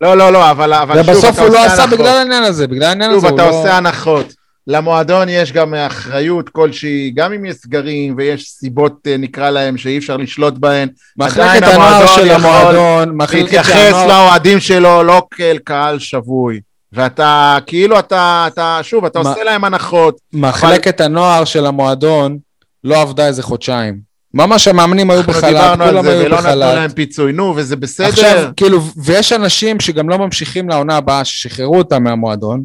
לא, 0.01 0.17
לא, 0.17 0.33
לא, 0.33 0.51
אבל, 0.51 0.73
אבל 0.73 1.03
שוב, 1.03 1.09
ובסוף 1.09 1.39
הוא 1.39 1.49
לא 1.49 1.65
עשה 1.65 1.87
בגלל 1.87 2.17
העניין 2.17 2.43
הזה, 2.43 2.67
בגלל 2.67 2.83
העניין 2.83 3.11
הזה 3.11 3.27
הוא 3.27 3.37
לא... 3.37 3.43
שוב, 3.43 3.49
אתה 3.49 3.57
עושה 3.57 3.77
הנחות. 3.77 4.33
למועדון 4.67 5.29
יש 5.29 5.51
גם 5.51 5.73
אחריות 5.73 6.49
כלשהי, 6.49 7.11
גם 7.15 7.33
אם 7.33 7.45
יש 7.45 7.55
סגרים 7.55 8.13
ויש 8.17 8.43
סיבות, 8.43 9.07
אה, 9.07 9.17
נקרא 9.17 9.49
להם, 9.49 9.77
שאי 9.77 9.97
אפשר 9.97 10.17
לשלוט 10.17 10.53
בהן. 10.57 10.89
מחלקת 11.17 11.67
הנוער 11.67 12.07
של 12.07 12.31
המועדון, 12.31 13.17
מחלקת 13.17 13.41
להתייחס 13.41 13.93
לאוהדים 14.07 14.59
שלו 14.59 15.03
לא 15.03 15.27
כאל 15.31 15.57
קהל 15.63 15.99
שבוי. 15.99 16.59
ואתה, 16.93 17.57
כאילו 17.67 17.99
אתה, 17.99 18.45
אתה 18.47 18.79
שוב, 18.81 19.05
אתה 19.05 19.19
עושה 19.19 19.43
להם 19.43 19.63
הנחות. 19.63 20.17
מחלקת 20.33 21.01
הנוער 21.01 21.45
של 21.45 21.65
המועדון 21.65 22.37
לא 22.83 23.01
עבדה 23.01 23.27
איזה 23.27 23.43
חודשיים. 23.43 24.08
ממש 24.33 24.67
המאמנים 24.67 25.11
היו 25.11 25.23
בחל"ת, 25.23 25.77
כולם 25.77 25.81
היו 25.81 26.03
בחל"ת. 26.03 26.25
ולא 26.25 26.37
נתנו 26.41 26.55
להם 26.55 26.91
פיצוי, 26.91 27.31
נו, 27.31 27.53
וזה 27.55 27.75
בסדר. 27.75 28.07
עכשיו, 28.07 28.51
כאילו, 28.57 28.81
ויש 28.97 29.33
אנשים 29.33 29.79
שגם 29.79 30.09
לא 30.09 30.17
ממשיכים 30.17 30.69
לעונה 30.69 30.97
הבאה, 30.97 31.25
ששחררו 31.25 31.77
אותם 31.77 32.03
מהמועדון, 32.03 32.63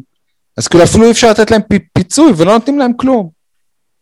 אז 0.57 0.67
כאילו 0.67 0.83
אפילו 0.83 1.05
אי 1.05 1.11
אפשר 1.11 1.29
לתת 1.29 1.51
להם 1.51 1.61
פיצוי 1.93 2.33
ולא 2.37 2.53
נותנים 2.53 2.79
להם 2.79 2.93
כלום. 2.97 3.29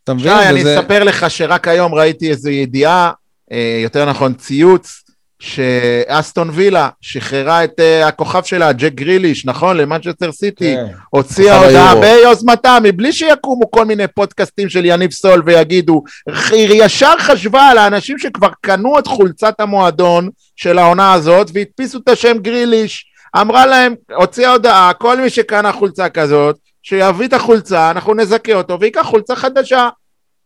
אתה 0.04 0.14
מבין? 0.14 0.34
שי, 0.42 0.50
אני 0.50 0.62
אספר 0.62 1.04
לך 1.04 1.30
שרק 1.30 1.68
היום 1.68 1.94
ראיתי 1.94 2.30
איזו 2.30 2.50
ידיעה, 2.50 3.12
אה, 3.52 3.80
יותר 3.84 4.10
נכון 4.10 4.34
ציוץ, 4.34 5.03
שאסטון 5.44 6.50
וילה 6.54 6.90
שחררה 7.02 7.64
את 7.64 7.80
uh, 7.80 8.08
הכוכב 8.08 8.44
שלה, 8.44 8.74
ג'ק 8.74 8.94
גריליש, 8.94 9.46
נכון? 9.46 9.78
למנצ'סטר 9.78 10.32
סיטי, 10.32 10.76
כן. 10.76 10.86
הוציאה 11.10 11.66
הודעה 11.66 11.96
ביוזמתה, 11.96 12.78
מבלי 12.84 13.14
שיקומו 13.14 13.72
כל 13.72 13.86
מיני 13.86 14.08
פודקאסטים 14.08 14.70
של 14.70 14.86
יניב 14.86 15.12
סול 15.12 15.44
ויגידו, 15.46 16.04
היא 16.52 16.84
ישר 16.84 17.14
חשבה 17.20 17.62
על 17.62 17.78
האנשים 17.78 18.20
שכבר 18.20 18.50
קנו 18.62 19.00
את 19.00 19.08
חולצת 19.08 19.60
המועדון 19.60 20.30
של 20.56 20.80
העונה 20.80 21.14
הזאת 21.14 21.48
והדפיסו 21.54 22.00
את 22.04 22.10
השם 22.10 22.38
גריליש, 22.38 23.06
אמרה 23.42 23.66
להם, 23.66 23.96
הוציאה 24.16 24.52
הודעה, 24.52 24.92
כל 24.94 25.22
מי 25.22 25.30
שקנה 25.30 25.72
חולצה 25.72 26.10
כזאת, 26.10 26.56
שיביא 26.84 27.28
את 27.28 27.34
החולצה, 27.34 27.92
אנחנו 27.92 28.14
נזכה 28.14 28.54
אותו 28.54 28.80
ויקח 28.80 29.02
חולצה 29.02 29.36
חדשה. 29.36 29.90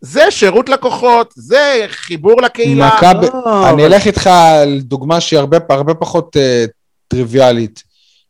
זה 0.01 0.31
שירות 0.31 0.69
לקוחות, 0.69 1.33
זה 1.35 1.85
חיבור 1.87 2.41
לקהילה. 2.41 2.87
מכב... 2.87 3.13
לא, 3.21 3.69
אני 3.69 3.85
אבל... 3.85 3.93
אלך 3.93 4.07
איתך 4.07 4.27
על 4.27 4.79
דוגמה 4.81 5.21
שהיא 5.21 5.39
הרבה, 5.39 5.57
הרבה 5.69 5.93
פחות 5.93 6.35
uh, 6.35 6.69
טריוויאלית. 7.07 7.83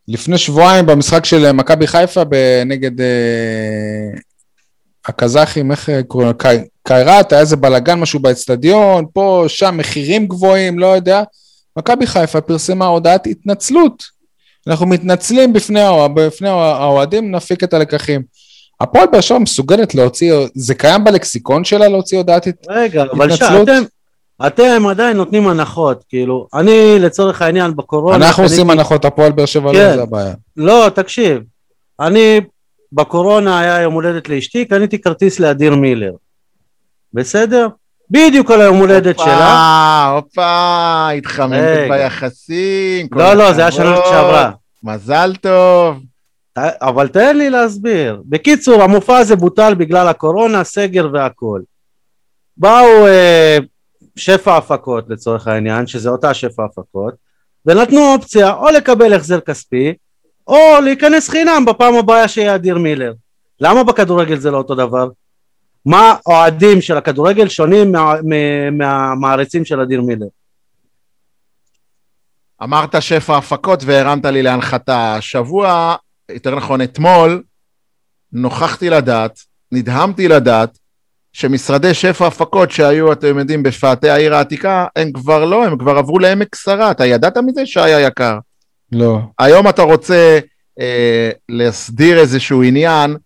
לפני 0.07 0.37
שבועיים 0.37 0.85
במשחק 0.85 1.25
של 1.25 1.51
מכבי 1.51 1.87
חיפה 1.87 2.21
נגד 2.65 2.99
uh, 2.99 3.03
הקזחים, 5.05 5.71
איך 5.71 5.89
קוראים 6.07 6.29
לו? 6.29 6.37
קיירת, 6.83 7.31
היה 7.31 7.41
איזה 7.41 7.55
בלאגן 7.55 7.99
משהו 7.99 8.19
באצטדיון, 8.19 9.05
פה, 9.13 9.45
שם, 9.47 9.77
מחירים 9.77 10.27
גבוהים, 10.27 10.79
לא 10.79 10.87
יודע. 10.87 11.23
מכבי 11.77 12.07
חיפה 12.07 12.41
פרסמה 12.41 12.85
הודעת 12.85 13.27
התנצלות. 13.27 14.03
אנחנו 14.67 14.85
מתנצלים 14.85 15.53
בפני, 15.53 15.79
בפני 16.13 16.49
האוהדים, 16.49 17.31
נפיק 17.31 17.63
את 17.63 17.73
הלקחים. 17.73 18.21
הפועל 18.81 19.07
באר 19.11 19.21
שבע 19.21 19.39
מסוגלת 19.39 19.95
להוציא, 19.95 20.33
זה 20.55 20.75
קיים 20.75 21.03
בלקסיקון 21.03 21.63
שלה 21.63 21.87
להוציא 21.87 22.17
הודעת 22.17 22.47
התנצלות? 22.47 22.77
רגע, 22.77 23.03
אבל 23.03 23.35
שאתם, 23.35 23.81
אתם 24.47 24.87
עדיין 24.89 25.17
נותנים 25.17 25.47
הנחות, 25.47 26.03
כאילו, 26.09 26.47
אני 26.53 26.99
לצורך 26.99 27.41
העניין 27.41 27.75
בקורונה... 27.75 28.27
אנחנו 28.27 28.43
עושים 28.43 28.69
הנחות, 28.69 29.05
הפועל 29.05 29.31
באר 29.31 29.45
שבע 29.45 29.71
לא 29.71 29.77
כן. 29.77 29.89
לא 29.89 29.95
זה 29.95 30.01
הבעיה. 30.01 30.33
לא, 30.57 30.89
תקשיב, 30.95 31.41
אני 31.99 32.41
בקורונה 32.91 33.59
היה 33.59 33.81
יום 33.81 33.93
הולדת 33.93 34.29
לאשתי, 34.29 34.65
קניתי 34.65 35.01
כרטיס 35.01 35.39
לאדיר 35.39 35.75
מילר. 35.75 36.11
בסדר? 37.13 37.67
בדיוק 38.09 38.51
על 38.51 38.61
היום 38.61 38.77
הולדת 38.77 39.19
שלה. 39.19 40.11
הופה, 40.15 41.09
התחממת 41.09 41.89
ביחסים. 41.89 43.07
לא, 43.11 43.33
לא, 43.33 43.53
זה 43.53 43.61
היה 43.61 43.71
שנה 43.71 43.95
שעברה. 43.95 44.51
מזל 44.83 45.35
טוב. 45.41 45.99
אבל 46.81 47.07
תן 47.07 47.37
לי 47.37 47.49
להסביר. 47.49 48.21
בקיצור, 48.25 48.83
המופע 48.83 49.17
הזה 49.17 49.35
בוטל 49.35 49.73
בגלל 49.73 50.07
הקורונה, 50.07 50.63
סגר 50.63 51.09
והכל. 51.13 51.61
באו 52.57 53.07
אה, 53.07 53.57
שפע 54.15 54.57
הפקות 54.57 55.05
לצורך 55.09 55.47
העניין, 55.47 55.87
שזה 55.87 56.09
אותה 56.09 56.33
שפע 56.33 56.65
הפקות, 56.65 57.13
ונתנו 57.65 58.13
אופציה 58.13 58.53
או 58.53 58.69
לקבל 58.69 59.13
החזר 59.13 59.39
כספי, 59.39 59.93
או 60.47 60.57
להיכנס 60.83 61.29
חינם 61.29 61.65
בפעם 61.67 61.95
הבאה 61.95 62.27
שיהיה 62.27 62.55
אדיר 62.55 62.77
מילר. 62.77 63.13
למה 63.59 63.83
בכדורגל 63.83 64.37
זה 64.37 64.51
לא 64.51 64.57
אותו 64.57 64.75
דבר? 64.75 65.09
מה 65.85 66.15
אוהדים 66.25 66.81
של 66.81 66.97
הכדורגל 66.97 67.47
שונים 67.47 67.91
מה, 67.91 68.13
מה, 68.23 68.71
מהמעריצים 68.71 69.65
של 69.65 69.79
אדיר 69.79 70.01
מילר? 70.01 70.27
אמרת 72.63 73.01
שפע 73.01 73.37
הפקות 73.37 73.83
והרמת 73.85 74.25
לי 74.25 74.43
להנחתה. 74.43 75.15
השבוע 75.15 75.95
יותר 76.31 76.55
נכון 76.55 76.81
אתמול, 76.81 77.43
נוכחתי 78.33 78.89
לדעת, 78.89 79.39
נדהמתי 79.71 80.27
לדעת, 80.27 80.77
שמשרדי 81.33 81.93
שפע 81.93 82.27
הפקות 82.27 82.71
שהיו, 82.71 83.11
אתם 83.11 83.39
יודעים, 83.39 83.63
בפאתי 83.63 84.09
העיר 84.09 84.35
העתיקה, 84.35 84.85
הם 84.95 85.11
כבר 85.11 85.45
לא, 85.45 85.65
הם 85.65 85.77
כבר 85.77 85.97
עברו 85.97 86.19
לעמק 86.19 86.55
שרה. 86.55 86.91
אתה 86.91 87.05
ידעת 87.05 87.37
מזה, 87.37 87.65
שי 87.65 87.79
היקר? 87.79 88.37
לא. 88.91 89.19
היום 89.39 89.69
אתה 89.69 89.81
רוצה 89.81 90.39
אה, 90.79 91.29
להסדיר 91.49 92.19
איזשהו 92.19 92.63
עניין, 92.63 93.17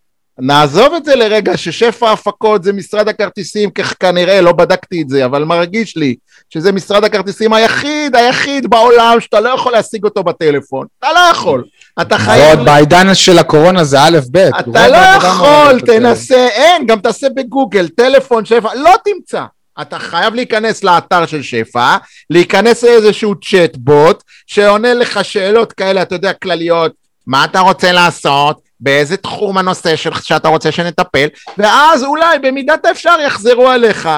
נעזוב 0.43 0.93
את 0.93 1.05
זה 1.05 1.15
לרגע 1.15 1.57
ששפע 1.57 2.11
הפקות 2.11 2.63
זה 2.63 2.73
משרד 2.73 3.07
הכרטיסים, 3.07 3.69
כנראה, 3.99 4.41
לא 4.41 4.51
בדקתי 4.51 5.01
את 5.01 5.09
זה, 5.09 5.25
אבל 5.25 5.43
מרגיש 5.43 5.97
לי 5.97 6.15
שזה 6.49 6.71
משרד 6.71 7.03
הכרטיסים 7.03 7.53
היחיד, 7.53 8.15
היחיד 8.15 8.69
בעולם 8.69 9.19
שאתה 9.19 9.39
לא 9.39 9.49
יכול 9.49 9.71
להשיג 9.71 10.03
אותו 10.03 10.23
בטלפון. 10.23 10.87
אתה 10.99 11.07
לא 11.13 11.19
יכול. 11.31 11.63
אתה 12.01 12.17
חייב... 12.17 12.55
ועוד 12.55 12.65
בעידן 12.65 13.15
של 13.15 13.39
הקורונה 13.39 13.83
זה 13.83 14.01
א' 14.01 14.19
ב'. 14.31 14.37
אתה 14.37 14.87
לא 14.87 14.97
יכול, 14.97 15.79
תנסה, 15.79 16.47
אין, 16.47 16.85
גם 16.85 16.99
תעשה 16.99 17.27
בגוגל, 17.35 17.87
טלפון 17.87 18.45
שפע, 18.45 18.75
לא 18.75 18.93
תמצא. 19.05 19.43
אתה 19.81 19.99
חייב 19.99 20.35
להיכנס 20.35 20.83
לאתר 20.83 21.25
של 21.25 21.41
שפע, 21.41 21.97
להיכנס 22.29 22.83
לאיזשהו 22.83 23.35
צ'טבוט 23.35 24.23
שעונה 24.47 24.93
לך 24.93 25.25
שאלות 25.25 25.73
כאלה, 25.73 26.01
אתה 26.01 26.15
יודע, 26.15 26.33
כלליות, 26.33 26.91
מה 27.27 27.45
אתה 27.45 27.59
רוצה 27.59 27.91
לעשות, 27.91 28.70
באיזה 28.81 29.17
תחום 29.17 29.57
הנושא 29.57 29.95
שלך 29.95 30.25
שאתה 30.25 30.47
רוצה 30.47 30.71
שנטפל, 30.71 31.27
ואז 31.57 32.03
אולי 32.03 32.39
במידת 32.39 32.85
האפשר 32.85 33.15
יחזרו 33.25 33.67
עליך. 33.69 34.09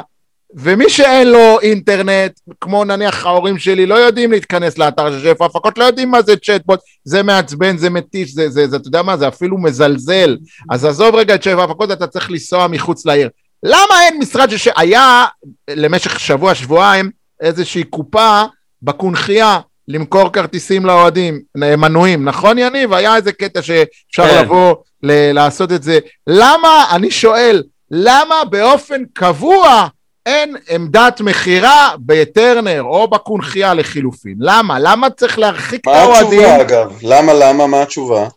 ומי 0.55 0.89
שאין 0.89 1.27
לו 1.27 1.59
אינטרנט, 1.59 2.39
כמו 2.61 2.83
נניח 2.83 3.25
ההורים 3.25 3.57
שלי, 3.57 3.85
לא 3.85 3.95
יודעים 3.95 4.31
להתכנס 4.31 4.77
לאתר 4.77 5.11
של 5.11 5.19
שפע 5.23 5.45
הפקות, 5.45 5.77
לא 5.77 5.83
יודעים 5.83 6.11
מה 6.11 6.21
זה 6.21 6.35
צ'טבוט, 6.35 6.79
זה 7.03 7.23
מעצבן, 7.23 7.77
זה 7.77 7.89
מתיש, 7.89 8.33
זה, 8.33 8.49
זה, 8.49 8.67
זה, 8.67 8.75
אתה 8.75 8.87
יודע 8.87 9.01
מה, 9.01 9.17
זה 9.17 9.27
אפילו 9.27 9.57
מזלזל. 9.57 10.37
אז 10.71 10.85
עזוב 10.85 11.15
רגע 11.15 11.35
את 11.35 11.43
שפע 11.43 11.63
הפקות, 11.63 11.91
אתה 11.91 12.07
צריך 12.07 12.31
לנסוע 12.31 12.67
מחוץ 12.67 13.05
לעיר. 13.05 13.29
למה 13.63 14.01
אין 14.01 14.19
משרד 14.19 14.57
שהיה 14.57 15.25
למשך 15.69 16.19
שבוע, 16.19 16.55
שבועיים, 16.55 17.11
איזושהי 17.41 17.83
קופה 17.83 18.43
בקונכייה 18.81 19.59
למכור 19.87 20.29
כרטיסים 20.33 20.85
לאוהדים, 20.85 21.41
מנויים, 21.57 22.25
נכון 22.25 22.57
יניב? 22.57 22.93
היה 22.93 23.15
איזה 23.15 23.31
קטע 23.31 23.61
שאפשר 23.61 24.27
כן. 24.29 24.41
לבוא 24.43 24.75
ל- 25.03 25.31
לעשות 25.31 25.71
את 25.71 25.83
זה. 25.83 25.99
למה, 26.27 26.85
אני 26.91 27.11
שואל, 27.11 27.63
למה 27.91 28.35
באופן 28.49 29.01
קבוע 29.13 29.87
אין 30.25 30.55
עמדת 30.69 31.21
מכירה 31.21 31.89
בטרנר 31.99 32.81
או 32.83 33.07
בקונכייה 33.07 33.73
לחילופין? 33.73 34.35
למה? 34.39 34.79
למה 34.79 35.09
צריך 35.09 35.39
להרחיק 35.39 35.81
את 35.81 35.87
האוהדים? 35.87 36.41
מה 36.41 36.55
התשובה 36.55 36.61
אגב? 36.61 36.97
למה, 37.01 37.33
למה? 37.33 37.67
מה 37.67 37.81
התשובה? 37.81 38.27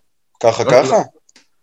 ככה 0.42 0.64
ככה? 0.64 0.97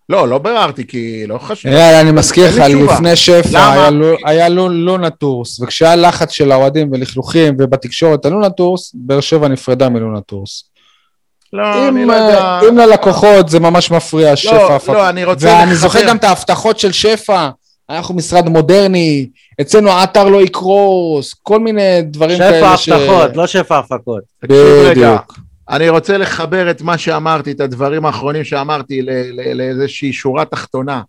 לא, 0.09 0.27
לא 0.27 0.37
ביררתי, 0.37 0.87
כי 0.87 1.27
לא 1.27 1.37
חשוב. 1.37 1.71
יאללה, 1.71 2.01
אני 2.01 2.11
מזכיר 2.11 2.45
לך. 2.45 2.93
לפני 2.93 3.15
שפע? 3.15 3.71
היה 3.71 3.89
לו- 3.89 4.15
היה 4.25 4.49
לו 4.49 4.69
לונה 4.69 5.09
טורס, 5.09 5.59
וכשהיה 5.59 5.95
לחץ 5.95 6.31
של 6.31 6.51
האוהדים 6.51 6.89
ולכלוכים 6.91 7.55
ובתקשורת 7.59 8.25
על 8.25 8.31
לונה 8.31 8.49
טורס, 8.49 8.91
באר 8.93 9.19
שבע 9.19 9.47
נפרדה 9.47 9.89
מלונה 9.89 10.21
טורס. 10.21 10.63
לא, 11.53 11.87
אני 11.89 12.03
אם, 12.03 12.07
לא 12.09 12.13
יודע. 12.13 12.37
אה, 12.41 12.59
אם 12.69 12.77
ללקוחות 12.77 13.49
זה 13.49 13.59
ממש 13.59 13.91
מפריע, 13.91 14.35
שפע 14.35 14.77
לא, 14.87 14.93
לא, 14.93 15.09
אני 15.09 15.23
רוצה 15.25 15.47
ואני 15.47 15.63
לחבר. 15.71 15.75
זוכר 15.75 16.07
גם 16.07 16.17
את 16.17 16.23
ההבטחות 16.23 16.79
של 16.79 16.91
שפע, 16.91 17.49
אנחנו 17.89 18.15
משרד 18.15 18.49
מודרני, 18.49 19.27
אצלנו 19.61 19.89
האתר 19.89 20.27
לא 20.29 20.41
יקרוס, 20.41 21.33
כל 21.43 21.59
מיני 21.59 21.81
דברים 22.01 22.37
שפע 22.37 22.49
כאלה 22.51 22.77
ש... 22.77 22.89
הבטחות, 22.89 23.37
לא 23.37 23.47
שפע 23.47 23.77
הפקות. 23.79 24.21
בדיוק. 24.43 25.39
אני 25.69 25.89
רוצה 25.89 26.17
לחבר 26.17 26.71
את 26.71 26.81
מה 26.81 26.97
שאמרתי, 26.97 27.51
את 27.51 27.59
הדברים 27.59 28.05
האחרונים 28.05 28.43
שאמרתי 28.43 29.01
לאיזושהי 29.55 30.13
שורה 30.13 30.45
תחתונה. 30.45 31.01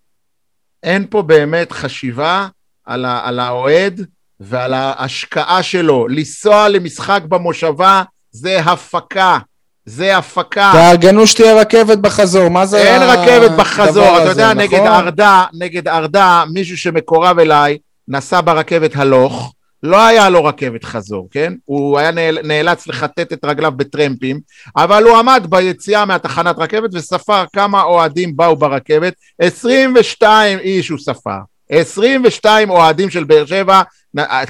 אין 0.82 1.06
פה 1.10 1.22
באמת 1.22 1.72
חשיבה 1.72 2.46
על, 2.84 3.04
ה- 3.04 3.20
על 3.24 3.40
האוהד 3.40 4.00
ועל 4.40 4.74
ההשקעה 4.74 5.62
שלו. 5.62 6.08
לנסוע 6.08 6.68
למשחק 6.68 7.20
במושבה 7.28 8.02
זה 8.30 8.58
הפקה. 8.60 9.38
זה 9.86 10.16
הפקה. 10.16 10.70
תארגנו 10.74 11.26
שתהיה 11.26 11.60
רכבת 11.60 11.98
בחזור, 11.98 12.48
מה 12.48 12.66
זה 12.66 12.78
אין 12.78 13.02
רכבת 13.02 13.50
בחזור, 13.58 14.04
אתה 14.16 14.22
הזה, 14.22 14.30
יודע, 14.30 14.54
נגד 14.54 14.74
נכון? 14.74 14.86
ארדה, 14.88 15.44
נגד 15.52 15.88
ארדה, 15.88 16.44
מישהו 16.52 16.76
שמקורב 16.78 17.38
אליי, 17.38 17.78
נסע 18.08 18.40
ברכבת 18.40 18.96
הלוך, 18.96 19.54
לא 19.84 20.06
היה 20.06 20.30
לו 20.30 20.44
רכבת 20.44 20.84
חזור, 20.84 21.28
כן? 21.30 21.52
הוא 21.64 21.98
היה 21.98 22.10
נאל, 22.10 22.38
נאלץ 22.44 22.86
לכתת 22.86 23.32
את 23.32 23.44
רגליו 23.44 23.72
בטרמפים, 23.76 24.40
אבל 24.76 25.04
הוא 25.04 25.16
עמד 25.16 25.46
ביציאה 25.48 26.04
מהתחנת 26.04 26.58
רכבת 26.58 26.90
וספר 26.92 27.44
כמה 27.52 27.82
אוהדים 27.82 28.36
באו 28.36 28.56
ברכבת, 28.56 29.14
22 29.38 30.58
איש 30.58 30.88
הוא 30.88 30.98
ספר. 30.98 31.38
22 31.70 32.70
אוהדים 32.70 33.10
של 33.10 33.24
באר 33.24 33.46
שבע, 33.46 33.82
נ- 34.18 34.44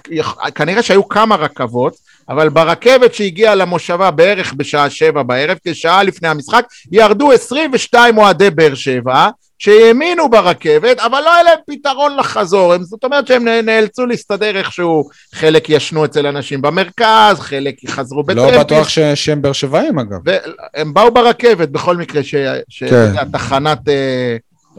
כנראה 0.54 0.82
שהיו 0.82 1.08
כמה 1.08 1.36
רכבות, 1.36 1.94
אבל 2.28 2.48
ברכבת 2.48 3.14
שהגיעה 3.14 3.54
למושבה 3.54 4.10
בערך 4.10 4.52
בשעה 4.56 4.90
שבע 4.90 5.22
בערב, 5.22 5.58
כשעה 5.68 6.02
לפני 6.02 6.28
המשחק, 6.28 6.64
ירדו 6.92 7.32
22 7.32 8.18
אוהדי 8.18 8.50
באר 8.50 8.74
שבע, 8.74 9.28
שהאמינו 9.58 10.30
ברכבת, 10.30 10.98
אבל 10.98 11.20
לא 11.20 11.34
היה 11.34 11.42
להם 11.42 11.58
פתרון 11.66 12.16
לחזור, 12.16 12.72
הם, 12.74 12.82
זאת 12.82 13.04
אומרת 13.04 13.26
שהם 13.26 13.48
נאלצו 13.48 14.06
להסתדר 14.06 14.56
איכשהו, 14.56 15.08
חלק 15.34 15.70
ישנו 15.70 16.04
אצל 16.04 16.26
אנשים 16.26 16.62
במרכז, 16.62 17.40
חלק 17.40 17.74
חזרו 17.88 18.22
לא 18.28 18.34
בטרמפים, 18.34 18.60
בטוח 18.60 18.88
ש- 18.88 18.98
שהם 18.98 19.42
באר 19.42 19.52
שבעים 19.52 19.98
אגב. 19.98 20.18
והם 20.24 20.94
באו 20.94 21.10
ברכבת 21.10 21.68
בכל 21.68 21.96
מקרה, 21.96 22.22
ש... 22.22 22.34
ש... 22.68 22.84
כן. 22.84 23.12
אה, 23.16 23.24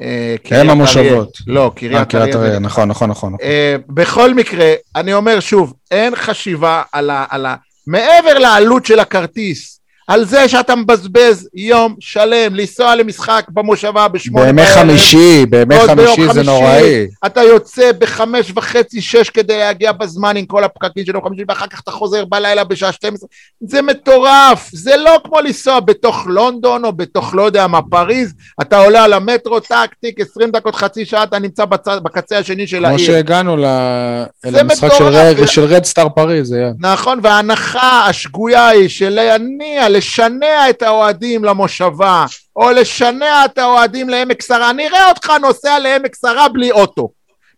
אה, 0.01 0.35
קריית 0.43 0.63
הם. 0.63 0.69
המושבות. 0.69 1.37
לא, 1.47 1.63
אה, 1.63 1.69
קריית 1.69 2.09
קריית 2.09 2.35
אריה. 2.35 2.47
אריה, 2.47 2.59
נכון, 2.59 2.89
נכון, 2.89 3.09
נכון. 3.09 3.33
נכון. 3.33 3.47
אה, 3.47 3.75
בכל 3.87 4.33
מקרה, 4.33 4.73
אני 4.95 5.13
אומר 5.13 5.39
שוב, 5.39 5.73
אין 5.91 6.15
חשיבה 6.15 6.83
על 6.91 7.09
ה... 7.09 7.25
על 7.29 7.45
ה... 7.45 7.55
מעבר 7.87 8.37
לעלות 8.37 8.85
של 8.85 8.99
הכרטיס, 8.99 9.79
על 10.07 10.25
זה 10.25 10.47
שאתה 10.47 10.75
מבזבז 10.75 11.49
יום 11.53 11.95
שלם 11.99 12.55
לנסוע 12.55 12.95
למשחק 12.95 13.45
במושבה 13.49 14.07
בשמונה 14.07 14.45
בימי 14.45 14.65
חמישי, 14.65 15.45
בימי 15.49 15.75
חמישי 15.87 16.21
זה 16.23 16.29
חמישי. 16.33 16.43
נוראי. 16.49 17.07
אתה 17.25 17.43
יוצא 17.43 17.91
בחמש 17.99 18.51
וחצי, 18.55 19.01
שש 19.01 19.29
כדי 19.29 19.57
להגיע 19.57 19.91
בזמן 19.91 20.37
עם 20.37 20.45
כל 20.45 20.63
הפקקים 20.63 21.05
של 21.05 21.15
יום 21.15 21.23
חמישי, 21.25 21.43
ואחר 21.49 21.67
כך 21.67 21.79
אתה 21.83 21.91
חוזר 21.91 22.25
בלילה 22.25 22.63
בשעה 22.63 22.91
12. 22.91 23.27
זה 23.67 23.81
מטורף, 23.81 24.69
זה 24.73 24.97
לא 24.97 25.19
כמו 25.23 25.39
לנסוע 25.39 25.79
בתוך 25.79 26.23
לונדון 26.27 26.85
או 26.85 26.91
בתוך 26.93 27.35
לא 27.35 27.41
יודע 27.41 27.67
מה, 27.67 27.79
פריז, 27.81 28.33
אתה 28.61 28.77
עולה 28.79 29.03
על 29.03 29.13
המטרו, 29.13 29.59
טק, 29.59 29.89
טיק, 30.01 30.19
20 30.19 30.51
דקות, 30.51 30.75
חצי 30.75 31.05
שעה, 31.05 31.23
אתה 31.23 31.39
נמצא 31.39 31.65
בצד, 31.65 31.97
בקצה 32.03 32.37
השני 32.37 32.67
של 32.67 32.77
כמו 32.77 32.87
העיר. 32.87 32.97
שהגענו 32.97 33.57
ל- 33.57 34.23
למשחק 34.45 34.89
של. 34.97 35.03
רד- 35.03 35.45
של 35.47 35.63
רד 35.63 35.85
סטאר 35.85 36.09
פריז, 36.09 36.47
זה 36.47 36.55
היה. 36.57 36.71
נכון, 36.79 37.19
וההנחה 37.23 38.05
השגויה 38.09 38.67
היא 38.67 38.87
של 38.89 39.09
להניע, 39.09 39.89
לשנע 39.95 40.69
את 40.69 40.81
האוהדים 40.81 41.43
למושבה, 41.43 42.25
או 42.55 42.71
לשנע 42.71 43.45
את 43.45 43.57
האוהדים 43.57 44.09
לעמק 44.09 44.41
שרה. 44.41 44.73
נראה 44.73 45.09
אותך 45.09 45.31
נוסע 45.41 45.79
לעמק 45.79 46.15
שרה 46.21 46.49
בלי 46.49 46.71
אוטו. 46.71 47.09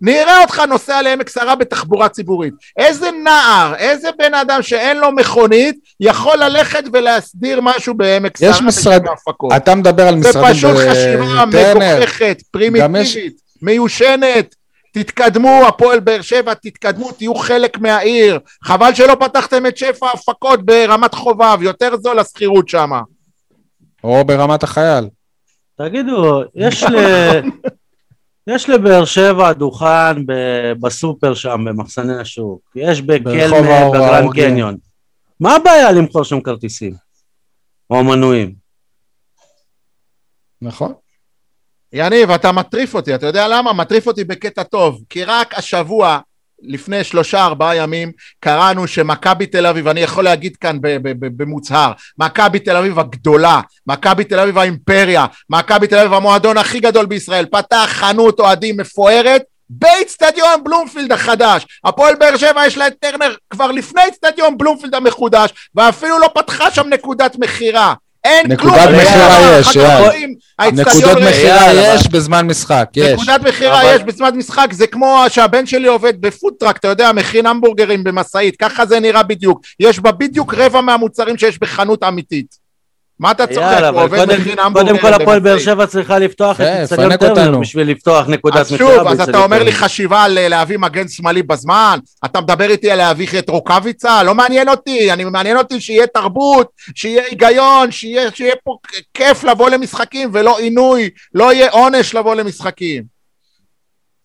נראה 0.01 0.41
אותך 0.41 0.61
נוסע 0.69 1.01
לעמק 1.01 1.29
שרה 1.29 1.55
בתחבורה 1.55 2.09
ציבורית. 2.09 2.53
איזה 2.77 3.09
נער, 3.23 3.75
איזה 3.75 4.09
בן 4.17 4.33
אדם 4.33 4.61
שאין 4.61 4.97
לו 4.97 5.11
מכונית, 5.11 5.75
יכול 5.99 6.38
ללכת 6.38 6.83
ולהסדיר 6.93 7.61
משהו 7.61 7.93
בעמק 7.93 8.38
שרה 8.38 8.49
יש 8.49 8.61
משרד-. 8.61 9.01
אתה 9.55 9.75
מדבר 9.75 10.07
על 10.07 10.23
זה 10.23 10.29
משרדים 10.29 10.53
פשוט 10.53 10.75
חשיבה. 10.89 11.45
מגוחכת, 11.45 12.41
פרימיטיבית, 12.51 13.33
מיושנת. 13.61 14.55
תתקדמו, 15.03 15.61
הפועל 15.67 15.99
באר 15.99 16.21
שבע, 16.21 16.53
תתקדמו, 16.53 17.11
תהיו 17.11 17.35
חלק 17.35 17.79
מהעיר. 17.79 18.39
חבל 18.63 18.93
שלא 18.93 19.15
פתחתם 19.19 19.65
את 19.65 19.77
שפע 19.77 20.07
ההפקות 20.07 20.65
ברמת 20.65 21.13
חובב, 21.13 21.57
יותר 21.61 21.97
זול 21.97 22.19
השכירות 22.19 22.69
שם. 22.69 22.91
או 24.03 24.25
ברמת 24.25 24.63
החייל. 24.63 25.09
תגידו, 25.77 26.41
יש 26.55 26.83
ל... 26.83 26.95
יש 28.53 28.69
לבאר 28.69 29.05
שבע 29.05 29.53
דוכן 29.53 30.25
ב- 30.25 30.73
בסופר 30.79 31.33
שם, 31.33 31.65
במחסני 31.65 32.19
השוק. 32.21 32.61
יש 32.75 33.01
בקלמה, 33.01 33.89
בגרנד. 33.89 34.33
קניון. 34.33 34.77
מה 35.39 35.55
הבעיה 35.55 35.91
למכור 35.91 36.23
שם 36.23 36.41
כרטיסים? 36.41 36.93
או 37.89 38.03
מנויים? 38.03 38.53
נכון. 40.61 40.93
יניב, 41.93 42.31
אתה 42.31 42.51
מטריף 42.51 42.95
אותי, 42.95 43.15
אתה 43.15 43.25
יודע 43.25 43.47
למה? 43.47 43.73
מטריף 43.73 44.07
אותי 44.07 44.23
בקטע 44.23 44.63
טוב, 44.63 45.01
כי 45.09 45.23
רק 45.23 45.57
השבוע, 45.57 46.19
לפני 46.61 47.03
שלושה 47.03 47.45
ארבעה 47.45 47.75
ימים, 47.75 48.11
קראנו 48.39 48.88
שמכבי 48.88 49.45
תל 49.45 49.65
אביב, 49.65 49.88
אני 49.88 49.99
יכול 49.99 50.23
להגיד 50.23 50.55
כאן 50.55 50.77
במוצהר, 51.19 51.91
מכבי 52.17 52.59
תל 52.59 52.77
אביב 52.77 52.99
הגדולה, 52.99 53.61
מכבי 53.88 54.23
תל 54.23 54.39
אביב 54.39 54.57
האימפריה, 54.57 55.25
מכבי 55.49 55.88
תל 55.88 55.97
אביב 55.97 56.13
המועדון 56.13 56.57
הכי 56.57 56.79
גדול 56.79 57.05
בישראל, 57.05 57.45
פתח 57.45 57.88
חנות 57.89 58.39
אוהדים 58.39 58.77
מפוארת 58.77 59.43
באיצטדיון 59.69 60.63
בלומפילד 60.63 61.11
החדש. 61.11 61.65
הפועל 61.83 62.15
באר 62.15 62.38
שבע 62.38 62.67
יש 62.67 62.77
לה 62.77 62.88
את 62.88 62.93
טרנר 62.99 63.35
כבר 63.49 63.71
לפני 63.71 64.01
איצטדיון 64.01 64.57
בלומפילד 64.57 64.95
המחודש, 64.95 65.69
ואפילו 65.75 66.19
לא 66.19 66.29
פתחה 66.35 66.71
שם 66.71 66.88
נקודת 66.89 67.35
מכירה. 67.39 67.93
אין 68.28 68.51
נקודת. 68.51 68.89
מכירה 68.89 69.59
יש, 69.59 69.78
נקודות. 70.73 71.17
מכירה 71.17 71.73
יש 71.73 72.07
בזמן 72.07 72.47
משחק, 72.47 72.89
יש. 72.95 73.13
נקודת 73.13 73.41
מכירה 73.41 73.95
יש 73.95 74.03
בזמן 74.03 74.36
משחק, 74.36 74.67
זה 74.71 74.88
כמו 74.88 75.23
שהבן 75.30 75.65
שלי 75.65 75.88
עובד 75.88 76.21
ב 76.21 76.27
food 76.27 76.47
truck, 76.47 76.77
אתה 76.78 76.88
יודע, 76.88 77.11
מכין 77.11 77.45
המבורגרים 77.45 78.03
במשאית, 78.03 78.55
ככה 78.55 78.86
זה 78.86 78.99
נראה 78.99 79.23
בדיוק. 79.23 79.61
יש 79.80 79.99
בה 79.99 80.11
בדיוק 80.11 80.53
רבע 80.53 80.82
מהמוצרים 80.82 81.38
שיש 81.38 81.59
בחנות 81.59 82.03
אמיתית. 82.03 82.66
מה 83.20 83.32
אתה 83.32 83.47
צוחק? 83.47 83.59
יאללה, 83.61 83.88
הוא 83.89 83.95
אבל 83.95 84.03
עובד 84.03 84.18
קודם- 84.20 84.41
מכין 84.41 84.59
המבורגרים 84.59 84.97
קודם 84.97 85.13
כל 85.15 85.22
הפועל 85.22 85.39
באר. 85.39 85.59
שבע 85.59 85.86
צריכה 85.88 86.20
לפתוח 86.20 86.61
את 86.61 86.65
איצטדיון 86.65 87.09
פנק 87.09 87.20
טרנר. 87.20 87.59
בשביל 87.59 87.89
לפתוח 87.91 88.28
נקודת 88.28 88.55
אז 88.57 88.74
מכירה. 88.74 88.95
שוב, 88.97 89.07
אז 89.07 89.22
אתה 89.22 89.43
אומר 89.43 89.63
לי. 89.63 89.72
חשיבה 89.72 90.24
על 90.24 90.38
אה, 90.38 90.47
להביא 90.47 90.78
מגן 90.78 91.07
שמאלי 91.07 91.43
בזמן? 91.43 91.99
אתה 92.26 92.41
מדבר 92.41 92.70
איתי 92.70 92.91
על 92.91 92.97
להביא 92.97 93.28
את 93.39 93.49
רוקאביצה? 93.49 94.24
לא 94.24 94.36
מעניין 94.36 94.70
אותי, 94.70 95.13
אני 95.13 95.24
מעניין 95.24 95.57
אותי 95.57 95.82
שיהיה 95.82 96.07
תרבות, 96.07 96.68
שיהיה 96.95 97.24
היגיון, 97.30 97.91
שיהיה, 97.91 98.32
שיהיה 98.34 98.55
פה 98.63 98.78
כיף 99.13 99.43
לבוא 99.43 99.70
למשחקים 99.70 100.30
ולא 100.34 100.59
עינוי, 100.59 101.09
לא 101.34 101.53
יהיה 101.53 101.70
עונש 101.70 102.13
לבוא 102.15 102.36
למשחקים. 102.36 103.03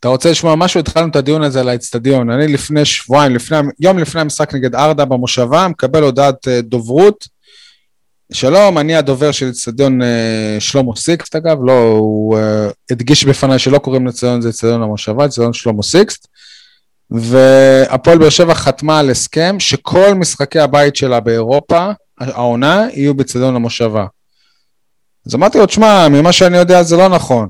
אתה 0.00 0.08
רוצה 0.08 0.30
לשמוע 0.30 0.54
משהו? 0.54 0.80
התחלנו 0.80 1.08
את 1.10 1.16
הדיון 1.16 1.42
הזה 1.42 1.60
על 1.60 1.68
האצטדיון. 1.68 2.30
אני 2.30 2.52
לפני 2.52 2.84
שבועיים, 2.84 3.34
לפני, 3.34 3.58
יום 3.80 3.98
לפני 3.98 4.20
המשחק 4.20 4.54
נגד 4.54 4.74
ארדה 4.74 5.04
במושבה, 5.04 5.68
מקבל 5.68 6.02
הודעת 6.02 6.48
אה, 6.48 6.60
דוברות. 6.60 7.31
שלום, 8.32 8.78
אני 8.78 8.96
הדובר 8.96 9.32
של 9.32 9.48
אצטדיון 9.48 10.02
אה, 10.02 10.56
שלמה 10.58 10.96
סיקסט, 10.96 11.36
אגב, 11.36 11.58
לא, 11.64 11.82
הוא 11.82 12.38
אה, 12.38 12.68
הדגיש 12.90 13.24
בפניי 13.24 13.58
שלא 13.58 13.78
קוראים 13.78 14.06
לאצטדיון 14.06 14.40
זה 14.40 14.48
אצטדיון 14.48 14.82
המושבה, 14.82 15.26
אצטדיון 15.26 15.52
שלמה 15.52 15.82
סיקסט. 15.82 16.28
והפועל 17.10 18.18
באר 18.18 18.28
שבע 18.28 18.54
חתמה 18.54 18.98
על 18.98 19.10
הסכם 19.10 19.60
שכל 19.60 20.14
משחקי 20.14 20.58
הבית 20.58 20.96
שלה 20.96 21.20
באירופה, 21.20 21.90
העונה, 22.20 22.86
יהיו 22.92 23.14
באצטדיון 23.14 23.56
המושבה. 23.56 24.06
אז 25.26 25.34
אמרתי 25.34 25.58
לו, 25.58 25.66
תשמע, 25.66 26.08
ממה 26.08 26.32
שאני 26.32 26.56
יודע 26.56 26.82
זה 26.82 26.96
לא 26.96 27.08
נכון. 27.08 27.48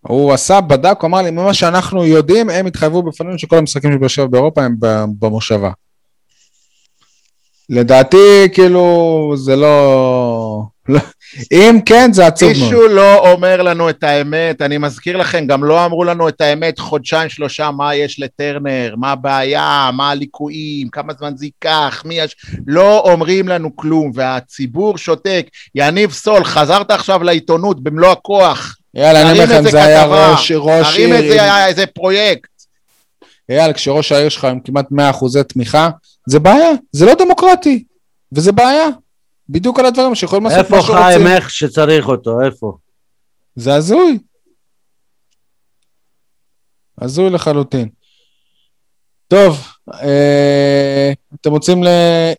הוא 0.00 0.32
עשה, 0.32 0.60
בדק, 0.60 0.96
הוא 1.00 1.08
אמר 1.08 1.22
לי, 1.22 1.30
ממה 1.30 1.54
שאנחנו 1.54 2.06
יודעים, 2.06 2.50
הם 2.50 2.66
התחייבו 2.66 3.02
בפנינו 3.02 3.38
שכל 3.38 3.58
המשחקים 3.58 3.92
של 3.92 3.98
באר 3.98 4.08
שבע 4.08 4.26
באירופה 4.26 4.62
הם 4.62 4.76
במושבה. 5.18 5.70
לדעתי, 7.70 8.48
כאילו, 8.52 9.32
זה 9.36 9.56
לא, 9.56 10.62
אם 11.52 11.78
כן, 11.86 12.12
זה 12.12 12.26
עצוב 12.26 12.48
מאוד. 12.48 12.62
מישהו 12.62 12.88
לא 12.88 13.32
אומר 13.32 13.62
לנו 13.62 13.90
את 13.90 14.04
האמת, 14.04 14.62
אני 14.62 14.78
מזכיר 14.78 15.16
לכם, 15.16 15.46
גם 15.46 15.64
לא 15.64 15.84
אמרו 15.84 16.04
לנו 16.04 16.28
את 16.28 16.40
האמת 16.40 16.78
חודשיים 16.78 17.28
שלושה, 17.28 17.70
מה 17.70 17.94
יש 17.94 18.20
לטרנר, 18.20 18.94
מה 18.96 19.12
הבעיה, 19.12 19.90
מה 19.92 20.10
הליקויים, 20.10 20.88
כמה 20.88 21.12
זמן 21.18 21.32
זה 21.36 21.44
ייקח, 21.44 22.02
מי 22.06 22.14
יש... 22.14 22.36
לא 22.66 23.00
אומרים 23.00 23.48
לנו 23.48 23.76
כלום, 23.76 24.10
והציבור 24.14 24.98
שותק. 24.98 25.46
יניב 25.74 26.12
סול, 26.12 26.44
חזרת 26.44 26.90
עכשיו 26.90 27.22
לעיתונות 27.22 27.82
במלוא 27.82 28.12
הכוח. 28.12 28.76
יאללה, 28.94 29.22
אני 29.22 29.32
אומר 29.32 29.44
לכם, 29.44 29.70
זה 29.70 29.84
היה 29.84 30.04
ראש, 30.04 30.52
ראש 30.54 30.96
עיר... 30.96 31.08
תרים 31.08 31.24
איזה, 31.24 31.66
איזה 31.66 31.86
פרויקט. 31.86 32.50
אייל, 33.50 33.72
כשראש 33.72 34.12
העיר 34.12 34.28
שלך 34.28 34.44
עם 34.44 34.60
כמעט 34.60 34.86
100% 34.92 35.42
תמיכה, 35.48 35.90
זה 36.30 36.38
בעיה, 36.38 36.70
זה 36.92 37.06
לא 37.06 37.14
דמוקרטי, 37.14 37.84
וזה 38.32 38.52
בעיה. 38.52 38.86
בדיוק 39.48 39.78
על 39.78 39.86
הדברים 39.86 40.14
שיכולים 40.14 40.44
לעשות 40.44 40.70
מה 40.70 40.82
שרוצים. 40.82 40.96
איפה 40.96 41.04
חיים 41.04 41.26
איך 41.26 41.50
שצריך 41.50 42.08
אותו, 42.08 42.40
איפה? 42.40 42.76
זה 43.56 43.74
הזוי. 43.74 44.18
הזוי 47.00 47.30
לחלוטין. 47.30 47.88
טוב, 49.28 49.66
אה, 49.94 51.12
אתם 51.40 51.50
רוצים 51.50 51.82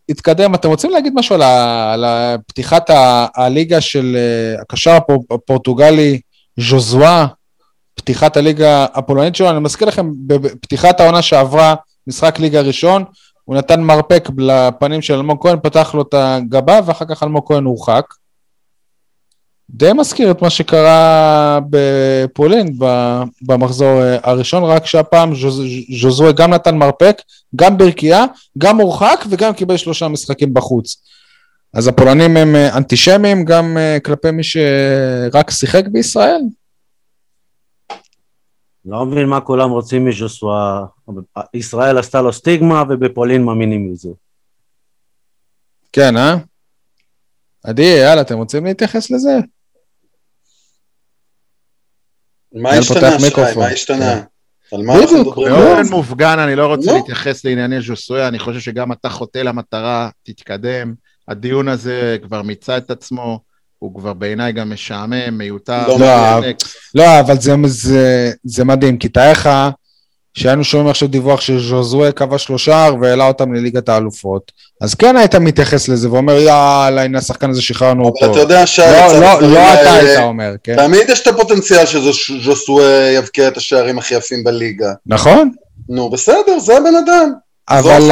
להתקדם, 0.10 0.56
אתם 0.56 0.70
רוצים 0.70 0.92
להגיד 0.92 1.14
משהו 1.16 1.36
על, 1.36 1.42
ה, 1.42 1.94
על 1.94 2.06
פתיחת 2.48 2.90
ה, 2.90 3.28
הליגה 3.36 3.82
של 3.82 4.18
אה, 4.18 4.62
הקשר 4.62 4.98
הפורטוגלי 5.32 6.20
ז'וזואה, 6.60 7.26
פתיחת 7.96 8.38
הליגה 8.38 8.86
הפולנית 8.94 9.36
שלו, 9.36 9.50
אני 9.50 9.60
מזכיר 9.60 9.88
לכם, 9.88 10.12
בפתיחת 10.28 11.00
העונה 11.00 11.22
שעברה, 11.22 11.76
משחק 12.08 12.40
ליגה 12.40 12.62
ראשון, 12.62 13.04
הוא 13.52 13.58
נתן 13.58 13.82
מרפק 13.82 14.30
לפנים 14.38 15.02
של 15.02 15.14
אלמוג 15.14 15.38
כהן, 15.42 15.58
פתח 15.64 15.92
לו 15.94 16.02
את 16.02 16.14
הגבה, 16.14 16.80
ואחר 16.86 17.06
כך 17.06 17.24
אלמוג 17.24 17.48
כהן 17.48 17.64
הורחק. 17.64 18.06
די 19.70 19.94
מזכיר 19.94 20.32
את 20.32 20.42
מה 20.42 20.50
שקרה 20.50 21.60
בפולין 21.70 22.78
במחזור 23.42 24.02
הראשון, 24.24 24.64
רק 24.64 24.86
שהפעם 24.86 25.34
ז'וזוי 26.00 26.34
גם 26.34 26.54
נתן 26.54 26.76
מרפק, 26.76 27.22
גם 27.56 27.78
ברכייה, 27.78 28.26
גם 28.58 28.82
הורחק 28.82 29.26
וגם 29.30 29.54
קיבל 29.54 29.78
שלושה 29.78 30.08
משחקים 30.08 30.54
בחוץ. 30.54 30.96
אז 31.74 31.88
הפולנים 31.88 32.38
הם 32.38 32.56
אנטישמים 32.56 33.46
גם 33.46 33.78
כלפי 34.04 34.32
מי 34.32 34.44
שרק 34.44 35.52
שיחק 35.52 35.88
בישראל? 35.88 36.42
לא 38.86 39.06
מבין 39.06 39.26
מה 39.26 39.42
כולם 39.42 39.70
רוצים 39.70 40.06
מז'וסווה. 40.06 40.86
ישראל 41.54 41.98
עשתה 41.98 42.22
לו 42.22 42.34
סטיגמה 42.34 42.84
ובפולין 42.90 43.44
מאמינים 43.44 43.92
לזה. 43.92 44.10
כן, 45.94 46.18
אה? 46.18 46.36
עדי, 47.64 47.84
יאללה, 47.84 48.22
אתם 48.22 48.38
רוצים 48.38 48.66
להתייחס 48.66 49.12
לזה? 49.12 49.32
מה 52.54 52.70
השתנה, 52.70 53.20
שי? 53.20 53.60
מה 53.60 53.68
השתנה? 53.68 54.22
כן. 54.22 54.76
על 54.76 54.84
מה 54.84 54.94
אנחנו 55.02 55.22
מדברים? 55.22 55.54
באופן 55.54 55.92
מופגן, 55.92 56.40
אני 56.40 56.56
לא 56.56 56.68
רוצה 56.68 56.92
לא. 56.92 56.98
להתייחס 56.98 57.46
לענייני 57.46 57.82
ז'וסויה, 57.82 58.28
אני 58.28 58.40
חושב 58.40 58.60
שגם 58.60 58.92
אתה 58.92 59.10
חוטא 59.10 59.38
למטרה, 59.38 60.10
תתקדם. 60.24 60.94
הדיון 61.28 61.68
הזה 61.68 62.18
כבר 62.24 62.42
מיצה 62.42 62.78
את 62.78 62.92
עצמו. 62.92 63.40
הוא 63.82 63.96
כבר 63.96 64.14
בעיניי 64.14 64.52
גם 64.52 64.74
משעמם, 64.74 65.38
מיותר. 65.38 65.88
לא, 65.88 66.00
לא, 66.00 66.40
לא 66.96 67.20
אבל 67.20 67.40
זה, 67.40 67.56
זה, 67.66 68.32
זה 68.44 68.64
מדהים, 68.64 68.98
כי 68.98 69.10
תאר 69.10 69.32
לך 69.32 69.50
שהיינו 70.34 70.64
שומעים 70.64 70.90
עכשיו 70.90 71.08
דיווח 71.08 71.42
שז'וזואה 71.42 72.12
כבש 72.12 72.50
לו 72.50 72.58
שער 72.58 72.96
והעלה 73.02 73.28
אותם 73.28 73.54
לליגת 73.54 73.90
האלופות, 73.90 74.52
אז 74.82 74.94
כן 74.94 75.18
היית 75.18 75.36
מתייחס 75.36 75.88
לזה 75.88 76.12
ואומר 76.12 76.34
יאללה, 76.34 77.04
הנה 77.04 77.18
השחקן 77.18 77.50
הזה 77.50 77.62
שחררנו 77.62 78.06
אותו. 78.06 78.26
אבל 78.26 78.32
אתה 78.32 78.40
יודע 78.40 78.68
ש... 78.68 78.80
לא, 78.80 79.20
לא, 79.20 79.42
לא 79.42 79.74
אתה 79.74 79.94
היית 79.94 80.20
אומר, 80.20 80.52
כן. 80.64 80.76
תמיד 80.76 81.10
יש 81.10 81.22
את 81.22 81.28
הפוטנציאל 81.28 81.86
שז'וזואה 81.86 83.12
יבקיע 83.16 83.48
את 83.48 83.58
השערים 83.58 83.98
הכי 83.98 84.16
יפים 84.16 84.44
בליגה. 84.44 84.94
נכון. 85.06 85.52
נו, 85.90 86.10
בסדר, 86.10 86.60
זה 86.60 86.78
הבן 86.78 86.96
אדם. 87.06 87.32
אבל... 87.70 88.12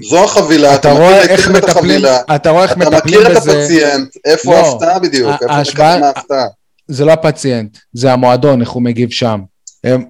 זו 0.00 0.24
החבילה, 0.24 0.74
אתה, 0.74 0.92
אתה 0.92 0.98
רואה 0.98 1.22
איך 1.22 1.50
מטפלים, 1.50 2.00
אתה 2.34 2.50
רואה 2.50 2.64
איך 2.64 2.76
מטפלים 2.76 3.20
בזה. 3.20 3.28
אתה 3.28 3.28
מכיר 3.28 3.32
את 3.32 3.36
הפציינט, 3.36 4.16
איפה 4.24 4.52
לא, 4.52 4.56
ההפתעה 4.56 4.98
בדיוק, 4.98 5.30
איפה 5.42 5.60
מקבלים 5.60 6.02
ההפתעה. 6.02 6.46
זה 6.88 7.04
לא 7.04 7.12
הפציינט, 7.12 7.78
זה 7.92 8.12
המועדון, 8.12 8.60
איך 8.60 8.70
הוא 8.70 8.82
מגיב 8.82 9.10
שם. 9.10 9.40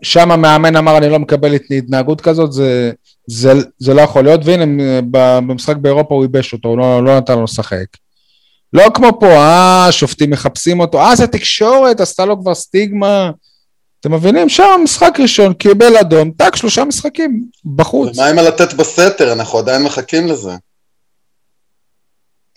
שם 0.03 0.31
המאמן 0.31 0.77
אמר, 0.77 0.99
אני 0.99 1.09
לא 1.09 1.19
מקבל 1.19 1.53
התנהגות 1.53 2.21
כזאת, 2.21 2.53
זה, 2.53 2.93
זה, 3.27 3.53
זה 3.79 3.95
לא 3.95 4.01
יכול 4.01 4.25
להיות, 4.25 4.41
והנה, 4.45 5.01
במשחק 5.11 5.77
באירופה 5.77 6.15
הוא 6.15 6.25
ייבש 6.25 6.53
אותו, 6.53 6.69
הוא 6.69 6.79
לא, 6.79 7.05
לא 7.05 7.17
נתן 7.17 7.35
לו 7.35 7.45
לשחק. 7.45 7.87
לא 8.73 8.85
כמו 8.95 9.21
פה, 9.21 9.27
אה, 9.27 9.89
שופטים 9.91 10.31
מחפשים 10.31 10.81
אותו, 10.81 11.01
אה, 11.01 11.17
זה 11.17 11.27
תקשורת, 11.27 12.01
עשתה 12.01 12.25
לו 12.25 12.41
כבר 12.41 12.55
סטיגמה. 12.55 13.31
אתם 14.01 14.15
מבינים? 14.15 14.49
שם 14.49 14.81
משחק 14.85 15.21
ראשון, 15.21 15.53
קיבל 15.53 15.97
אדום, 15.97 16.31
טאק, 16.31 16.57
שלושה 16.57 16.85
משחקים 16.85 17.45
בחוץ. 17.77 18.19
ומה 18.19 18.29
עם 18.29 18.39
הלתת 18.39 18.75
בסתר? 18.75 19.33
אנחנו 19.33 19.59
עדיין 19.59 19.83
מחכים 19.83 20.27
לזה. 20.27 20.53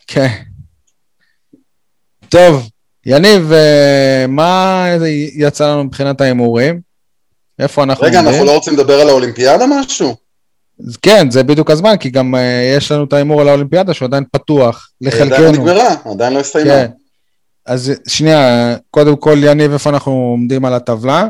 כן. 0.08 0.28
טוב, 2.30 2.70
יניב, 3.06 3.52
אה, 3.52 4.26
מה 4.28 4.86
יצא 5.36 5.72
לנו 5.72 5.84
מבחינת 5.84 6.22
ההימורים? 6.22 6.82
איפה 7.60 7.84
אנחנו 7.84 8.08
רגע, 8.08 8.20
אנחנו 8.20 8.46
לא 8.46 8.56
רוצים 8.56 8.74
לדבר 8.74 9.02
על 9.02 9.10
האולימפיאדה 9.10 9.66
משהו? 9.70 10.16
כן, 11.02 11.32
זה 11.32 11.44
בדיוק 11.44 11.72
הזמן, 11.72 11.98
כי 11.98 12.10
גם 12.10 12.36
uh, 12.36 12.38
יש 12.78 12.92
לנו 12.92 13.04
את 13.04 13.14
ההימור 13.14 13.42
על 13.42 13.50
האולימפיאדה 13.50 13.94
שהוא 13.94 14.06
עדיין 14.06 14.24
פתוח, 14.32 14.92
לחלקנו. 15.02 15.36
עדיין 15.36 15.56
נגמרה, 15.56 15.96
עדיין 16.06 16.34
לא 16.34 16.39
הסתיימה. 16.39 16.70
כן. 16.70 16.88
אז 17.66 17.91
שנייה, 18.07 18.76
קודם 18.89 19.18
כל, 19.18 19.38
יניב, 19.43 19.72
איפה 19.72 19.89
אנחנו 19.89 20.12
עומדים 20.12 20.66
על 20.66 20.74
הטבלה? 20.74 21.28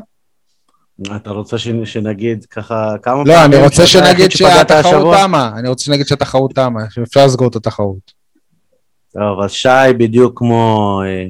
אתה 1.16 1.30
רוצה 1.30 1.58
שנגיד 1.58 2.46
ככה 2.46 2.96
כמה 3.04 3.24
לא, 3.24 3.34
פעמים... 3.34 3.52
לא, 3.52 3.58
אני 3.58 3.64
רוצה 3.64 3.88
שנגיד 3.88 4.32
שהתחרות 4.32 5.18
תמה, 5.18 5.52
אני 5.58 5.70
רוצה 5.70 5.84
שנגיד 5.84 6.08
שהתחרות 6.08 6.56
תמה, 6.56 6.80
שאפשר 6.90 7.26
לסגור 7.26 7.48
את 7.48 7.56
התחרות. 7.56 8.22
טוב, 9.14 9.40
אז 9.44 9.52
שי 9.52 9.94
בדיוק 9.98 10.40
כמו 10.40 11.02
אה, 11.06 11.28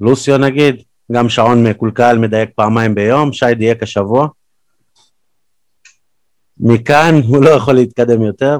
לוסיו 0.00 0.38
נגיד, 0.38 0.82
גם 1.12 1.28
שעון 1.28 1.66
מקולקל 1.66 2.18
מדייק 2.18 2.50
פעמיים 2.54 2.94
ביום, 2.94 3.32
שי 3.32 3.54
דייק 3.54 3.82
השבוע. 3.82 4.28
מכאן 6.60 7.20
הוא 7.26 7.44
לא 7.44 7.50
יכול 7.50 7.74
להתקדם 7.74 8.22
יותר. 8.22 8.58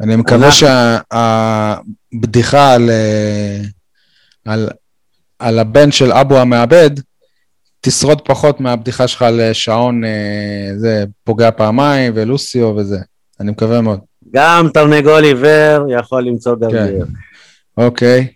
אני 0.00 0.16
מקווה 0.16 0.48
שהבדיחה 2.12 2.74
על... 2.74 2.90
אה, 2.90 3.60
על, 4.44 4.68
על 5.38 5.58
הבן 5.58 5.92
של 5.92 6.12
אבו 6.12 6.38
המעבד, 6.38 6.90
תשרוד 7.80 8.20
פחות 8.20 8.60
מהבדיחה 8.60 9.08
שלך 9.08 9.22
על 9.22 9.40
שעון, 9.52 10.04
אה, 10.04 10.70
זה 10.76 11.04
פוגע 11.24 11.50
פעמיים, 11.50 12.12
ולוסיו 12.16 12.74
וזה. 12.76 12.98
אני 13.40 13.50
מקווה 13.50 13.80
מאוד. 13.80 14.00
גם 14.30 14.68
תרנגול 14.74 15.24
עיוור 15.24 15.84
יכול 15.98 16.22
למצוא 16.22 16.56
גרגר. 16.56 17.06
כן. 17.06 17.12
אוקיי. 17.76 18.28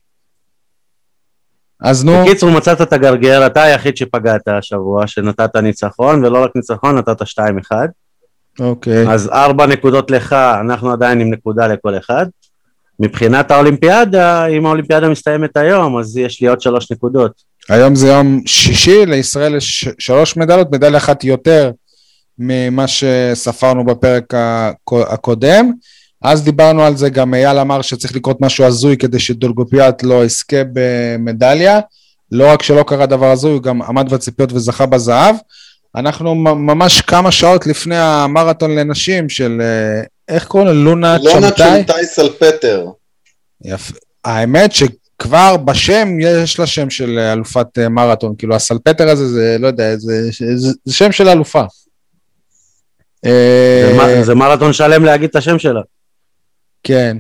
אז 1.81 2.05
נו... 2.05 2.13
בקיצור, 2.25 2.51
מצאת 2.51 2.81
את 2.81 2.93
הגרגר, 2.93 3.47
אתה 3.47 3.63
היחיד 3.63 3.97
שפגעת 3.97 4.49
השבוע, 4.49 5.07
שנתת 5.07 5.57
ניצחון, 5.57 6.25
ולא 6.25 6.45
רק 6.45 6.51
ניצחון, 6.57 6.99
נתת 6.99 7.23
2-1. 7.23 7.25
אוקיי. 8.61 9.09
אז 9.09 9.29
ארבע 9.29 9.67
נקודות 9.67 10.11
לך, 10.11 10.33
אנחנו 10.33 10.93
עדיין 10.93 11.21
עם 11.21 11.31
נקודה 11.31 11.67
לכל 11.67 11.99
אחד. 11.99 12.27
מבחינת 13.01 13.51
האולימפיאדה, 13.51 14.47
אם 14.47 14.66
האולימפיאדה 14.66 15.09
מסתיימת 15.09 15.57
היום, 15.57 15.99
אז 15.99 16.16
יש 16.16 16.40
לי 16.40 16.49
עוד 16.49 16.61
שלוש 16.61 16.92
נקודות. 16.92 17.32
היום 17.68 17.94
זה 17.94 18.09
יום 18.09 18.40
שישי, 18.47 19.07
לישראל 19.07 19.55
יש 19.55 19.88
שלוש 19.99 20.36
מדליות, 20.36 20.72
מדליה 20.72 20.99
אחת 20.99 21.24
יותר 21.24 21.70
ממה 22.38 22.84
שספרנו 22.86 23.84
בפרק 23.84 24.34
הקודם. 24.92 25.72
אז 26.22 26.44
דיברנו 26.44 26.82
על 26.82 26.97
זה, 26.97 27.09
גם 27.11 27.34
אייל 27.34 27.59
אמר 27.59 27.82
שצריך 27.82 28.16
לקרות 28.16 28.40
משהו 28.40 28.64
הזוי 28.64 28.97
כדי 28.97 29.18
שדולגופיאט 29.18 30.03
לא 30.03 30.24
יזכה 30.24 30.62
במדליה. 30.72 31.80
לא 32.32 32.53
רק 32.53 32.62
שלא 32.62 32.82
קרה 32.82 33.07
דבר 33.07 33.30
הזוי, 33.30 33.53
הוא 33.53 33.62
גם 33.62 33.82
עמד 33.82 34.11
בציפיות 34.12 34.53
וזכה 34.53 34.86
בזהב. 34.86 35.36
אנחנו 35.97 36.34
ממש 36.34 37.01
כמה 37.01 37.30
שעות 37.32 37.66
לפני 37.66 37.97
המרתון 37.97 38.74
לנשים 38.76 39.28
של 39.28 39.61
אה, 39.61 40.03
איך 40.29 40.47
קוראים 40.47 40.68
לו? 40.68 40.74
לונה 40.74 41.18
צ'ונטאי? 41.18 41.35
לונה 41.35 41.51
צ'ונטאי 41.51 42.07
סלפטר. 42.07 42.87
יפה. 43.64 43.95
האמת 44.24 44.72
שכבר 44.72 45.57
בשם 45.57 46.09
יש 46.20 46.59
לה 46.59 46.66
שם 46.66 46.91
של 46.91 47.18
אלופת 47.18 47.79
אה, 47.79 47.89
מרתון, 47.89 48.35
כאילו 48.39 48.55
הסלפטר 48.55 49.09
הזה 49.09 49.29
זה, 49.29 49.57
לא 49.61 49.66
יודע, 49.66 49.97
זה, 49.97 50.31
זה, 50.57 50.72
זה 50.85 50.95
שם 50.95 51.12
של 51.12 51.29
אלופה. 51.29 51.62
זה, 53.24 53.99
אה, 54.01 54.22
זה 54.22 54.35
מרתון 54.35 54.72
שלם 54.72 55.05
להגיד 55.05 55.31
את 55.31 55.37
השם 55.37 55.59
שלה. 55.59 55.81
כן. 56.83 57.16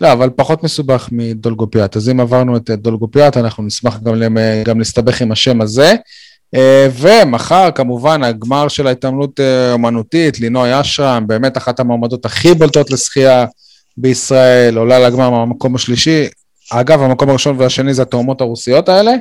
לא, 0.00 0.12
אבל 0.12 0.30
פחות 0.36 0.62
מסובך 0.62 1.08
מדולגופיאט. 1.12 1.96
אז 1.96 2.08
אם 2.08 2.20
עברנו 2.20 2.56
את 2.56 2.70
דולגופיאט, 2.70 3.36
אנחנו 3.36 3.62
נשמח 3.62 3.98
גם, 4.00 4.14
גם 4.64 4.78
להסתבך 4.78 5.20
עם 5.20 5.32
השם 5.32 5.60
הזה. 5.60 5.94
אה, 6.54 6.88
ומחר 6.98 7.70
כמובן 7.74 8.22
הגמר 8.22 8.68
של 8.68 8.86
ההתעמלות 8.86 9.40
אומנותית, 9.72 10.40
לינוי 10.40 10.80
אשרם, 10.80 11.24
באמת 11.26 11.56
אחת 11.56 11.80
המועמדות 11.80 12.24
הכי 12.24 12.54
בולטות 12.54 12.90
לשחייה 12.90 13.44
בישראל, 13.96 14.76
עולה 14.76 14.98
לגמר 14.98 15.30
מהמקום 15.30 15.74
השלישי, 15.74 16.26
אגב, 16.72 17.02
המקום 17.02 17.30
הראשון 17.30 17.56
והשני 17.60 17.94
זה 17.94 18.02
התאומות 18.02 18.40
הרוסיות 18.40 18.88
האלה. 18.88 19.12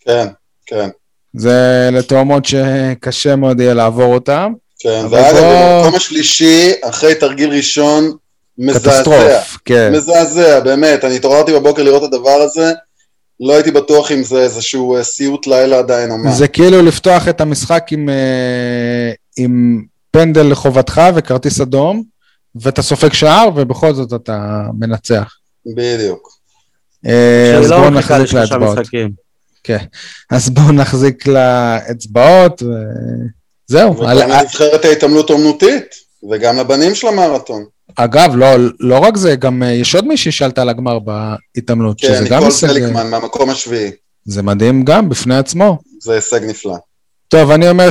כן, 0.00 0.26
כן. 0.66 0.88
זה 1.34 1.88
לתאומות 1.92 2.44
שקשה 2.44 3.36
מאוד 3.36 3.60
יהיה 3.60 3.74
לעבור 3.74 4.14
אותם. 4.14 4.52
כן, 4.78 5.04
ואגב, 5.10 5.36
בוא- 5.36 5.82
במקום 5.82 5.94
השלישי, 5.96 6.72
אחרי 6.84 7.14
תרגיל 7.14 7.50
ראשון, 7.50 8.10
מזעזע. 8.58 8.90
קטסטרוף, 8.90 9.58
כן. 9.64 9.92
מזעזע, 9.92 10.60
באמת. 10.60 11.04
אני 11.04 11.16
התעוררתי 11.16 11.52
בבוקר 11.52 11.82
לראות 11.82 12.04
את 12.04 12.14
הדבר 12.14 12.30
הזה, 12.42 12.72
לא 13.40 13.54
הייתי 13.54 13.70
בטוח 13.70 14.12
אם 14.12 14.22
זה 14.22 14.42
איזשהו 14.42 14.96
אה, 14.96 15.02
סיוט 15.02 15.46
לילה 15.46 15.78
עדיין 15.78 16.10
או 16.10 16.18
מה. 16.18 16.32
זה 16.32 16.48
כאילו 16.48 16.82
לפתוח 16.82 17.28
את 17.28 17.40
המשחק 17.40 17.86
עם, 17.90 18.08
אה, 18.08 19.12
עם 19.36 19.84
פנדל 20.10 20.46
לחובתך 20.50 21.00
וכרטיס 21.14 21.60
אדום, 21.60 22.02
ואתה 22.54 22.82
סופג 22.82 23.12
שער, 23.12 23.48
ובכל 23.56 23.94
זאת 23.94 24.14
אתה 24.14 24.62
מנצח. 24.78 25.34
בדיוק. 25.66 26.38
אה, 27.06 27.58
אז 27.58 27.68
בואו 27.68 27.90
נחזיק 27.90 28.32
לאצבעות. 28.32 28.78
משחקים. 28.78 29.26
אז 30.30 30.50
בואו 30.50 30.72
נחזיק 30.72 31.26
לאצבעות, 31.26 32.62
וזהו. 32.62 33.96
וגם 33.96 34.30
לנבחרת 34.30 34.84
ההתעמלות 34.84 35.30
האומנותית, 35.30 35.94
וגם 36.30 36.56
לבנים 36.58 36.94
של 36.94 37.06
המרתון. 37.06 37.64
אגב, 37.94 38.36
לא, 38.36 38.46
לא 38.80 38.98
רק 38.98 39.16
זה, 39.16 39.36
גם 39.36 39.62
אה, 39.62 39.72
יש 39.72 39.94
עוד 39.94 40.06
מישהי 40.06 40.32
שעלתה 40.32 40.64
לגמר 40.64 40.98
בהתעמלות, 40.98 42.00
כן, 42.00 42.06
שזה 42.06 42.24
גם 42.24 42.32
ניקול 42.32 42.44
הישג, 42.44 42.66
פליקמן 42.68 43.10
מהמקום 43.10 43.50
השביעי. 43.50 43.90
זה 44.24 44.42
מדהים 44.42 44.84
גם 44.84 45.08
בפני 45.08 45.36
עצמו. 45.36 45.78
זה 46.00 46.14
הישג 46.14 46.40
נפלא. 46.44 46.76
טוב, 47.28 47.50
אני 47.50 47.68
אומר 47.68 47.88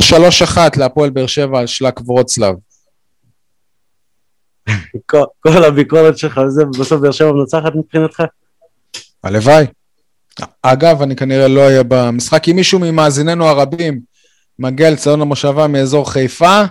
3-1 0.56 0.58
להפועל 0.78 1.10
באר 1.10 1.28
שבע 1.28 1.60
על 1.60 1.68
שלק 1.68 2.10
ורוצלב. 2.10 2.56
כל- 5.06 5.24
כל 5.39 5.64
הביקורת 5.64 6.18
שלך 6.18 6.38
על 6.38 6.50
זה, 6.50 6.66
בסוף 6.66 7.02
באר 7.02 7.12
שבע 7.12 7.32
מנצחת 7.32 7.72
מבחינתך? 7.76 8.24
הלוואי. 9.24 9.66
אגב, 10.62 11.02
אני 11.02 11.16
כנראה 11.16 11.48
לא 11.48 11.62
אהיה 11.62 11.84
במשחק. 11.88 12.50
אם 12.50 12.56
מישהו 12.56 12.80
ממאזיננו 12.80 13.46
הרבים 13.46 14.00
מגיע 14.60 14.91
לציון 14.91 15.22
המושבה 15.22 15.68
מאזור 15.68 16.12
חיפה, 16.12 16.62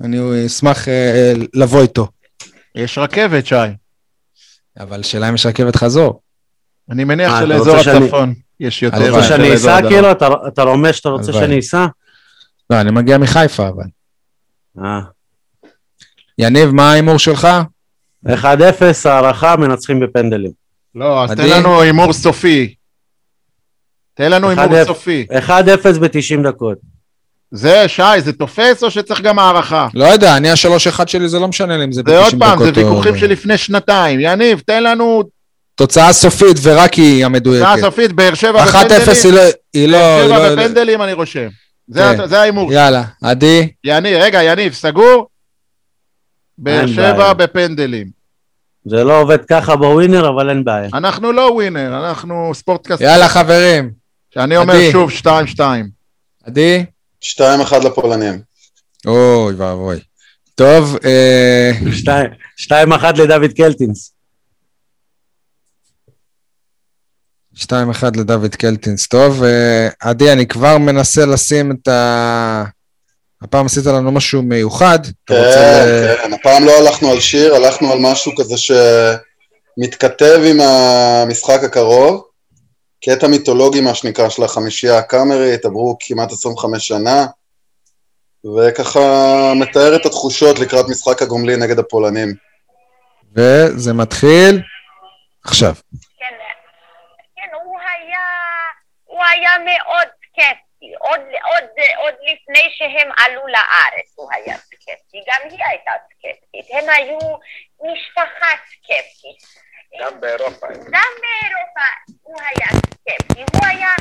אני 0.00 0.46
אשמח 0.46 0.88
אה, 0.88 1.32
לבוא 1.54 1.82
איתו. 1.82 2.08
יש 2.74 2.98
רכבת, 2.98 3.46
שי. 3.46 3.54
אבל 4.80 5.02
שאלה 5.02 5.28
אם 5.28 5.34
יש 5.34 5.46
רכבת 5.46 5.76
חזור. 5.76 6.20
אני 6.90 7.04
מניח 7.04 7.32
אה, 7.32 7.40
שלאזור 7.40 7.76
הצפון 7.76 8.34
יש 8.60 8.82
יותר. 8.82 8.96
אתה 8.96 9.06
אתה 9.08 9.16
רוצה. 9.16 9.28
שאני 9.28 9.54
אסע. 9.54 9.78
כאילו? 9.88 10.10
אתה- 10.48 10.62
רומז 10.62 10.94
שאתה 10.94 11.08
רוצה. 11.08 11.32
שאני 11.32 11.58
אסע? 11.58 11.86
לא, 12.70 12.80
אני 12.80 12.90
מגיע 12.90 13.18
מחיפה, 13.18 13.68
אבל. 13.68 13.84
אה. 14.84 15.00
יניב, 16.38 16.70
מה 16.70 16.90
ההימור 16.92 17.18
שלך? 17.18 17.48
1-0, 18.26 18.28
הערכה, 19.04 19.56
מנצחים 19.56 20.00
בפנדלים. 20.00 20.50
לא, 20.94 21.24
אז 21.24 21.30
תן. 21.30 21.48
לנו 21.48 21.80
הימור 21.80 22.12
סופי. 22.12 22.74
תן 24.14 24.30
לנו 24.30 24.48
הימור 24.48 24.64
1-0. 24.82 24.84
סופי. 24.86 25.26
1-0 25.30 25.50
ב-90 26.00 26.48
דקות. 26.48 26.78
זה, 27.54 27.88
שי, 27.88 28.02
זה 28.18 28.32
תופס 28.32 28.82
או 28.84 28.90
שצריך 28.90 29.20
גם 29.20 29.38
הערכה? 29.38 29.88
לא 29.94 30.04
יודע, 30.04 30.36
אני 30.36 30.50
השלוש 30.50 30.86
אחד 30.86 31.08
שלי, 31.08 31.28
זה 31.28 31.38
לא 31.38 31.48
משנה 31.48 31.76
לי 31.76 31.84
אם 31.84 31.92
זה 31.92 32.02
זה 32.06 32.18
עוד 32.18 32.34
ב-90 32.34 32.38
פעם, 32.38 32.58
זה 32.64 32.70
דקות 32.70 32.84
או- 32.84 32.90
ויכוחים 32.90 33.16
של 33.18 33.26
לפני 33.26 33.58
שנתיים. 33.58 34.20
יניב, 34.20 34.62
תן 34.66 34.82
לנו 34.82 35.22
תוצאה 35.74 36.12
סופית 36.12 36.56
ורק 36.62 36.94
היא 36.94 37.14
תוצאה 37.14 37.26
המדויקת. 37.26 37.80
סופית, 37.80 38.12
באר 38.12 38.34
שבע 38.34 38.64
1-0 38.64 38.76
היא 38.76 38.84
בפנדלים. 38.84 39.34
לא... 39.34 39.40
היא 39.74 39.88
לא... 39.88 39.98
באר 39.98 40.26
שבע 40.26 40.48
לא- 40.48 40.54
בפנדלים 40.56 41.02
אני 41.02 41.12
רושם. 41.12 41.48
זה 41.88 42.00
כן. 42.16 42.26
זה 42.26 42.40
ההימור. 42.40 42.72
יאללה, 42.72 43.02
עדי, 43.22 43.68
יניב, 43.84 44.18
רגע, 44.20 44.42
יניב, 44.42 44.72
סגור? 44.72 45.26
באר 46.58 46.86
שבע. 46.86 47.32
בפנדלים. 47.32 48.06
זה 48.84 49.04
לא 49.04 49.20
עובד 49.20 49.44
ככה 49.44 49.76
בווינר, 49.76 50.28
אבל 50.28 50.48
אין 50.50 50.64
בעיה. 50.64 50.88
אנחנו 50.94 51.32
לא 51.32 51.50
ווינר, 51.54 52.06
אנחנו 52.06 52.50
ספורטקאסט. 52.54 53.00
יאללה 53.02 53.28
חברים. 53.28 53.90
שאני 54.34 54.56
אומר 54.56 54.74
עדי. 54.74 54.92
שוב 54.92 55.10
2-2. 55.56 55.60
עדי? 56.44 56.84
2-1 57.22 57.38
לפולנים. 57.84 58.40
אוי 59.06 59.54
ואבוי. 59.54 60.00
טוב, 60.54 60.96
אה, 61.04 61.70
2-1 62.56 62.72
לדוד 63.18 63.52
קלטינס. 63.56 64.12
2-1 67.56 67.66
לדוד 68.16 68.54
קלטינס. 68.54 69.06
טוב, 69.06 69.42
אה, 69.44 69.88
עדי, 70.00 70.32
אני 70.32 70.46
כבר 70.46 70.78
מנסה 70.78 71.26
לשים 71.26 71.72
את 71.72 71.88
ה... 71.88 72.64
הפעם 73.42 73.66
עשית 73.66 73.86
לנו 73.86 74.12
משהו 74.12 74.42
מיוחד. 74.42 74.98
רוצה 75.30 75.42
כן, 75.56 76.14
ל- 76.14 76.16
כן, 76.22 76.32
הפעם 76.32 76.64
לא 76.64 76.78
הלכנו 76.78 77.10
על 77.10 77.20
שיר, 77.20 77.54
הלכנו 77.54 77.92
על 77.92 77.98
משהו 78.00 78.32
כזה 78.36 78.54
שמתכתב 78.56 80.40
עם 80.46 80.60
המשחק 80.60 81.60
הקרוב. 81.64 82.24
קטע 83.04 83.26
מיתולוגי, 83.28 83.80
מה 83.80 83.94
שנקרא, 83.94 84.28
של 84.28 84.42
החמישייה 84.42 84.98
הקאמרית, 84.98 85.64
עברו 85.64 85.96
כמעט 86.00 86.32
25 86.32 86.86
שנה, 86.86 87.26
וככה 88.56 89.00
מתאר 89.60 89.96
את 89.96 90.06
התחושות 90.06 90.58
לקראת 90.58 90.86
משחק 90.88 91.22
הגומלין 91.22 91.62
נגד 91.62 91.78
הפולנים. 91.78 92.28
וזה 93.36 93.92
מתחיל 93.92 94.62
עכשיו. 95.44 95.74
כן, 96.18 96.34
כן, 97.36 97.56
הוא 97.64 97.78
היה, 97.78 98.24
הוא 99.04 99.24
היה 99.24 99.50
מאוד 99.58 100.08
סקפטי, 100.18 100.94
עוד, 100.98 101.20
עוד, 101.20 101.68
עוד 101.96 102.14
לפני 102.14 102.68
שהם 102.76 103.10
עלו 103.18 103.46
לארץ 103.46 104.08
הוא 104.14 104.28
היה 104.32 104.56
סקפטי, 104.58 105.18
גם 105.28 105.50
היא 105.50 105.64
הייתה 105.68 105.90
סקפטית, 106.08 106.66
הם 106.70 106.88
היו 106.88 107.18
משפחה 107.80 108.50
סקפטית. 108.68 109.61
גם 110.00 110.20
באירופה. 110.20 110.66
גם 110.66 111.12
באירופה 111.20 111.88
הוא 112.22 112.36
היה 112.40 112.66
סקפטי, 112.68 113.40
הוא 113.52 113.66
היה 113.66 113.94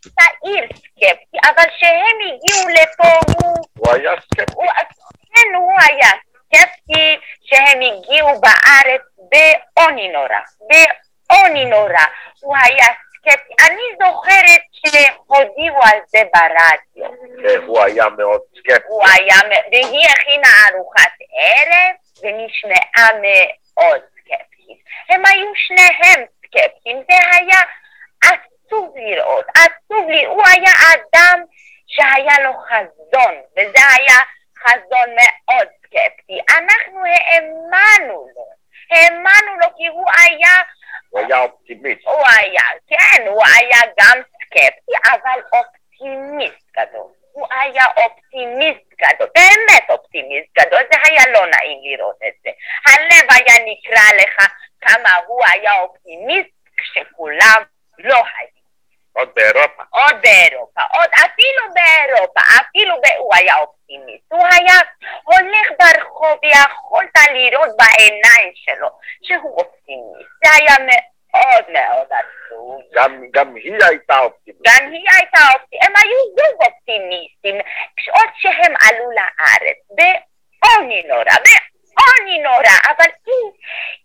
צעיר 0.00 0.64
סקפטי, 0.74 1.38
אבל 1.44 1.64
כשהם 1.76 2.18
הגיעו 2.26 2.68
לפה 2.68 3.08
הוא 3.38 3.54
הוא 3.78 3.94
היה 3.94 4.12
סקפטי. 4.20 4.52
הוא, 4.54 4.66
כן, 5.34 5.54
הוא 5.54 5.72
היה 5.80 6.10
סקפטי 6.30 7.16
שהם 7.44 7.80
הגיעו 7.80 8.40
בארץ 8.40 9.02
בעוני 9.18 10.08
נורא, 10.08 10.40
בעוני 10.68 11.64
נורא. 11.64 12.04
הוא 12.40 12.56
היה 12.56 12.86
סקפטי. 12.86 13.54
אני 13.60 14.06
זוכרת 14.06 14.60
שהודיעו 14.72 15.82
על 15.82 15.98
זה 16.06 16.22
ברדיו. 16.34 17.10
כן, 17.42 17.66
הוא 17.66 17.80
היה 17.80 18.08
מאוד 18.08 18.40
סקפטי. 18.58 18.88
הוא 18.88 19.04
היה, 19.08 19.36
והיא 19.72 20.06
הכינה 20.08 20.48
ארוחת 20.68 21.12
ערב 21.30 21.94
ונשמעה 22.22 23.08
מאוד. 23.22 24.00
הם 25.14 25.26
היו 25.26 25.48
שניהם 25.54 26.26
סקפטיים, 26.38 27.02
זה 27.10 27.18
היה 27.32 27.60
עצוב 28.22 28.96
לראות, 28.96 29.44
עצוב 29.48 30.08
לי. 30.08 30.24
הוא 30.24 30.42
היה 30.46 30.72
אדם 30.94 31.40
שהיה 31.86 32.44
לו 32.44 32.52
חזון, 32.58 33.34
וזה 33.52 33.80
היה 33.98 34.18
חזון 34.58 35.08
מאוד 35.16 35.68
סקפטי. 35.78 36.40
אנחנו 36.50 37.00
האמנו 37.04 38.28
לו, 38.34 38.46
האמנו 38.90 39.58
לו 39.60 39.76
כי 39.76 39.86
הוא 39.86 40.06
היה, 40.22 40.54
הוא 41.10 41.20
היה 41.20 41.40
אופטימיסט. 41.40 42.00
הוא 42.04 42.24
היה, 42.38 42.62
כן, 42.88 43.26
הוא 43.26 43.42
היה 43.46 43.80
גם 44.00 44.22
סקפטי, 44.34 44.92
אבל 45.06 45.40
אופטימיסט 45.52 46.70
גדול. 46.76 47.23
הוא 47.34 47.46
היה 47.50 47.84
אופטימיסט 47.96 48.88
גדול, 49.02 49.28
באמת 49.34 49.90
אופטימיסט 49.90 50.48
גדול, 50.58 50.80
זה 50.92 50.98
היה 51.04 51.22
לא 51.32 51.46
נעים 51.46 51.78
לראות 51.82 52.18
את 52.28 52.34
זה. 52.42 52.50
הלב 52.86 53.26
היה 53.30 53.54
נקרע 53.66 54.08
לך 54.22 54.46
כמה 54.80 55.10
הוא 55.26 55.44
היה 55.52 55.80
אופטימיסט 55.80 56.50
כשכולם 56.76 57.62
לא 57.98 58.16
היו. 58.16 58.54
עוד 59.12 59.28
באירופה. 59.34 59.82
עוד 59.90 60.16
באירופה, 60.22 60.80
עוד 60.94 61.10
אפילו 61.14 61.62
באירופה, 61.74 62.40
אפילו 62.60 62.94
ב... 62.96 63.06
הוא 63.18 63.34
היה 63.34 63.56
אופטימיסט. 63.56 64.24
הוא 64.28 64.46
היה 64.52 64.78
הולך 65.24 65.68
ברחוב 65.78 66.38
ויכולת 66.42 67.16
לראות 67.32 67.70
בעיניים 67.78 68.52
שלו 68.54 68.88
שהוא 69.22 69.56
אופטימיסט. 69.58 70.30
זה 70.44 70.50
היה 70.52 70.76
מאוד 70.86 71.13
מאוד 71.68 72.06
עצוב. 72.10 72.80
גם, 72.94 73.24
גם 73.30 73.54
היא 73.54 73.78
הייתה 73.88 74.18
אופטימיסט. 74.18 74.62
גם 74.66 74.90
היא 74.92 75.06
הייתה 75.16 75.38
אופטימיסטית, 75.54 75.82
הם 75.82 75.92
היו 75.96 76.18
זוג 76.36 76.62
אופטימיסטים, 76.62 77.54
עוד 78.10 78.28
שהם 78.38 78.74
עלו 78.88 79.10
לארץ, 79.10 79.78
בעוני 79.90 81.02
נורא, 81.08 81.34
בעוני 81.94 82.38
נורא, 82.42 82.76
אבל 82.88 83.10
עם, 83.26 83.50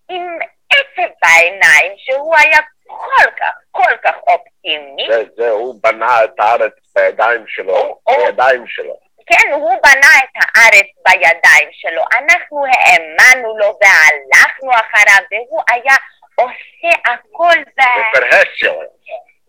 עם 0.09 0.39
עצב 0.69 1.11
בעיניים, 1.21 1.93
שהוא 1.97 2.35
היה 2.37 2.59
כל 2.87 3.31
כך, 3.39 3.53
כל 3.71 3.97
כך 4.03 4.15
אופטימיסט. 4.27 5.11
זה, 5.11 5.23
זה, 5.37 5.49
הוא 5.49 5.75
בנה 5.83 6.23
את 6.23 6.39
הארץ 6.39 6.73
בידיים 6.95 7.45
שלו. 7.47 7.99
בידיים 8.07 8.67
שלו. 8.67 9.09
כן, 9.27 9.51
הוא 9.51 9.75
בנה 9.83 10.11
את 10.23 10.35
הארץ 10.35 10.87
בידיים 11.05 11.69
שלו, 11.71 12.03
אנחנו 12.17 12.63
האמנו 12.65 13.57
לו 13.57 13.79
והלכנו 13.81 14.71
אחריו, 14.71 15.23
והוא 15.31 15.61
היה 15.71 15.95
עושה 16.41 16.97
הכל 17.05 17.63
ב... 17.77 17.81
בפרהסיה. 17.81 18.71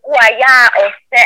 הוא 0.01 0.17
היה 0.21 0.67
עושה 0.75 1.25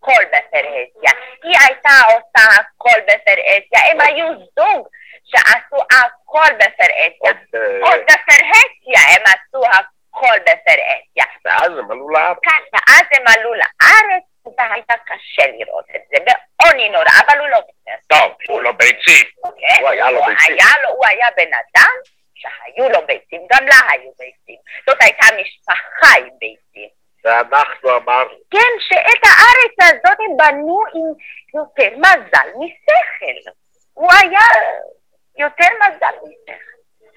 הכל 0.00 0.24
בפרהסיה, 0.24 1.10
היא 1.42 1.56
הייתה 1.60 1.90
עושה 2.06 2.48
הכל 2.60 3.00
בפרהסיה, 3.00 3.90
הם 3.92 4.00
היו 4.00 4.26
זוג 4.56 4.88
שעשו 5.24 5.76
הכל 5.90 6.54
בפרהסיה, 6.54 7.18
עוד, 7.18 7.36
אה, 7.54 7.78
עוד 7.82 8.00
בפרהסיה 8.00 9.00
הם 9.16 9.22
עשו 9.26 9.62
הכל 9.66 10.38
בפרהסיה. 10.40 11.24
ואז 11.44 11.70
הם 11.78 11.90
עלו 11.90 12.08
לארץ. 12.10 12.38
כאן, 12.42 12.62
ואז 12.72 13.02
הם 13.12 13.24
עלו 13.26 13.54
לארץ, 13.54 14.22
והייתה 14.58 14.94
קשה 15.06 15.46
לראות 15.58 15.84
את 15.96 16.00
זה, 16.10 16.16
בעוני 16.24 16.88
נורא, 16.88 17.04
אבל 17.26 17.38
הוא 17.38 17.48
לא 17.48 17.58
בסדר. 17.60 18.18
טוב, 18.18 18.32
היו 18.48 18.60
לו 18.60 18.74
ביצים. 18.76 19.26
כן? 19.60 19.76
הוא 19.80 19.88
היה 19.88 20.10
לו 20.10 20.18
הוא 20.18 20.26
ביצים. 20.26 20.56
לו- 20.82 20.88
הוא 20.90 21.06
היה 21.06 21.26
בן 21.36 21.50
אדם 21.54 21.94
שהיו 22.34 22.88
לו 22.88 23.06
ביצים, 23.06 23.42
גם 23.52 23.66
לה 23.66 23.76
היו 23.90 24.10
ביצים. 24.18 24.56
זאת 24.86 24.96
הייתה 25.00 25.26
משפחה 25.40 26.18
עם 26.18 26.30
ביצים. 26.38 26.88
ואנחנו 27.24 27.96
אמרנו, 27.96 28.34
כן, 28.50 28.72
שאת 28.78 29.22
הארץ 29.24 29.94
הזאת 29.94 30.18
הם 30.20 30.36
בנו 30.36 30.82
עם 30.94 31.12
יותר 31.54 31.96
מזל 31.96 32.48
משכל. 32.48 33.50
הוא 33.94 34.12
היה 34.12 34.46
יותר 35.38 35.68
מזל 35.80 36.14
משכל. 36.22 36.73